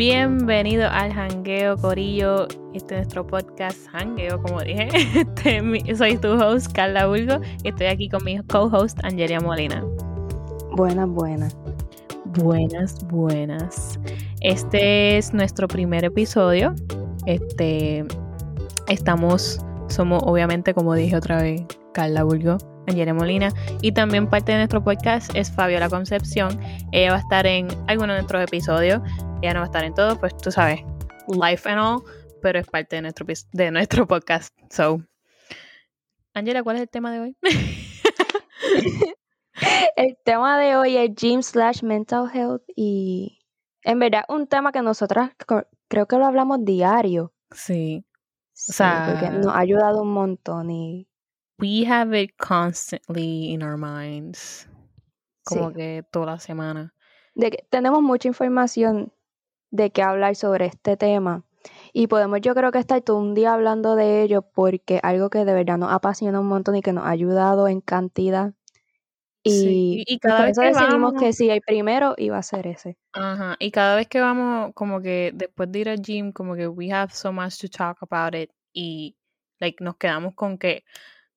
Bienvenido 0.00 0.88
al 0.88 1.12
Hangueo 1.12 1.76
Corillo. 1.76 2.48
Este 2.72 2.94
es 2.94 3.00
nuestro 3.00 3.26
podcast 3.26 3.86
Hangueo, 3.92 4.40
como 4.40 4.62
dije. 4.62 4.88
Este, 5.44 5.94
soy 5.94 6.16
tu 6.16 6.28
host, 6.42 6.72
Carla 6.72 7.06
Bulgo, 7.06 7.34
y 7.62 7.68
estoy 7.68 7.88
aquí 7.88 8.08
con 8.08 8.24
mi 8.24 8.38
co-host, 8.44 8.98
Angelia 9.04 9.40
Molina. 9.40 9.84
Buenas, 10.74 11.06
buenas. 11.06 11.54
Buenas, 12.24 13.06
buenas. 13.08 14.00
Este 14.40 15.18
es 15.18 15.34
nuestro 15.34 15.68
primer 15.68 16.02
episodio. 16.06 16.74
Este, 17.26 18.06
estamos, 18.88 19.60
somos 19.88 20.22
obviamente, 20.24 20.72
como 20.72 20.94
dije 20.94 21.14
otra 21.14 21.42
vez, 21.42 21.60
Carla 21.92 22.24
Bulgo, 22.24 22.56
Angelia 22.86 23.12
Molina. 23.12 23.52
Y 23.82 23.92
también 23.92 24.28
parte 24.28 24.52
de 24.52 24.58
nuestro 24.58 24.82
podcast 24.82 25.30
es 25.36 25.52
Fabiola 25.52 25.90
Concepción. 25.90 26.58
Ella 26.90 27.10
va 27.10 27.16
a 27.18 27.20
estar 27.20 27.46
en 27.46 27.68
algunos 27.86 28.14
de 28.14 28.22
nuestros 28.22 28.42
episodios. 28.44 29.02
Ella 29.42 29.54
no 29.54 29.60
va 29.60 29.64
a 29.64 29.68
estar 29.68 29.84
en 29.84 29.94
todo, 29.94 30.20
pues 30.20 30.36
tú 30.36 30.50
sabes, 30.50 30.80
life 31.28 31.66
and 31.66 31.80
all, 31.80 32.02
pero 32.42 32.58
es 32.58 32.66
parte 32.66 32.96
de 32.96 33.02
nuestro, 33.02 33.26
de 33.52 33.70
nuestro 33.70 34.06
podcast. 34.06 34.54
So, 34.68 35.02
Angela, 36.34 36.62
¿cuál 36.62 36.76
es 36.76 36.82
el 36.82 36.90
tema 36.90 37.10
de 37.10 37.20
hoy? 37.20 37.36
el 39.96 40.18
tema 40.24 40.58
de 40.58 40.76
hoy 40.76 40.98
es 40.98 41.14
gym 41.14 41.42
slash 41.42 41.82
mental 41.82 42.28
health 42.30 42.62
y 42.76 43.40
en 43.82 43.98
verdad 43.98 44.24
un 44.28 44.46
tema 44.46 44.72
que 44.72 44.82
nosotras 44.82 45.32
creo 45.88 46.06
que 46.06 46.16
lo 46.18 46.26
hablamos 46.26 46.62
diario. 46.62 47.32
Sí. 47.50 48.04
o 48.68 48.72
sea, 48.72 49.08
porque 49.10 49.38
nos 49.38 49.54
ha 49.54 49.58
ayudado 49.58 50.02
un 50.02 50.12
montón 50.12 50.70
y 50.70 51.08
we 51.58 51.86
have 51.86 52.14
it 52.14 52.32
constantly 52.36 53.52
in 53.52 53.62
our 53.62 53.78
minds. 53.78 54.68
Como 55.44 55.72
que 55.72 56.04
toda 56.12 56.26
la 56.26 56.38
semana. 56.38 56.94
De 57.34 57.50
que 57.50 57.66
tenemos 57.70 58.02
mucha 58.02 58.28
información 58.28 59.14
de 59.70 59.90
qué 59.90 60.02
hablar 60.02 60.36
sobre 60.36 60.66
este 60.66 60.96
tema. 60.96 61.44
Y 61.92 62.06
podemos, 62.06 62.40
yo 62.40 62.54
creo 62.54 62.72
que 62.72 62.78
estar 62.78 63.00
todo 63.02 63.18
un 63.18 63.34
día 63.34 63.52
hablando 63.52 63.96
de 63.96 64.22
ello 64.22 64.42
porque 64.42 65.00
algo 65.02 65.28
que 65.30 65.44
de 65.44 65.52
verdad 65.52 65.78
nos 65.78 65.92
apasiona 65.92 66.40
un 66.40 66.46
montón 66.46 66.76
y 66.76 66.82
que 66.82 66.92
nos 66.92 67.04
ha 67.04 67.10
ayudado 67.10 67.68
en 67.68 67.80
cantidad. 67.80 68.52
Y, 69.42 70.04
y 70.06 70.18
cada 70.18 70.44
vez 70.44 70.58
que 70.58 70.66
decidimos 70.66 71.14
que 71.18 71.32
sí, 71.32 71.48
el 71.48 71.62
primero 71.62 72.14
iba 72.18 72.36
a 72.36 72.42
ser 72.42 72.66
ese. 72.66 72.98
Ajá. 73.12 73.56
Y 73.58 73.70
cada 73.70 73.96
vez 73.96 74.06
que 74.06 74.20
vamos, 74.20 74.72
como 74.74 75.00
que 75.00 75.32
después 75.34 75.72
de 75.72 75.78
ir 75.78 75.88
al 75.88 76.02
gym, 76.02 76.32
como 76.32 76.54
que 76.54 76.68
we 76.68 76.92
have 76.92 77.12
so 77.12 77.32
much 77.32 77.58
to 77.60 77.68
talk 77.68 77.98
about 78.02 78.34
it. 78.34 78.50
Y 78.72 79.16
like 79.58 79.82
nos 79.82 79.96
quedamos 79.96 80.34
con 80.34 80.58
que 80.58 80.84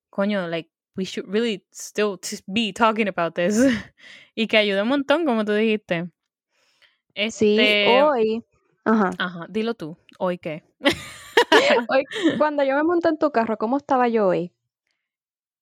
coño, 0.10 0.48
like, 0.48 0.70
we 0.96 1.06
should 1.06 1.28
really 1.28 1.66
still 1.72 2.20
be 2.48 2.72
talking 2.72 3.08
about 3.08 3.36
this. 3.36 3.58
y 4.36 4.48
que 4.48 4.58
ayuda 4.58 4.84
un 4.84 4.90
montón, 4.90 5.26
como 5.26 5.46
tú 5.46 5.54
dijiste. 5.54 6.10
Sí, 7.16 7.60
este, 7.60 8.02
hoy. 8.02 8.44
Ajá. 8.86 9.12
Ajá, 9.18 9.46
dilo 9.50 9.74
tú. 9.74 9.98
¿Hoy 10.20 10.38
qué? 10.38 10.64
hoy, 11.90 12.04
cuando 12.38 12.64
yo 12.64 12.76
me 12.76 12.84
monté 12.84 13.10
en 13.10 13.18
tu 13.18 13.32
carro, 13.32 13.58
¿cómo 13.58 13.78
estaba 13.78 14.08
yo 14.08 14.28
hoy? 14.28 14.52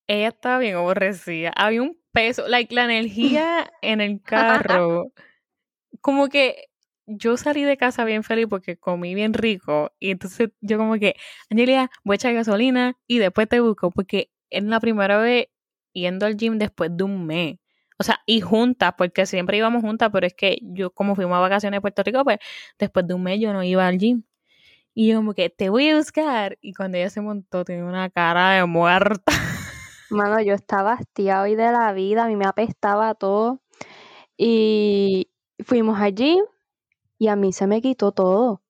Ella 0.06 0.28
estaba 0.28 0.58
bien 0.58 0.76
aborrecida. 0.76 1.52
Había 1.56 1.82
un 1.82 1.98
peso, 2.12 2.48
like, 2.48 2.74
la 2.74 2.84
energía 2.84 3.72
en 3.82 4.00
el 4.00 4.20
carro. 4.22 5.12
como 6.00 6.28
que 6.28 6.68
yo 7.06 7.36
salí 7.36 7.62
de 7.64 7.76
casa 7.76 8.04
bien 8.04 8.22
feliz 8.22 8.46
porque 8.48 8.76
comí 8.76 9.14
bien 9.14 9.34
rico. 9.34 9.92
Y 9.98 10.10
entonces 10.10 10.50
yo 10.60 10.78
como 10.78 10.98
que, 10.98 11.14
Angelia, 11.50 11.90
voy 12.04 12.14
a 12.14 12.16
echar 12.16 12.34
gasolina 12.34 12.96
y 13.06 13.18
después 13.18 13.48
te 13.48 13.60
busco. 13.60 13.90
Porque 13.90 14.30
es 14.50 14.64
la 14.64 14.80
primera 14.80 15.18
vez 15.18 15.46
yendo 15.92 16.26
al 16.26 16.36
gym 16.36 16.58
después 16.58 16.90
de 16.96 17.04
un 17.04 17.26
mes. 17.26 17.58
O 18.02 18.04
sea, 18.04 18.20
y 18.26 18.40
juntas, 18.40 18.94
porque 18.98 19.26
siempre 19.26 19.58
íbamos 19.58 19.80
juntas, 19.80 20.10
pero 20.12 20.26
es 20.26 20.34
que 20.34 20.58
yo 20.60 20.90
como 20.90 21.14
fuimos 21.14 21.36
a 21.36 21.38
vacaciones 21.38 21.78
a 21.78 21.80
Puerto 21.80 22.02
Rico, 22.02 22.24
pues 22.24 22.38
después 22.76 23.06
de 23.06 23.14
un 23.14 23.22
mes 23.22 23.38
yo 23.38 23.52
no 23.52 23.62
iba 23.62 23.86
al 23.86 23.96
gym. 23.96 24.24
Y 24.92 25.06
yo 25.06 25.18
como 25.18 25.34
que 25.34 25.50
te 25.50 25.68
voy 25.68 25.88
a 25.88 25.96
buscar. 25.96 26.58
Y 26.60 26.74
cuando 26.74 26.98
ella 26.98 27.10
se 27.10 27.20
montó 27.20 27.64
tenía 27.64 27.84
una 27.84 28.10
cara 28.10 28.54
de 28.54 28.66
muerta. 28.66 29.26
Mano, 30.10 30.40
yo 30.40 30.52
estaba 30.52 30.94
hastiado 30.94 31.44
hoy 31.44 31.54
de 31.54 31.70
la 31.70 31.92
vida, 31.92 32.24
a 32.24 32.26
mí 32.26 32.34
me 32.34 32.44
apestaba 32.44 33.14
todo. 33.14 33.62
Y 34.36 35.30
fuimos 35.64 36.00
al 36.00 36.12
gym 36.16 36.44
y 37.18 37.28
a 37.28 37.36
mí 37.36 37.52
se 37.52 37.68
me 37.68 37.80
quitó 37.80 38.10
todo. 38.10 38.62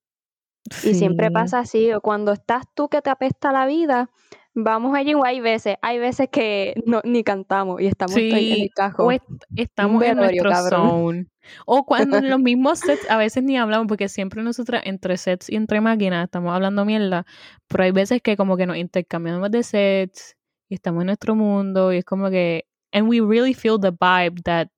Y 0.85 0.93
siempre 0.93 1.31
pasa 1.31 1.61
así, 1.61 1.89
cuando 2.03 2.33
estás 2.33 2.67
tú 2.75 2.91
que 2.91 3.01
te 3.01 3.09
apesta 3.09 3.51
la 3.51 3.65
vida, 3.65 4.11
vamos 4.55 4.95
allí 4.95 5.15
o 5.15 5.25
hay 5.25 5.41
veces, 5.41 5.77
hay 5.83 5.99
veces 5.99 6.29
que 6.31 6.75
no, 6.87 7.01
ni 7.05 7.25
cantamos 7.25 7.81
y 7.81 7.87
estamos 7.87 8.17
en 8.17 8.37
el 8.37 8.71
cajo. 8.75 9.07
O 9.07 9.11
estamos 9.57 10.03
en 10.05 10.17
nuestro 10.17 10.55
zone. 10.69 11.27
O 11.67 11.85
cuando 11.85 12.19
en 12.19 12.31
los 12.31 12.41
mismos 12.41 12.81
sets 12.81 13.11
a 13.11 13.17
veces 13.17 13.43
ni 13.43 13.57
hablamos, 13.57 13.87
porque 13.89 14.09
siempre 14.09 14.43
nosotras 14.43 14.83
entre 14.85 15.17
sets 15.17 15.51
y 15.51 15.57
entre 15.57 15.81
máquinas 15.81 16.25
estamos 16.25 16.55
hablando 16.55 16.85
mierda, 16.85 17.27
pero 17.69 17.85
hay 17.85 17.93
veces 17.93 18.23
que 18.23 18.37
como 18.37 18.57
que 18.57 18.67
nos 18.67 18.77
intercambiamos 18.77 19.51
de 19.51 19.63
sets 19.63 20.37
y 20.69 20.75
estamos 20.75 21.03
en 21.03 21.07
nuestro 21.07 21.35
mundo 21.35 21.93
y 21.93 21.99
es 21.99 22.05
como 22.05 22.31
que, 22.31 22.67
and 22.93 23.09
we 23.09 23.21
really 23.21 23.55
feel 23.55 23.79
the 23.81 23.91
vibe 23.91 24.43
that, 24.45 24.69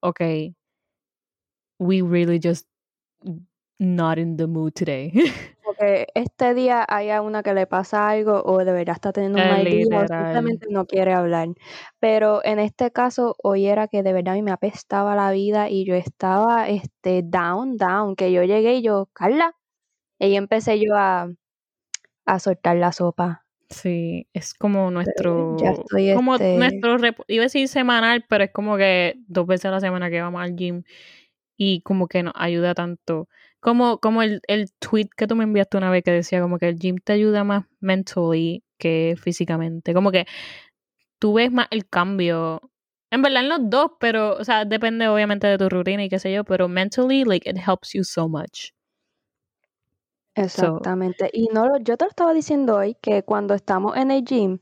okay, 0.00 0.54
we 1.78 2.02
really 2.02 2.40
just 2.42 2.66
not 3.78 4.18
in 4.18 4.36
the 4.36 4.46
mood 4.46 4.72
today. 4.74 5.12
Porque 5.64 6.06
este 6.14 6.54
día 6.54 6.84
haya 6.88 7.20
una 7.20 7.42
que 7.42 7.54
le 7.54 7.66
pasa 7.66 8.08
algo 8.08 8.42
o 8.44 8.64
de 8.64 8.72
verdad 8.72 8.94
está 8.94 9.12
teniendo 9.12 9.38
un 9.40 9.48
mal 9.48 9.64
día 9.64 9.86
o 9.86 10.06
simplemente 10.06 10.66
no 10.70 10.86
quiere 10.86 11.12
hablar. 11.12 11.48
Pero 12.00 12.44
en 12.44 12.58
este 12.58 12.90
caso, 12.90 13.36
hoy 13.42 13.66
era 13.66 13.86
que 13.86 14.02
de 14.02 14.12
verdad 14.12 14.34
a 14.34 14.36
mí 14.36 14.42
me 14.42 14.50
apestaba 14.50 15.14
la 15.14 15.30
vida 15.30 15.68
y 15.68 15.84
yo 15.84 15.94
estaba 15.94 16.68
este 16.68 17.22
down, 17.22 17.76
down, 17.76 18.16
que 18.16 18.32
yo 18.32 18.42
llegué 18.44 18.76
y 18.76 18.82
yo, 18.82 19.08
Carla, 19.12 19.54
y 20.18 20.34
empecé 20.34 20.80
yo 20.80 20.96
a, 20.96 21.30
a 22.24 22.38
soltar 22.38 22.76
la 22.76 22.92
sopa. 22.92 23.44
Sí, 23.70 24.26
es 24.32 24.54
como 24.54 24.90
nuestro, 24.90 25.56
como 26.14 26.34
este 26.36 26.56
nuestro, 26.56 26.96
iba 27.26 27.42
a 27.42 27.46
decir 27.46 27.68
semanal, 27.68 28.24
pero 28.26 28.44
es 28.44 28.50
como 28.50 28.78
que 28.78 29.16
dos 29.26 29.46
veces 29.46 29.66
a 29.66 29.72
la 29.72 29.80
semana 29.80 30.08
que 30.08 30.22
vamos 30.22 30.40
al 30.40 30.56
gym 30.56 30.84
y 31.58 31.82
como 31.82 32.08
que 32.08 32.22
nos 32.22 32.32
ayuda 32.36 32.74
tanto. 32.74 33.28
Como, 33.60 33.98
como 33.98 34.22
el, 34.22 34.40
el 34.46 34.70
tweet 34.78 35.08
que 35.16 35.26
tú 35.26 35.34
me 35.36 35.44
enviaste 35.44 35.76
una 35.76 35.90
vez 35.90 36.04
que 36.04 36.12
decía 36.12 36.40
como 36.40 36.58
que 36.58 36.68
el 36.68 36.78
gym 36.78 36.96
te 37.02 37.12
ayuda 37.12 37.44
más 37.44 37.64
mentally 37.80 38.62
que 38.78 39.16
físicamente. 39.20 39.94
Como 39.94 40.12
que 40.12 40.26
tú 41.18 41.34
ves 41.34 41.52
más 41.52 41.66
el 41.70 41.88
cambio. 41.88 42.70
En 43.10 43.22
verdad 43.22 43.42
en 43.42 43.48
los 43.48 43.58
dos, 43.62 43.92
pero, 43.98 44.36
o 44.36 44.44
sea, 44.44 44.64
depende 44.64 45.08
obviamente 45.08 45.46
de 45.46 45.58
tu 45.58 45.68
rutina 45.68 46.04
y 46.04 46.08
qué 46.08 46.18
sé 46.18 46.32
yo, 46.32 46.44
pero 46.44 46.68
mentally, 46.68 47.24
like, 47.24 47.48
it 47.48 47.56
helps 47.56 47.92
you 47.94 48.04
so 48.04 48.28
much. 48.28 48.70
Exactamente. 50.34 51.30
y 51.32 51.48
no, 51.52 51.78
yo 51.78 51.96
te 51.96 52.04
lo 52.04 52.10
estaba 52.10 52.32
diciendo 52.32 52.76
hoy 52.76 52.94
que 53.00 53.24
cuando 53.24 53.54
estamos 53.54 53.96
en 53.96 54.12
el 54.12 54.24
gym, 54.24 54.60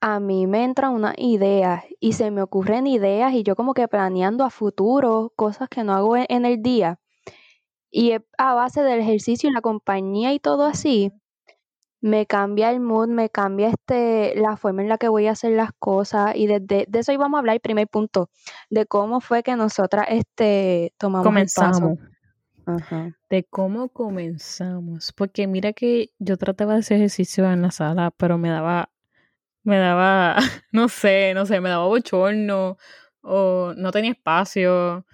a 0.00 0.20
mí 0.20 0.46
me 0.46 0.62
entran 0.64 0.92
unas 0.92 1.14
ideas 1.18 1.84
y 1.98 2.12
se 2.12 2.30
me 2.30 2.42
ocurren 2.42 2.86
ideas 2.86 3.32
y 3.32 3.42
yo 3.42 3.56
como 3.56 3.74
que 3.74 3.88
planeando 3.88 4.44
a 4.44 4.50
futuro 4.50 5.32
cosas 5.34 5.68
que 5.68 5.82
no 5.82 5.92
hago 5.92 6.16
en 6.16 6.44
el 6.46 6.62
día. 6.62 7.00
Y 7.90 8.12
a 8.12 8.54
base 8.54 8.82
del 8.82 9.00
ejercicio 9.00 9.48
y 9.48 9.52
la 9.52 9.60
compañía 9.60 10.32
y 10.32 10.40
todo 10.40 10.64
así, 10.64 11.12
me 12.00 12.26
cambia 12.26 12.70
el 12.70 12.80
mood, 12.80 13.08
me 13.08 13.30
cambia 13.30 13.68
este 13.68 14.34
la 14.36 14.56
forma 14.56 14.82
en 14.82 14.88
la 14.88 14.98
que 14.98 15.08
voy 15.08 15.26
a 15.26 15.32
hacer 15.32 15.52
las 15.52 15.70
cosas 15.78 16.36
y 16.36 16.46
desde 16.46 16.86
de 16.88 16.98
eso 16.98 17.12
íbamos 17.12 17.36
a 17.36 17.40
hablar 17.40 17.54
el 17.54 17.60
primer 17.60 17.88
punto 17.88 18.30
de 18.70 18.86
cómo 18.86 19.20
fue 19.20 19.42
que 19.42 19.56
nosotras 19.56 20.06
este 20.08 20.92
tomamos 20.96 21.26
comenzamos. 21.26 21.98
De 23.30 23.44
cómo 23.44 23.88
comenzamos 23.88 25.12
porque 25.12 25.46
mira 25.46 25.72
que 25.72 26.10
yo 26.18 26.36
trataba 26.36 26.74
de 26.74 26.80
hacer 26.80 26.98
ejercicio 26.98 27.50
en 27.50 27.62
la 27.62 27.70
sala 27.70 28.12
pero 28.16 28.38
me 28.38 28.50
daba 28.50 28.90
me 29.68 29.78
daba, 29.78 30.36
no 30.72 30.88
sé, 30.88 31.34
no 31.34 31.46
sé, 31.46 31.60
me 31.60 31.68
daba 31.68 31.86
bochorno 31.86 32.78
o 33.20 33.74
no 33.76 33.92
tenía 33.92 34.12
espacio. 34.12 35.06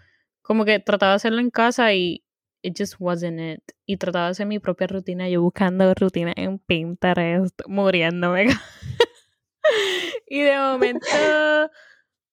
Como 0.43 0.65
que 0.65 0.79
trataba 0.79 1.13
de 1.13 1.17
hacerlo 1.17 1.41
en 1.41 1.51
casa 1.51 1.93
y 1.93 2.24
it 2.65 2.75
just 2.75 2.97
wasn't 2.99 3.39
it. 3.39 3.63
Y 3.87 3.99
trataba 3.99 4.27
de 4.27 4.31
hacer 4.33 4.47
mi 4.47 4.59
propia 4.59 4.87
rutina, 4.87 5.29
yo 5.29 5.43
buscando 5.43 5.93
rutina 5.95 6.33
en 6.35 6.59
Pinterest, 6.59 7.61
muriéndome. 7.69 8.47
y 10.27 10.41
de 10.41 10.57
momento 10.57 11.07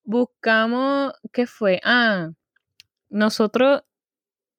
buscamos, 0.04 1.14
¿qué 1.34 1.46
fue? 1.46 1.82
Ah, 1.84 2.32
nosotros, 3.10 3.84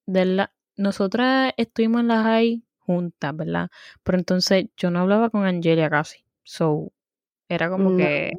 de 0.07 0.27
la, 0.27 0.55
nosotras 0.77 1.55
estuvimos 1.57 2.03
en 2.03 2.09
la 2.09 2.23
high 2.23 2.63
juntas, 2.79 3.35
¿verdad? 3.35 3.71
Pero 4.03 4.19
entonces 4.19 4.67
yo 4.77 4.91
no 4.91 5.01
hablaba 5.01 5.31
con 5.31 5.47
Angelia 5.47 5.89
casi. 5.89 6.27
So, 6.43 6.93
era 7.49 7.71
como 7.71 7.97
que. 7.97 8.33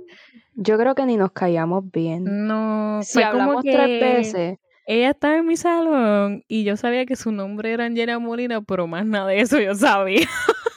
Yo 0.54 0.78
creo 0.78 0.94
que 0.94 1.06
ni 1.08 1.18
nos 1.18 1.32
callamos 1.32 1.90
bien. 1.92 2.48
No, 2.48 3.02
si 3.02 3.24
hablamos 3.24 3.64
tres 3.64 4.00
veces. 4.00 4.60
Ella 4.86 5.12
estaba 5.12 5.38
en 5.38 5.46
mi 5.46 5.56
salón 5.56 6.44
y 6.48 6.66
yo 6.66 6.76
sabía 6.76 7.06
que 7.06 7.16
su 7.16 7.32
nombre 7.32 7.72
era 7.72 7.86
Angela 7.86 8.20
Molina, 8.20 8.62
pero 8.62 8.86
más 8.86 9.06
nada 9.06 9.28
de 9.28 9.40
eso 9.40 9.60
yo 9.60 9.76
sabía. 9.76 10.28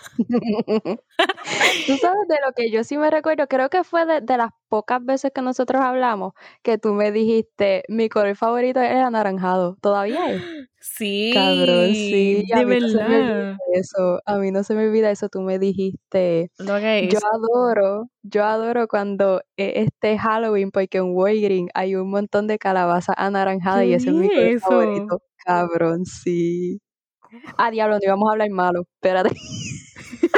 Tú 1.87 1.97
sabes 1.97 2.29
de 2.29 2.37
lo 2.45 2.53
que 2.55 2.71
yo 2.71 2.85
sí 2.85 2.97
me 2.99 3.11
recuerdo, 3.11 3.47
creo 3.47 3.69
que 3.69 3.85
fue 3.85 4.07
de, 4.07 4.21
de 4.21 4.37
las 4.37 4.51
pocas 4.69 5.05
veces 5.05 5.31
que 5.35 5.43
nosotros 5.43 5.81
hablamos 5.83 6.33
que 6.63 6.79
tú 6.79 6.93
me 6.93 7.13
dijiste 7.13 7.85
mi 7.89 8.09
color 8.09 8.37
favorito 8.37 8.81
es 8.81 8.91
el 8.91 8.99
anaranjado. 8.99 9.77
¿Todavía 9.81 10.33
es? 10.33 10.43
Sí. 10.81 11.31
Cabrón, 11.35 11.95
sí. 11.95 12.45
De 12.49 12.65
mí 12.65 12.79
no 12.81 13.09
verdad. 13.09 13.57
eso. 13.75 14.21
A 14.25 14.39
mí 14.39 14.53
no 14.53 14.63
se 14.63 14.75
me 14.75 14.87
olvida 14.87 15.11
eso. 15.11 15.29
Tú 15.29 15.41
me 15.41 15.59
dijiste. 15.59 16.51
Que 16.57 17.09
Yo 17.11 17.19
adoro, 17.33 18.09
yo 18.23 18.45
adoro 18.45 18.87
cuando 18.87 19.41
eh, 19.57 19.85
este 19.87 20.17
Halloween, 20.19 20.71
porque 20.71 20.99
en 20.99 21.15
Walgreens 21.15 21.71
hay 21.75 21.97
un 21.97 22.11
montón 22.11 22.47
de 22.47 22.59
calabazas 22.59 23.17
anaranjadas 23.19 23.85
y 23.85 23.89
¿Qué 23.89 23.95
ese 23.97 24.11
es 24.11 24.15
mi 24.15 24.29
color 24.29 24.61
favorito. 24.61 25.23
Cabrón, 25.45 26.05
sí. 26.05 26.81
Ah, 27.59 27.71
diablo, 27.71 27.97
no 27.97 28.01
íbamos 28.03 28.29
a 28.29 28.33
hablar 28.33 28.51
malo. 28.51 28.83
Espérate. 28.95 29.31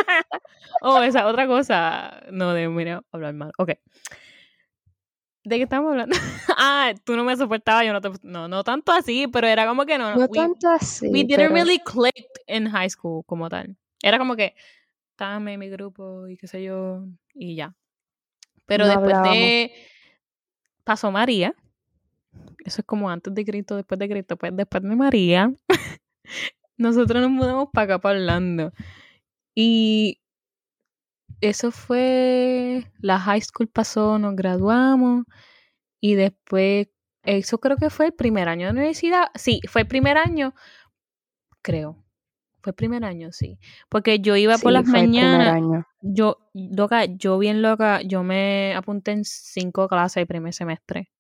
Oh, 0.81 1.03
esa 1.03 1.27
otra 1.27 1.47
cosa. 1.47 2.23
No, 2.31 2.53
de 2.53 2.69
mira, 2.69 3.03
hablar 3.11 3.35
mal. 3.35 3.53
Ok. 3.59 3.71
¿De 5.45 5.57
qué 5.57 5.63
estamos 5.63 5.91
hablando? 5.91 6.15
ah, 6.59 6.93
tú 7.05 7.17
no 7.17 7.25
me 7.25 7.37
soportabas, 7.37 7.85
yo 7.85 7.93
no 7.93 8.01
te. 8.01 8.11
No, 8.23 8.49
no 8.49 8.63
tanto 8.63 8.93
así, 8.93 9.27
pero 9.29 9.47
era 9.47 9.67
como 9.67 9.87
que 9.87 9.99
no. 9.99 10.15
No 10.15 10.27
we, 10.27 10.29
tanto 10.29 10.69
así, 10.69 11.09
we 11.09 11.25
didn't 11.25 11.37
pero 11.37 11.55
really 11.55 11.79
click 11.79 12.29
in 12.47 12.69
high 12.69 12.91
school 12.91 13.25
como 13.25 13.49
tal. 13.49 13.77
Era 14.03 14.19
como 14.19 14.37
que 14.37 14.55
estábamos 15.13 15.49
en 15.51 15.59
mi 15.59 15.69
grupo 15.69 16.29
y 16.29 16.37
qué 16.37 16.47
sé 16.47 16.63
yo, 16.63 17.05
y 17.35 17.57
ya. 17.57 17.75
Pero 18.67 18.85
no 18.85 18.91
después 18.91 19.15
hablábamos. 19.15 19.35
de. 19.35 19.73
Pasó 20.85 21.11
María. 21.11 21.55
Eso 22.65 22.83
es 22.83 22.87
como 22.87 23.09
antes 23.11 23.35
de 23.35 23.45
Cristo, 23.45 23.77
después 23.77 23.99
de 23.99 24.09
Cristo. 24.09 24.37
Pues 24.37 24.55
después 24.55 24.83
de 24.83 24.95
María, 24.95 25.51
nosotros 26.77 27.23
nos 27.23 27.31
mudamos 27.31 27.69
para 27.73 27.85
acá, 27.95 27.99
para 28.01 28.19
Orlando. 28.19 28.73
Y 29.61 30.21
eso 31.41 31.73
fue, 31.73 32.85
la 33.01 33.19
high 33.19 33.41
school 33.41 33.67
pasó, 33.67 34.17
nos 34.21 34.37
graduamos 34.37 35.25
y 36.01 36.15
después, 36.15 36.87
eso 37.25 37.59
creo 37.59 37.77
que 37.77 37.91
fue 37.91 38.07
el 38.07 38.13
primer 38.13 38.49
año 38.49 38.67
de 38.67 38.73
universidad. 38.73 39.25
Sí, 39.35 39.61
fue 39.69 39.81
el 39.81 39.89
primer 39.89 40.17
año, 40.17 40.55
creo. 41.61 42.05
Fue 42.63 42.71
el 42.71 42.77
primer 42.77 43.05
año, 43.05 43.33
sí. 43.33 43.59
Porque 43.89 44.21
yo 44.21 44.37
iba 44.37 44.59
por 44.59 44.71
las 44.71 44.89
fue 44.89 45.01
el 45.01 45.11
primer 45.11 45.29
mañanas, 45.29 45.55
año. 45.57 45.87
yo, 46.03 46.37
loca, 46.55 47.07
yo 47.07 47.37
bien 47.37 47.61
loca, 47.61 48.01
yo 48.03 48.23
me 48.23 48.77
apunté 48.77 49.11
en 49.11 49.25
cinco 49.25 49.89
clases 49.89 50.19
el 50.19 50.29
primer 50.29 50.55
semestre. 50.55 51.11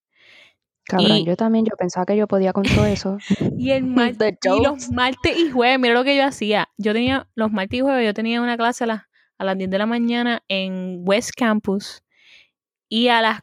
Cabrón, 0.88 1.18
Y, 1.18 1.24
yo 1.24 1.36
también, 1.36 1.66
yo 1.66 1.76
pensaba 1.76 2.06
que 2.06 2.16
yo 2.16 2.26
podía 2.26 2.54
con 2.54 2.64
todo 2.64 2.86
eso. 2.86 3.18
y 3.58 3.72
el 3.72 3.84
y 4.42 4.62
los 4.62 4.90
martes 4.90 5.38
y 5.38 5.50
jueves, 5.50 5.78
mira 5.78 5.92
lo 5.92 6.02
que 6.02 6.16
yo 6.16 6.24
hacía. 6.24 6.70
Yo 6.78 6.94
tenía, 6.94 7.28
los 7.34 7.52
martes 7.52 7.78
y 7.78 7.82
jueves, 7.82 8.06
yo 8.06 8.14
tenía 8.14 8.40
una 8.40 8.56
clase 8.56 8.84
a 8.84 8.86
las, 8.86 9.02
a 9.36 9.44
las 9.44 9.58
10 9.58 9.68
de 9.68 9.78
la 9.78 9.86
mañana 9.86 10.42
en 10.48 11.02
West 11.04 11.32
Campus. 11.36 12.02
Y 12.88 13.08
a 13.08 13.20
las 13.20 13.40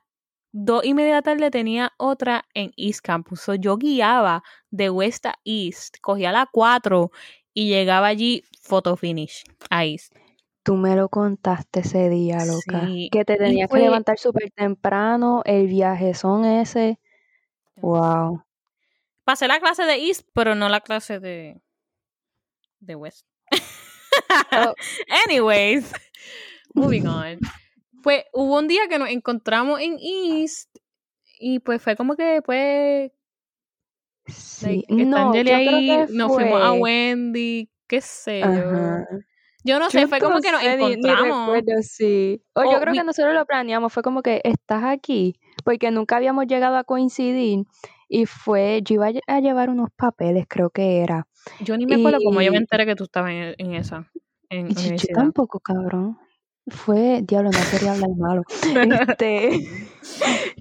dos 0.52 0.84
y 0.86 0.96
media 0.96 1.10
de 1.10 1.16
la 1.16 1.22
tarde 1.22 1.52
tenía 1.52 1.92
otra 1.98 2.46
en 2.56 2.72
East 2.78 3.02
Campus. 3.02 3.42
So, 3.42 3.54
yo 3.54 3.78
guiaba 3.78 4.42
de 4.72 4.90
West 4.90 5.28
a 5.28 5.36
East, 5.44 5.98
cogía 6.02 6.32
la 6.32 6.50
4 6.52 7.12
y 7.54 7.70
llegaba 7.70 8.08
allí 8.08 8.44
photo 8.60 8.96
finish 8.96 9.44
a 9.70 9.86
East. 9.86 10.16
Tú 10.64 10.78
me 10.78 10.96
lo 10.96 11.10
contaste 11.10 11.82
ese 11.82 12.10
día, 12.10 12.40
loca. 12.44 12.88
Sí, 12.88 13.10
Que 13.12 13.24
te 13.24 13.38
tenías 13.38 13.70
que 13.70 13.78
levantar 13.78 14.18
súper 14.18 14.50
temprano, 14.50 15.44
el 15.46 15.68
viaje 15.68 16.16
son 16.16 16.44
ese. 16.44 17.00
Wow. 17.77 18.44
Pasé 19.24 19.48
la 19.48 19.60
clase 19.60 19.83
de 19.83 19.95
East, 19.95 20.27
pero 20.33 20.56
no 20.56 20.69
la 20.69 20.81
clase 20.81 21.19
de, 21.19 21.62
de 22.80 22.95
West. 22.95 23.25
Oh, 24.51 24.74
Anyways, 25.27 25.92
moving 26.74 27.07
on. 27.07 27.39
Pues 28.04 28.24
hubo 28.33 28.60
un 28.60 28.68
día 28.68 28.88
que 28.88 29.00
nos 29.00 29.10
encontramos 29.10 29.80
en 29.81 29.98
East 30.00 30.69
y 31.39 31.60
pues 31.60 31.81
fue 31.81 31.95
como 31.95 32.16
que 32.16 32.42
pues 32.45 33.12
sí. 34.27 34.86
like, 34.89 35.06
No, 35.06 35.33
yo 35.33 35.42
creo 35.42 35.56
ahí, 35.57 35.88
que 35.88 36.13
nos 36.13 36.33
fuimos 36.33 36.62
a. 36.62 36.74
Wendy, 36.74 37.69
qué 37.88 38.01
sé 38.01 38.39
yo. 38.42 38.45
Ajá. 38.45 39.07
Yo 39.63 39.80
no 39.80 39.89
sé, 39.89 40.01
Yo 40.01 40.07
fue 40.07 40.19
como 40.19 40.39
que 40.42 40.51
nos 40.51 40.62
ni, 40.62 40.68
ni 40.68 40.94
encontramos. 40.94 41.48
recuerdo, 41.51 41.81
sí. 41.81 42.39
O 42.54 42.63
yo 42.72 42.80
creo 42.80 42.94
que 42.94 43.04
nosotros 43.04 43.33
lo 43.33 43.45
planeamos, 43.48 43.92
fue 43.92 44.04
como 44.04 44.22
que 44.22 44.39
estás 44.44 44.83
aquí, 44.83 45.39
porque 45.66 45.92
nunca 45.92 46.16
habíamos 46.16 46.46
llegado 46.48 46.78
a 46.78 46.86
coincidir 46.86 47.66
y 48.08 48.26
fue, 48.28 48.82
yo 48.86 48.96
iba 48.96 49.08
a 49.08 49.12
lle- 49.12 49.22
a 49.28 49.40
llevar 49.42 49.70
unos 49.70 49.90
papeles, 49.98 50.46
creo 50.48 50.70
que 50.70 51.00
era. 51.00 51.28
yo 51.60 51.76
ni 51.76 51.86
me 51.86 51.96
acuerdo 51.96 52.20
cómo 52.24 52.42
yo 52.42 52.52
me 52.52 52.60
enteré 52.60 52.86
que 52.86 52.96
tú 52.96 53.04
estabas 53.06 53.32
en, 53.32 53.56
en 53.58 53.74
esa, 53.74 54.10
en 54.50 54.70
yo, 54.70 55.08
tampoco, 55.14 55.60
cabrón. 55.60 56.18
Fue, 56.68 57.22
diablo, 57.24 57.52
no 57.52 57.60
quería 57.72 57.92
hablar 57.94 58.10
malo. 58.16 58.44
Este, 59.10 59.68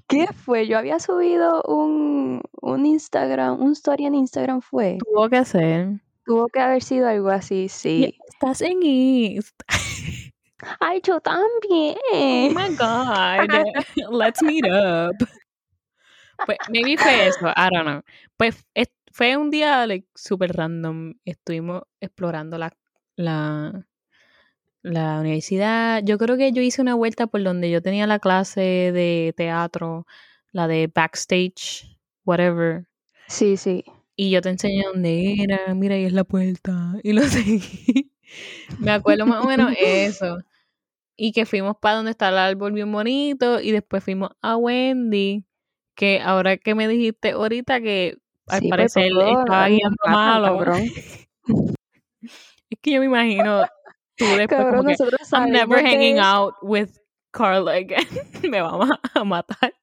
¿qué 0.07 0.27
fue? 0.33 0.67
Yo 0.67 0.77
había 0.77 0.99
subido 0.99 1.63
un, 1.67 2.41
un 2.61 2.85
Instagram, 2.85 3.61
un 3.61 3.71
story 3.71 4.05
en 4.05 4.15
Instagram 4.15 4.61
fue. 4.61 4.97
Tuvo 4.99 5.29
que 5.29 5.45
ser. 5.45 6.01
Tuvo 6.25 6.47
que 6.47 6.59
haber 6.59 6.81
sido 6.83 7.07
algo 7.07 7.29
así, 7.29 7.69
sí. 7.69 8.17
estás 8.33 8.61
en 8.61 8.79
East. 8.83 9.55
Ay, 10.79 11.01
yo 11.03 11.17
Oh 11.17 11.21
también. 11.21 12.53
my 12.53 12.69
God. 12.75 13.49
Let's 14.11 14.41
meet 14.41 14.65
up. 14.65 15.15
Pues 16.45 16.57
maybe 16.69 16.97
fue 16.97 17.27
eso, 17.27 17.47
I 17.49 17.69
don't 17.73 17.85
know. 17.85 18.01
Pues 18.37 18.65
es- 18.73 18.91
fue 19.11 19.37
un 19.37 19.49
día 19.49 19.85
like 19.87 20.07
super 20.15 20.51
random. 20.55 21.15
Estuvimos 21.25 21.83
explorando 22.01 22.57
la, 22.57 22.75
la, 23.15 23.85
la 24.81 25.19
universidad. 25.21 26.01
Yo 26.03 26.17
creo 26.17 26.37
que 26.37 26.51
yo 26.51 26.61
hice 26.61 26.81
una 26.81 26.95
vuelta 26.95 27.27
por 27.27 27.41
donde 27.43 27.69
yo 27.71 27.81
tenía 27.81 28.07
la 28.07 28.19
clase 28.19 28.61
de 28.91 29.33
teatro, 29.35 30.05
la 30.51 30.67
de 30.67 30.91
backstage, 30.93 31.97
whatever. 32.25 32.87
Sí, 33.27 33.57
sí. 33.57 33.83
Y 34.17 34.29
yo 34.31 34.41
te 34.41 34.49
enseñé 34.49 34.83
dónde 34.83 35.35
era, 35.41 35.73
mira, 35.73 35.95
ahí 35.95 36.05
es 36.05 36.13
la 36.13 36.23
puerta. 36.25 36.93
Y 37.03 37.13
lo 37.13 37.21
seguí. 37.27 38.11
Me 38.79 38.91
acuerdo 38.91 39.25
más 39.25 39.43
o 39.43 39.47
menos 39.47 39.73
eso. 39.79 40.39
Y 41.17 41.31
que 41.31 41.45
fuimos 41.45 41.77
para 41.79 41.95
donde 41.95 42.11
está 42.11 42.29
el 42.29 42.37
árbol 42.37 42.73
bien 42.73 42.91
bonito. 42.91 43.61
Y 43.61 43.71
después 43.71 44.03
fuimos 44.03 44.31
a 44.41 44.57
Wendy. 44.57 45.45
Que 45.95 46.19
ahora 46.21 46.57
que 46.57 46.75
me 46.75 46.87
dijiste 46.87 47.31
ahorita 47.31 47.79
que 47.79 48.17
al 48.47 48.59
Sí, 48.59 48.69
por 48.69 48.77
parecer 48.77 49.05
estaba 49.05 49.67
guiando 49.67 49.97
malo. 50.05 50.57
cabrón. 50.57 50.83
Es 52.67 52.79
que 52.81 52.91
yo 52.93 52.99
me 52.99 53.05
imagino 53.05 53.63
tú 54.17 54.25
después 54.25 54.47
como 54.47 54.63
Cabrón, 54.63 54.85
que 54.87 54.91
nosotros 54.93 55.31
I'm 55.31 55.51
never 55.51 55.83
hanging 55.83 56.17
out 56.17 56.55
with 56.61 56.89
Carla 57.31 57.73
again. 57.73 58.07
me 58.49 58.61
vamos 58.61 58.89
a 59.13 59.23
matar. 59.23 59.73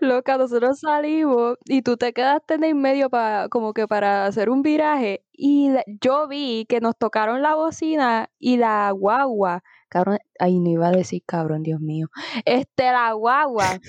Loca, 0.00 0.38
nosotros 0.38 0.80
salimos 0.80 1.56
y 1.64 1.82
tú 1.82 1.96
te 1.96 2.12
quedaste 2.12 2.54
en 2.54 2.64
el 2.64 2.74
medio 2.74 3.10
para 3.10 3.48
como 3.48 3.72
que 3.74 3.86
para 3.88 4.26
hacer 4.26 4.48
un 4.50 4.62
viraje 4.62 5.24
y 5.32 5.70
la- 5.70 5.84
yo 6.00 6.28
vi 6.28 6.66
que 6.68 6.80
nos 6.80 6.96
tocaron 6.96 7.42
la 7.42 7.54
bocina 7.54 8.30
y 8.38 8.56
la 8.58 8.90
guagua, 8.92 9.62
cabrón, 9.88 10.18
ay 10.38 10.58
no 10.60 10.70
iba 10.70 10.88
a 10.88 10.92
decir 10.92 11.22
cabrón, 11.26 11.62
Dios 11.62 11.80
mío, 11.80 12.08
este 12.44 12.84
la 12.84 13.12
guagua 13.12 13.80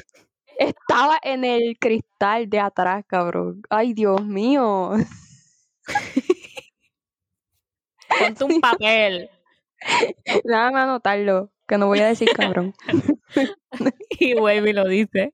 estaba 0.60 1.20
en 1.24 1.44
el 1.46 1.78
cristal 1.80 2.50
de 2.50 2.60
atrás, 2.60 3.04
cabrón, 3.08 3.62
ay 3.70 3.94
Dios 3.94 4.26
mío, 4.26 4.92
Ponte 8.20 8.44
un 8.44 8.62
papel. 8.62 9.30
nada 10.46 10.72
más 10.72 10.84
anotarlo, 10.84 11.52
que 11.68 11.78
no 11.78 11.88
voy 11.88 12.00
a 12.00 12.08
decir 12.08 12.30
cabrón. 12.36 12.74
y 14.20 14.36
Wavy 14.36 14.74
lo 14.74 14.88
dice. 14.88 15.34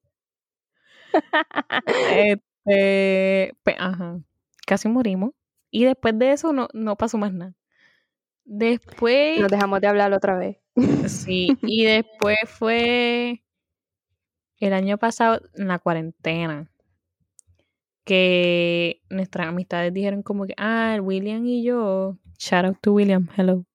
Este, 2.68 3.56
pues, 3.64 3.76
ajá, 3.80 4.20
casi 4.66 4.90
morimos. 4.90 5.32
Y 5.72 5.86
después 5.86 6.18
de 6.18 6.32
eso 6.32 6.54
no, 6.54 6.68
no 6.74 6.96
pasó 6.96 7.18
más 7.18 7.34
nada. 7.34 7.54
Después, 8.46 9.40
Nos 9.40 9.52
dejamos 9.52 9.82
de 9.82 9.88
hablar 9.88 10.14
otra 10.14 10.38
vez. 10.38 10.58
sí, 11.08 11.58
y 11.62 11.86
después 11.86 12.38
fue 12.46 13.44
el 14.60 14.74
año 14.74 14.98
pasado 14.98 15.42
en 15.56 15.68
la 15.68 15.80
cuarentena 15.80 16.70
que 18.06 19.02
nuestras 19.10 19.48
amistades 19.48 19.94
dijeron 19.94 20.24
como 20.24 20.46
que, 20.46 20.54
ah, 20.58 20.98
William 21.02 21.46
y 21.46 21.64
yo, 21.64 22.18
shout 22.40 22.66
out 22.66 22.78
to 22.82 22.94
William, 22.94 23.28
hello. 23.36 23.66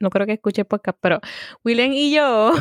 No 0.00 0.10
creo 0.10 0.26
que 0.26 0.32
escuche 0.32 0.62
el 0.62 0.66
podcast, 0.66 0.98
pero 1.00 1.20
William 1.64 1.92
y 1.92 2.12
yo 2.12 2.52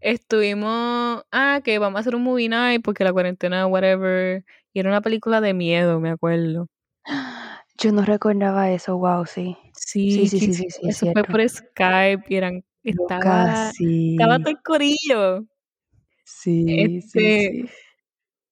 estuvimos, 0.00 1.22
ah, 1.32 1.60
que 1.64 1.78
vamos 1.78 1.98
a 1.98 2.00
hacer 2.00 2.14
un 2.14 2.22
movie 2.22 2.48
night 2.48 2.82
porque 2.84 3.04
la 3.04 3.12
cuarentena, 3.12 3.66
whatever. 3.66 4.44
Y 4.72 4.80
era 4.80 4.90
una 4.90 5.00
película 5.00 5.40
de 5.40 5.54
miedo, 5.54 6.00
me 6.00 6.10
acuerdo. 6.10 6.68
Yo 7.78 7.92
no 7.92 8.02
recordaba 8.04 8.70
eso, 8.72 8.96
wow, 8.98 9.24
sí. 9.26 9.56
Sí, 9.74 10.10
Sí, 10.10 10.28
sí, 10.28 10.52
sí, 10.52 10.70
sí, 10.70 10.80
eso 10.88 11.12
fue 11.12 11.22
por 11.24 11.48
Skype 11.48 12.24
y 12.28 12.34
eran, 12.36 12.64
estaba, 12.82 13.70
sí. 13.72 14.12
estaba 14.12 14.38
todo 14.38 14.50
el 14.50 14.62
corillo. 14.62 15.46
Sí, 16.24 16.64
Este, 16.68 17.50
sí. 17.52 17.68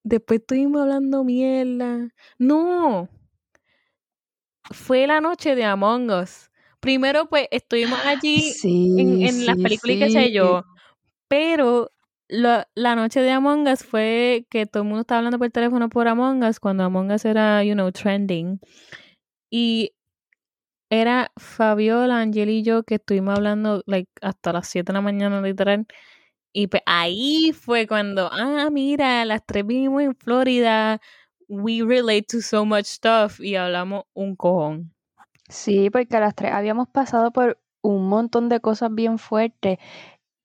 después 0.05 0.41
estuvimos 0.41 0.83
hablando 0.83 1.25
mierda. 1.25 2.09
No, 2.38 3.09
fue 4.71 5.07
la 5.07 5.21
noche 5.21 5.55
de 5.55 5.65
Among 5.65 6.11
Us. 6.11 6.50
Primero, 6.81 7.26
pues, 7.29 7.49
estuvimos 7.50 7.99
allí 8.05 8.49
en, 8.50 8.53
Sí, 8.53 9.26
en 9.26 9.47
las 9.47 9.57
sí, 9.57 9.62
películas 9.62 9.97
y 9.97 9.99
qué 9.99 10.11
sé 10.11 10.26
sí. 10.26 10.33
yo. 10.33 10.62
Pero 11.28 11.92
la, 12.28 12.68
la 12.75 12.95
noche 12.97 13.21
de 13.21 13.30
Among 13.30 13.68
Us 13.68 13.85
fue 13.85 14.47
que 14.50 14.66
todo 14.66 14.83
el 14.83 14.88
mundo 14.88 15.02
estaba 15.02 15.18
hablando 15.18 15.38
por 15.38 15.50
teléfono 15.50 15.88
por 15.88 16.09
Among 16.09 16.45
Us 16.45 16.61
cuando 16.61 16.85
Among 16.85 17.11
Us 17.12 17.25
era, 17.25 17.62
you 17.64 17.75
know, 17.75 17.90
trending. 17.92 18.61
Y 19.50 19.92
era 20.90 21.33
Fabiola, 21.37 22.21
Angel 22.21 22.49
y 22.49 22.62
yo 22.62 22.85
que 22.85 22.97
estuvimos 22.97 23.37
hablando 23.37 23.83
like 23.87 24.11
hasta 24.23 24.52
las 24.52 24.68
7 24.68 24.92
de 24.92 24.95
la 24.95 25.00
mañana 25.00 25.40
literal. 25.40 25.87
Y 26.52 26.68
pues 26.68 26.83
ahí 26.87 27.52
fue 27.52 27.87
cuando, 27.87 28.30
ah, 28.33 28.71
mira, 28.73 29.25
las 29.26 29.45
tres 29.45 29.66
vivimos 29.66 30.02
en 30.02 30.14
Florida. 30.16 31.00
We 31.49 31.83
relate 31.83 32.23
to 32.30 32.40
so 32.40 32.64
much 32.64 32.87
stuff. 32.87 33.40
Y 33.40 33.56
hablamos 33.56 34.04
un 34.14 34.37
cojón. 34.37 34.95
Sí, 35.50 35.90
porque 35.90 36.18
las 36.18 36.35
tres 36.35 36.52
habíamos 36.52 36.88
pasado 36.88 37.30
por 37.30 37.59
un 37.83 38.09
montón 38.09 38.49
de 38.49 38.61
cosas 38.61 38.95
bien 38.95 39.18
fuertes. 39.18 39.78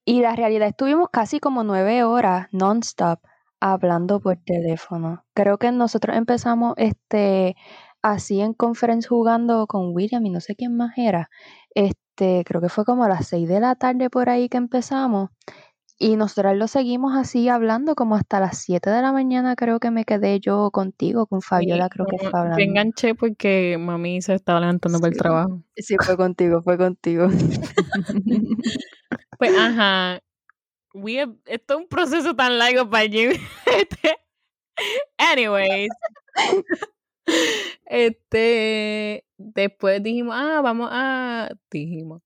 Y 0.04 0.20
la 0.20 0.34
realidad 0.34 0.68
estuvimos 0.68 1.08
casi 1.12 1.38
como 1.40 1.62
nueve 1.64 2.02
horas 2.04 2.48
non-stop 2.52 3.20
hablando 3.60 4.20
por 4.20 4.36
teléfono. 4.38 5.24
Creo 5.34 5.58
que 5.58 5.70
nosotros 5.70 6.16
empezamos 6.16 6.74
este 6.76 7.54
así 8.02 8.40
en 8.40 8.52
conference 8.54 9.08
jugando 9.08 9.66
con 9.68 9.94
William 9.94 10.26
y 10.26 10.30
no 10.30 10.40
sé 10.40 10.56
quién 10.56 10.76
más 10.76 10.98
era. 10.98 11.30
Este, 11.74 12.42
creo 12.44 12.60
que 12.60 12.68
fue 12.68 12.84
como 12.84 13.04
a 13.04 13.08
las 13.08 13.28
seis 13.28 13.48
de 13.48 13.60
la 13.60 13.76
tarde 13.76 14.10
por 14.10 14.28
ahí 14.28 14.48
que 14.48 14.56
empezamos. 14.56 15.30
Y 15.98 16.16
nosotros 16.16 16.56
lo 16.56 16.66
seguimos 16.66 17.14
así 17.16 17.48
hablando 17.48 17.94
como 17.94 18.16
hasta 18.16 18.40
las 18.40 18.58
7 18.58 18.90
de 18.90 19.02
la 19.02 19.12
mañana 19.12 19.54
creo 19.54 19.78
que 19.78 19.92
me 19.92 20.04
quedé 20.04 20.40
yo 20.40 20.72
contigo, 20.72 21.26
con 21.26 21.42
Fabiola 21.42 21.88
creo 21.88 22.06
que 22.06 22.16
Yo 22.20 22.28
hablando. 22.32 22.58
enganché 22.58 23.14
porque 23.14 23.76
mami 23.78 24.20
se 24.20 24.34
estaba 24.34 24.58
levantando 24.58 24.98
para 24.98 25.12
el 25.12 25.16
trabajo. 25.16 25.62
Sí, 25.76 25.94
fue 26.00 26.16
contigo, 26.16 26.60
fue 26.60 26.76
contigo. 26.76 27.28
Pues, 29.42 29.58
ajá. 29.58 30.20
We 30.94 31.18
have- 31.20 31.36
esto 31.46 31.74
es 31.74 31.80
un 31.80 31.88
proceso 31.88 32.36
tan 32.36 32.58
largo 32.58 32.88
para 32.88 33.08
Jimmy. 33.08 33.34
Este, 33.66 34.16
anyways. 35.18 35.88
Este, 37.86 39.24
después 39.36 40.00
dijimos, 40.02 40.34
ah, 40.38 40.60
vamos 40.62 40.88
a, 40.92 41.50
dijimos, 41.70 42.22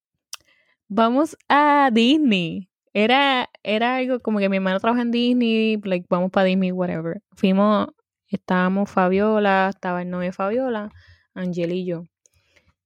vamos 0.88 1.36
a 1.48 1.90
Disney. 1.92 2.68
Era, 2.92 3.48
era 3.62 3.96
algo 3.96 4.20
como 4.20 4.38
que 4.38 4.48
mi 4.50 4.56
hermano 4.56 4.78
trabaja 4.80 5.02
en 5.02 5.10
Disney, 5.10 5.78
like, 5.84 6.06
vamos 6.10 6.30
para 6.30 6.44
Disney, 6.44 6.72
whatever. 6.72 7.22
Fuimos, 7.32 7.88
estábamos 8.28 8.90
Fabiola, 8.90 9.70
estaba 9.70 10.02
el 10.02 10.10
novio 10.10 10.26
de 10.28 10.32
Fabiola, 10.32 10.90
Angel 11.34 11.72
y 11.72 11.86
yo. 11.86 12.04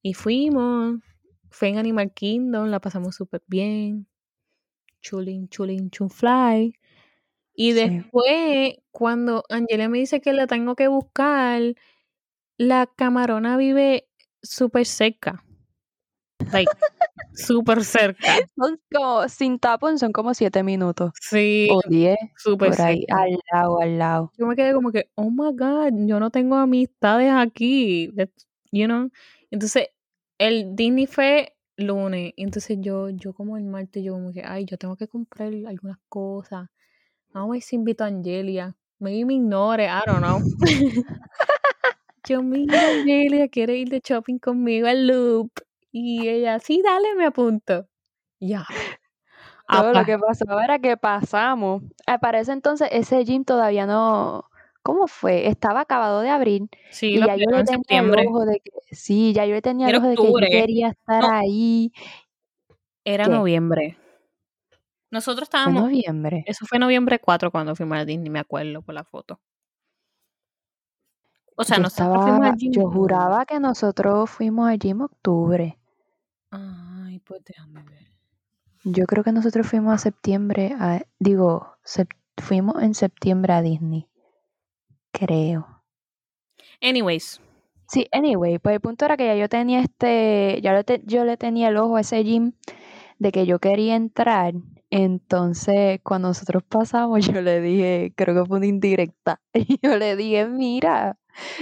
Y 0.03 0.15
fuimos, 0.15 1.01
fue 1.51 1.69
en 1.71 1.79
Animal 1.79 2.13
Kingdom, 2.15 2.69
la 2.69 2.81
pasamos 2.81 3.17
súper 3.17 3.43
bien. 3.49 4.07
Chulin, 5.03 5.49
chulin, 5.49 5.91
chunfly. 5.91 6.75
Y 7.55 7.73
Sí. 7.73 7.81
después, 7.81 8.75
cuando 8.91 9.45
Angela 9.49 9.89
me 9.89 9.99
dice 9.99 10.21
que 10.21 10.33
la 10.33 10.47
tengo 10.47 10.77
que 10.77 10.89
buscar, 10.89 11.63
la 12.59 12.87
camarona 12.87 13.57
vive 13.57 14.09
súper 14.43 14.87
cerca. 14.87 15.45
Like, 16.53 16.71
súper 17.35 17.85
cerca. 17.85 18.21
Son 18.57 18.81
como, 18.93 19.29
sin 19.29 19.59
tapón 19.59 19.99
son 19.99 20.13
como 20.13 20.35
siete 20.35 20.63
minutos 20.63 21.13
Sí, 21.21 21.69
o 21.71 21.81
diez, 21.89 22.17
súper 22.37 22.71
por 22.71 22.81
ahí, 22.81 23.05
cerca. 23.07 23.23
al 23.23 23.39
lado, 23.53 23.81
al 23.81 23.99
lado. 23.99 24.33
Yo 24.39 24.47
me 24.47 24.57
quedé 24.57 24.73
como 24.73 24.91
que, 24.93 25.11
oh 25.17 25.31
my 25.31 25.53
God, 25.55 25.93
yo 26.07 26.19
no 26.21 26.31
tengo 26.31 26.57
amistades 26.57 27.33
aquí. 27.33 28.13
You 28.73 28.87
know. 28.87 29.11
Entonces, 29.51 29.89
el 30.39 30.75
Disney 30.77 31.07
fue 31.07 31.55
lunes. 31.83 32.33
Entonces 32.37 32.79
yo, 32.81 33.11
yo 33.11 33.33
como 33.33 33.57
el 33.57 33.65
martes, 33.65 34.03
yo 34.03 34.15
como 34.15 34.33
que, 34.33 34.43
ay, 34.45 34.65
yo 34.65 34.79
tengo 34.79 34.97
que 34.97 35.09
comprar 35.09 35.53
algunas 35.67 35.99
cosas. 36.09 36.69
Vamos 37.33 37.51
a 37.51 37.53
ver 37.53 37.63
si 37.63 37.77
invito 37.77 38.05
a 38.05 38.09
Angelia. 38.09 38.77
Maybe 38.99 39.25
me 39.25 39.35
ignore, 39.35 39.85
I 39.87 40.01
don't 40.07 40.21
know. 40.21 40.39
yo, 42.29 42.43
mira, 42.43 42.81
Angelia, 42.89 43.49
quiere 43.49 43.77
ir 43.77 43.89
de 43.89 44.01
shopping 44.05 44.39
conmigo 44.39 44.87
al 44.89 45.07
Loop. 45.07 45.51
Y 45.93 46.29
ella, 46.29 46.59
sí, 46.59 46.83
dale, 46.85 47.15
me 47.15 47.27
apunto. 47.27 47.89
Ya. 48.39 48.67
Todo 49.71 49.93
lo 49.93 50.01
Apa. 50.01 50.05
que 50.05 50.19
pasó 50.19 50.61
era 50.61 50.79
que 50.79 50.97
pasamos. 50.97 51.83
Para 52.21 52.41
ese 52.41 52.53
entonces 52.53 52.89
ese 52.91 53.25
gym 53.25 53.45
todavía 53.45 53.87
no, 53.87 54.50
¿cómo 54.83 55.07
fue? 55.07 55.49
Estaba 55.49 55.81
acabado 55.81 56.21
de 56.21 56.31
abrir 56.31 56.69
Sí, 56.91 57.15
y 57.15 57.19
ya 57.21 57.37
yo 57.37 57.45
le 57.51 57.59
en 57.61 57.65
tenía 57.67 58.01
el 58.01 58.27
ojo 58.29 58.45
de 58.45 58.61
que, 58.61 58.71
sí, 58.95 59.33
ya 59.33 59.45
yo 59.47 59.55
le 59.55 59.63
tenía 59.63 59.89
el 59.89 59.97
ojo 59.97 60.07
de 60.09 60.17
que 60.17 60.23
yo 60.23 60.35
quería 60.51 60.89
estar 60.89 61.23
No. 61.23 61.31
ahí. 61.33 61.93
Era 63.05 63.25
¿Qué? 63.25 63.31
noviembre. 63.31 63.97
Nosotros 65.11 65.49
Fue 65.49 65.59
estábamos, 65.59 65.85
noviembre. 65.85 66.45
eso 66.47 66.67
fue 66.67 66.79
noviembre 66.79 67.19
4 67.19 67.51
cuando 67.51 67.75
fuimos 67.75 67.99
a 67.99 68.05
Disney, 68.05 68.31
me 68.31 68.39
acuerdo 68.39 68.83
por 68.83 68.95
la 68.95 69.05
foto. 69.05 69.41
O 71.57 71.65
sea, 71.65 71.77
Yo 71.79 71.83
nosotros 71.83 72.23
fuimos 72.23 72.39
estaba, 72.41 72.51
al 72.53 72.57
gym. 72.57 72.73
yo 72.73 72.91
juraba 72.91 73.45
que 73.45 73.59
nosotros 73.61 74.31
fuimos 74.31 74.69
al 74.71 74.79
gym 74.79 75.01
octubre. 75.03 75.79
Ay, 76.51 77.19
pues 77.21 77.43
déjame 77.45 77.83
ver. 77.85 78.07
Yo 78.85 79.05
creo 79.07 79.25
que 79.25 79.33
nosotros 79.33 79.67
fuimos 79.67 79.95
a 79.95 79.99
septiembre, 79.99 80.75
a- 80.79 81.03
digo, 81.19 81.77
sep- 81.85 82.17
fuimos 82.39 82.83
en 82.83 82.95
septiembre 82.95 83.53
a 83.53 83.63
Disney. 83.63 84.09
Creo. 85.21 85.61
Anyways, 86.81 87.41
Sí, 87.89 88.07
anyway, 88.13 88.59
pues 88.61 88.75
el 88.77 88.81
punto 88.81 89.05
era 89.05 89.17
que 89.17 89.27
ya 89.27 89.35
yo 89.35 89.49
tenía 89.49 89.81
este, 89.81 90.61
ya 90.63 90.73
le 90.75 90.85
te- 90.85 91.03
yo 91.07 91.25
le 91.25 91.37
tenía 91.37 91.69
el 91.71 91.77
ojo 91.77 91.97
a 91.97 92.03
ese 92.03 92.23
gym 92.23 92.53
de 93.19 93.33
que 93.33 93.47
yo 93.47 93.59
quería 93.61 93.97
entrar. 93.97 94.55
Entonces, 94.91 96.01
cuando 96.05 96.29
nosotros 96.29 96.63
pasamos, 96.65 97.21
yo 97.41 97.43
le 97.43 97.61
dije, 97.61 98.13
creo 98.17 98.35
que 98.45 98.49
fue 98.49 98.59
una 98.59 98.67
indirecta, 98.67 99.41
y 99.55 99.79
yo 99.83 99.97
le 99.99 100.17
dije, 100.17 100.47
mira, 100.49 101.19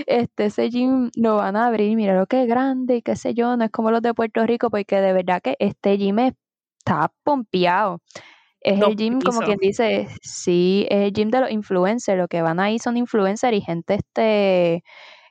este, 0.07 0.47
ese 0.47 0.71
gym 0.71 1.11
lo 1.17 1.37
van 1.37 1.57
a 1.57 1.67
abrir, 1.69 1.97
mira 1.97 2.15
lo 2.19 2.27
que 2.27 2.43
es 2.45 2.49
grande 2.49 2.97
y 2.97 3.03
qué 3.03 3.17
sé 3.17 3.35
yo, 3.35 3.57
no 3.57 3.65
es 3.65 3.71
como 3.71 3.91
los 3.91 4.03
de 4.03 4.15
Puerto 4.15 4.47
Rico, 4.47 4.71
porque 4.71 5.01
de 5.01 5.13
verdad 5.15 5.43
que 5.43 5.57
este 5.61 5.97
gym 5.99 6.19
está 6.21 7.13
pompeado. 7.25 8.01
Es 8.61 8.81
el 8.81 8.97
gym, 8.97 9.21
como 9.21 9.41
quien 9.41 9.59
dice, 9.61 10.09
sí, 10.21 10.87
es 10.91 10.99
el 11.07 11.13
gym 11.13 11.31
de 11.31 11.41
los 11.41 11.51
influencers, 11.51 12.19
lo 12.19 12.27
que 12.29 12.43
van 12.43 12.59
ahí 12.61 12.79
son 12.79 12.97
influencers 12.97 13.57
y 13.57 13.61
gente 13.61 13.95
este 13.95 14.83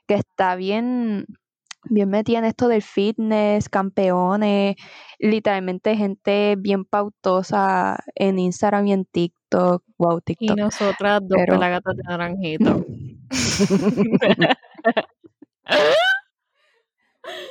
que 0.06 0.14
está 0.14 0.56
bien, 0.56 1.26
bien 1.90 2.08
metida 2.08 2.38
en 2.38 2.46
esto 2.46 2.68
del 2.68 2.80
fitness, 2.82 3.68
campeones, 3.68 4.76
literalmente 5.18 5.94
gente 5.96 6.56
bien 6.58 6.86
pautosa 6.86 7.98
en 8.14 8.38
Instagram 8.38 8.86
y 8.86 8.92
en 8.94 9.04
TikTok, 9.04 9.84
wow, 9.98 10.18
Y 10.18 10.22
TikTok. 10.34 10.56
nosotras 10.56 11.20
dos 11.22 11.36
Pero- 11.38 11.54
pelagatas 11.54 11.96
de 11.96 12.02
naranjito. 12.04 12.84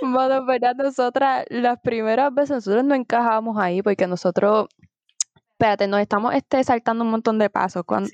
Bueno, 0.01 0.37
en 0.37 0.45
verdad, 0.47 0.73
nosotras, 0.75 1.45
las 1.49 1.79
primeras 1.81 2.33
veces, 2.33 2.51
nosotros 2.57 2.83
no 2.83 2.95
encajábamos 2.95 3.57
ahí 3.59 3.81
porque 3.81 4.07
nosotros, 4.07 4.67
espérate, 5.57 5.87
nos 5.87 5.99
estamos 5.99 6.35
este, 6.35 6.63
saltando 6.63 7.03
un 7.03 7.09
montón 7.09 7.39
de 7.39 7.49
pasos. 7.49 7.83
Cuando, 7.83 8.09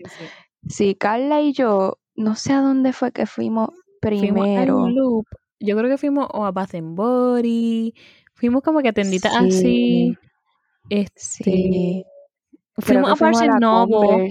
Sí, 0.67 0.95
Carla 0.95 1.41
y 1.41 1.51
yo, 1.51 1.99
no 2.15 2.35
sé 2.35 2.53
a 2.53 2.61
dónde 2.61 2.93
fue 2.93 3.11
que 3.11 3.25
fuimos 3.25 3.69
Fuimos 4.01 4.31
primero. 4.45 4.87
Loop. 4.89 5.25
Yo 5.59 5.77
creo 5.77 5.89
que 5.89 5.97
fuimos 5.97 6.27
o 6.31 6.45
a 6.45 6.51
Bath 6.51 6.75
and 6.75 6.95
Body. 6.95 7.93
Fuimos 8.33 8.61
como 8.63 8.81
que 8.81 8.89
a 8.89 8.93
tenditas 8.93 9.35
así. 9.35 9.51
Sí, 9.51 10.17
Este, 10.89 11.43
sí. 11.43 12.05
Fuimos 12.77 13.11
a 13.11 13.15
fuimos 13.17 13.41
a 13.41 13.45
Barnes 13.45 13.61
Noble. 13.61 14.29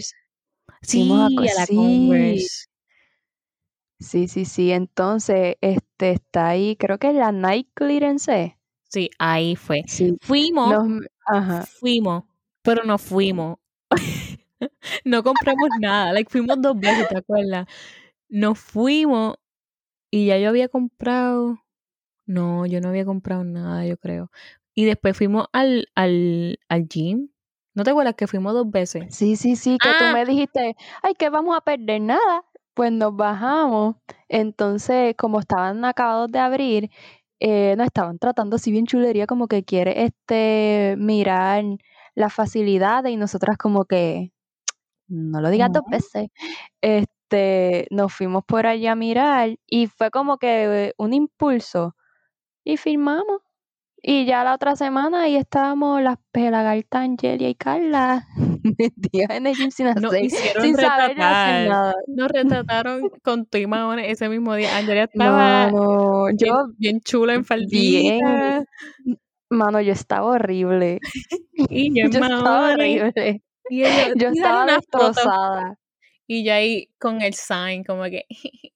Fuimos 0.83 1.21
a 1.21 1.28
Sí, 1.28 1.37
co- 1.37 1.42
a 1.42 1.45
la 1.45 1.66
sí. 1.66 1.76
Converse. 1.76 2.66
Sí, 4.00 4.28
sí, 4.28 4.45
sí. 4.45 4.73
Entonces, 4.73 5.57
este 5.61 6.12
está 6.12 6.49
ahí, 6.49 6.76
creo 6.76 6.99
que 6.99 7.09
es 7.11 7.14
la 7.14 7.31
Night 7.33 7.69
Clearance. 7.75 8.59
Sí, 8.88 9.11
ahí 9.19 9.54
fue. 9.57 9.83
Sí. 9.87 10.16
Fuimos, 10.23 10.75
ajá. 11.26 11.64
fuimos, 11.78 12.25
pero 12.62 12.85
no 12.85 12.99
fuimos. 12.99 13.59
no 15.04 15.23
compramos 15.23 15.69
nada. 15.81 16.12
Like, 16.12 16.31
fuimos 16.31 16.61
dos 16.61 16.78
veces, 16.78 17.07
¿te 17.09 17.19
acuerdas? 17.19 17.66
Nos 18.28 18.59
fuimos 18.59 19.37
y 20.11 20.26
ya 20.26 20.38
yo 20.38 20.49
había 20.49 20.69
comprado. 20.69 21.59
No, 22.26 22.66
yo 22.66 22.81
no 22.81 22.88
había 22.88 23.04
comprado 23.04 23.45
nada, 23.45 23.85
yo 23.87 23.97
creo. 23.97 24.31
Y 24.75 24.85
después 24.85 25.16
fuimos 25.16 25.47
al, 25.52 25.88
al, 25.95 26.59
al 26.69 26.88
gym. 26.88 27.28
¿No 27.75 27.85
te 27.85 27.90
acuerdas 27.90 28.14
que 28.14 28.26
fuimos 28.26 28.52
dos 28.54 28.71
veces? 28.71 29.14
Sí, 29.14 29.37
sí, 29.37 29.57
sí, 29.57 29.78
que 29.78 29.88
tú 29.99 30.04
Ah. 30.04 30.12
me 30.12 30.25
dijiste, 30.25 30.76
ay, 31.02 31.14
que 31.14 31.31
vamos 31.31 31.57
a 31.57 31.61
perder 31.62 32.00
nada. 32.02 32.45
Pues 32.75 32.92
nos 32.92 33.14
bajamos. 33.16 33.97
Entonces, 34.28 35.14
como 35.16 35.40
estaban 35.40 35.85
acabados 35.85 36.31
de 36.31 36.38
abrir, 36.38 36.90
eh, 37.40 37.75
nos 37.76 37.87
estaban 37.87 38.19
tratando 38.19 38.57
así 38.57 38.71
bien 38.71 38.87
chulería, 38.87 39.26
como 39.26 39.49
que 39.49 39.64
quiere 39.64 40.04
este 40.04 40.95
mirar 40.99 41.64
las 42.14 42.33
facilidades 42.35 43.12
y 43.12 43.16
nosotras 43.16 43.57
como 43.59 43.85
que 43.87 44.33
no 45.09 45.40
lo 45.40 45.50
digas 45.50 45.71
dos 45.73 45.85
No. 45.85 45.90
veces. 45.90 46.28
Este, 46.83 47.87
nos 47.90 48.12
fuimos 48.14 48.45
por 48.47 48.66
allá 48.66 48.92
a 48.92 48.97
mirar 48.97 49.57
y 49.66 49.87
fue 49.88 50.11
como 50.11 50.38
que 50.38 50.95
un 50.99 51.12
impulso 51.14 51.97
y 52.64 52.76
firmamos 52.78 53.40
Y 54.02 54.26
ya 54.26 54.45
la 54.45 54.54
otra 54.54 54.76
semana 54.76 55.23
ahí 55.23 55.37
estábamos 55.37 56.02
las 56.02 56.19
pelagartas 56.33 57.02
Angelia 57.02 57.49
y 57.50 57.54
Carla 57.54 58.26
metidas 58.78 59.31
en 59.31 59.47
el 59.47 59.57
gym 59.57 59.71
sin 59.71 59.88
hacer, 59.88 60.02
Nos 60.02 60.16
hicieron 60.19 60.64
sin 60.64 60.76
saber 60.76 61.16
nada. 61.16 61.95
Nos 62.09 62.28
retrataron 62.31 63.11
con 63.23 63.47
tu 63.47 63.59
mamones 63.69 64.11
ese 64.11 64.28
mismo 64.28 64.54
día. 64.54 64.76
Angelia 64.76 65.04
estaba 65.04 65.71
Mano, 65.71 66.28
bien, 66.28 66.38
yo 66.38 66.69
bien 66.78 67.00
chula 67.00 67.35
en 67.35 67.45
bien, 67.45 67.45
faldita. 67.45 68.64
Mano, 69.53 69.81
yo 69.81 69.93
estaba 69.93 70.27
horrible. 70.27 70.99
Y 71.71 71.95
yo 72.01 72.09
estaba 72.09 72.73
horrible. 72.73 73.43
Y 73.71 73.85
ella, 73.85 74.09
Yo 74.09 74.15
"Y 74.15 74.19
dale 74.19 74.37
estaba 74.39 74.63
una 74.65 74.81
foto". 74.81 75.07
destrozada. 75.07 75.79
Y 76.27 76.45
yo 76.45 76.53
ahí 76.55 76.89
con 76.99 77.23
el 77.23 77.35
sign, 77.35 77.85
como 77.85 78.03
que. 78.05 78.25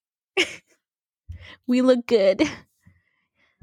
We 1.66 1.80
look 1.82 2.04
good. 2.06 2.46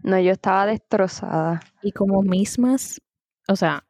No, 0.03 0.20
yo 0.20 0.32
estaba 0.32 0.65
destrozada. 0.65 1.62
Y 1.82 1.91
como 1.93 2.22
mismas, 2.22 3.01
o 3.48 3.55
sea, 3.55 3.86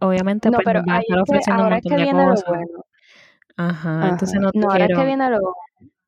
obviamente 0.00 0.50
No, 0.50 0.58
pues 0.58 0.64
pero 0.64 0.80
ahí 0.90 1.04
es 1.08 1.44
que 1.44 1.50
ahora 1.52 1.76
es 1.76 1.82
que 1.84 1.96
viene 1.96 2.24
lo 2.24 2.30
cosas. 2.30 2.48
bueno. 2.48 2.84
Ajá, 3.56 4.08
entonces 4.10 4.36
Ajá. 4.38 4.40
nos 4.40 4.52
No, 4.54 4.70
ahora 4.70 4.86
es 4.86 4.96
que 4.96 5.04
viene 5.04 5.30
lo 5.30 5.54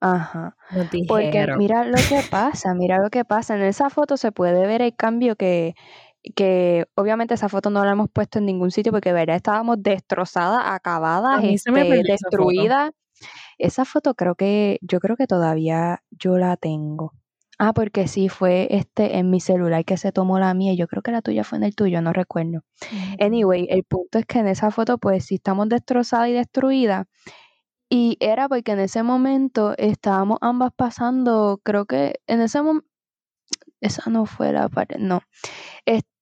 Ajá. 0.01 0.57
nos 0.73 0.87
Porque 1.09 1.47
mira 1.57 1.85
lo 1.85 1.97
que 1.97 2.23
pasa, 2.31 2.75
mira 2.75 2.99
lo 2.99 3.09
que 3.11 3.25
pasa. 3.25 3.55
En 3.57 3.63
esa 3.63 3.89
foto 3.91 4.17
se 4.17 4.33
puede 4.33 4.67
ver 4.67 4.83
el 4.83 4.95
cambio 4.97 5.37
que, 5.37 5.75
que 6.35 6.87
obviamente 6.95 7.35
esa 7.35 7.49
foto 7.49 7.71
no 7.71 7.85
la 7.85 7.92
hemos 7.92 8.11
puesto 8.11 8.38
en 8.38 8.47
ningún 8.47 8.71
sitio 8.71 8.92
porque 8.92 9.12
verdad 9.12 9.37
estábamos 9.37 9.83
destrozadas, 9.83 10.62
acabadas, 10.66 11.42
este, 11.45 11.71
esa 11.71 12.02
destruidas. 12.02 12.90
Esa 13.59 13.85
foto 13.85 14.14
creo 14.14 14.35
que, 14.35 14.78
yo 14.83 15.00
creo 15.00 15.16
que 15.16 15.26
todavía 15.26 16.02
yo 16.11 16.37
la 16.37 16.56
tengo. 16.56 17.12
Ah, 17.59 17.73
porque 17.73 18.06
sí, 18.06 18.28
fue 18.28 18.68
este 18.71 19.16
en 19.16 19.30
mi 19.30 19.40
celular 19.40 19.83
que 19.87 19.97
se 19.97 20.12
tomó 20.12 20.38
la 20.38 20.52
mía. 20.52 20.75
y 20.75 20.76
Yo 20.76 20.87
creo 20.88 21.02
que 21.02 21.11
la 21.11 21.23
tuya 21.23 21.42
fue 21.42 21.56
en 21.56 21.64
el 21.64 21.75
tuyo, 21.75 22.02
no 22.02 22.12
recuerdo. 22.12 22.59
Ujú. 22.83 23.16
Anyway, 23.18 23.66
el 23.71 23.85
punto 23.85 24.18
es 24.18 24.26
que 24.26 24.40
en 24.40 24.49
esa 24.49 24.71
foto, 24.71 24.99
pues 24.99 25.25
sí 25.25 25.37
estamos 25.37 25.68
destrozadas 25.71 26.28
y 26.28 26.33
destruidas. 26.33 27.06
Y 27.88 28.18
era 28.21 28.49
porque 28.49 28.73
en 28.73 28.80
ese 28.80 29.02
momento 29.02 29.75
estábamos 29.78 30.38
ambas 30.42 30.73
pasando, 30.76 31.61
creo 31.62 31.87
que 31.87 32.21
en 32.26 32.40
ese 32.40 32.61
momento, 32.61 32.88
esa 33.80 34.11
no 34.11 34.26
fue 34.26 34.52
la 34.52 34.68
parte, 34.68 34.99
no. 34.99 35.23
Este, 35.87 36.16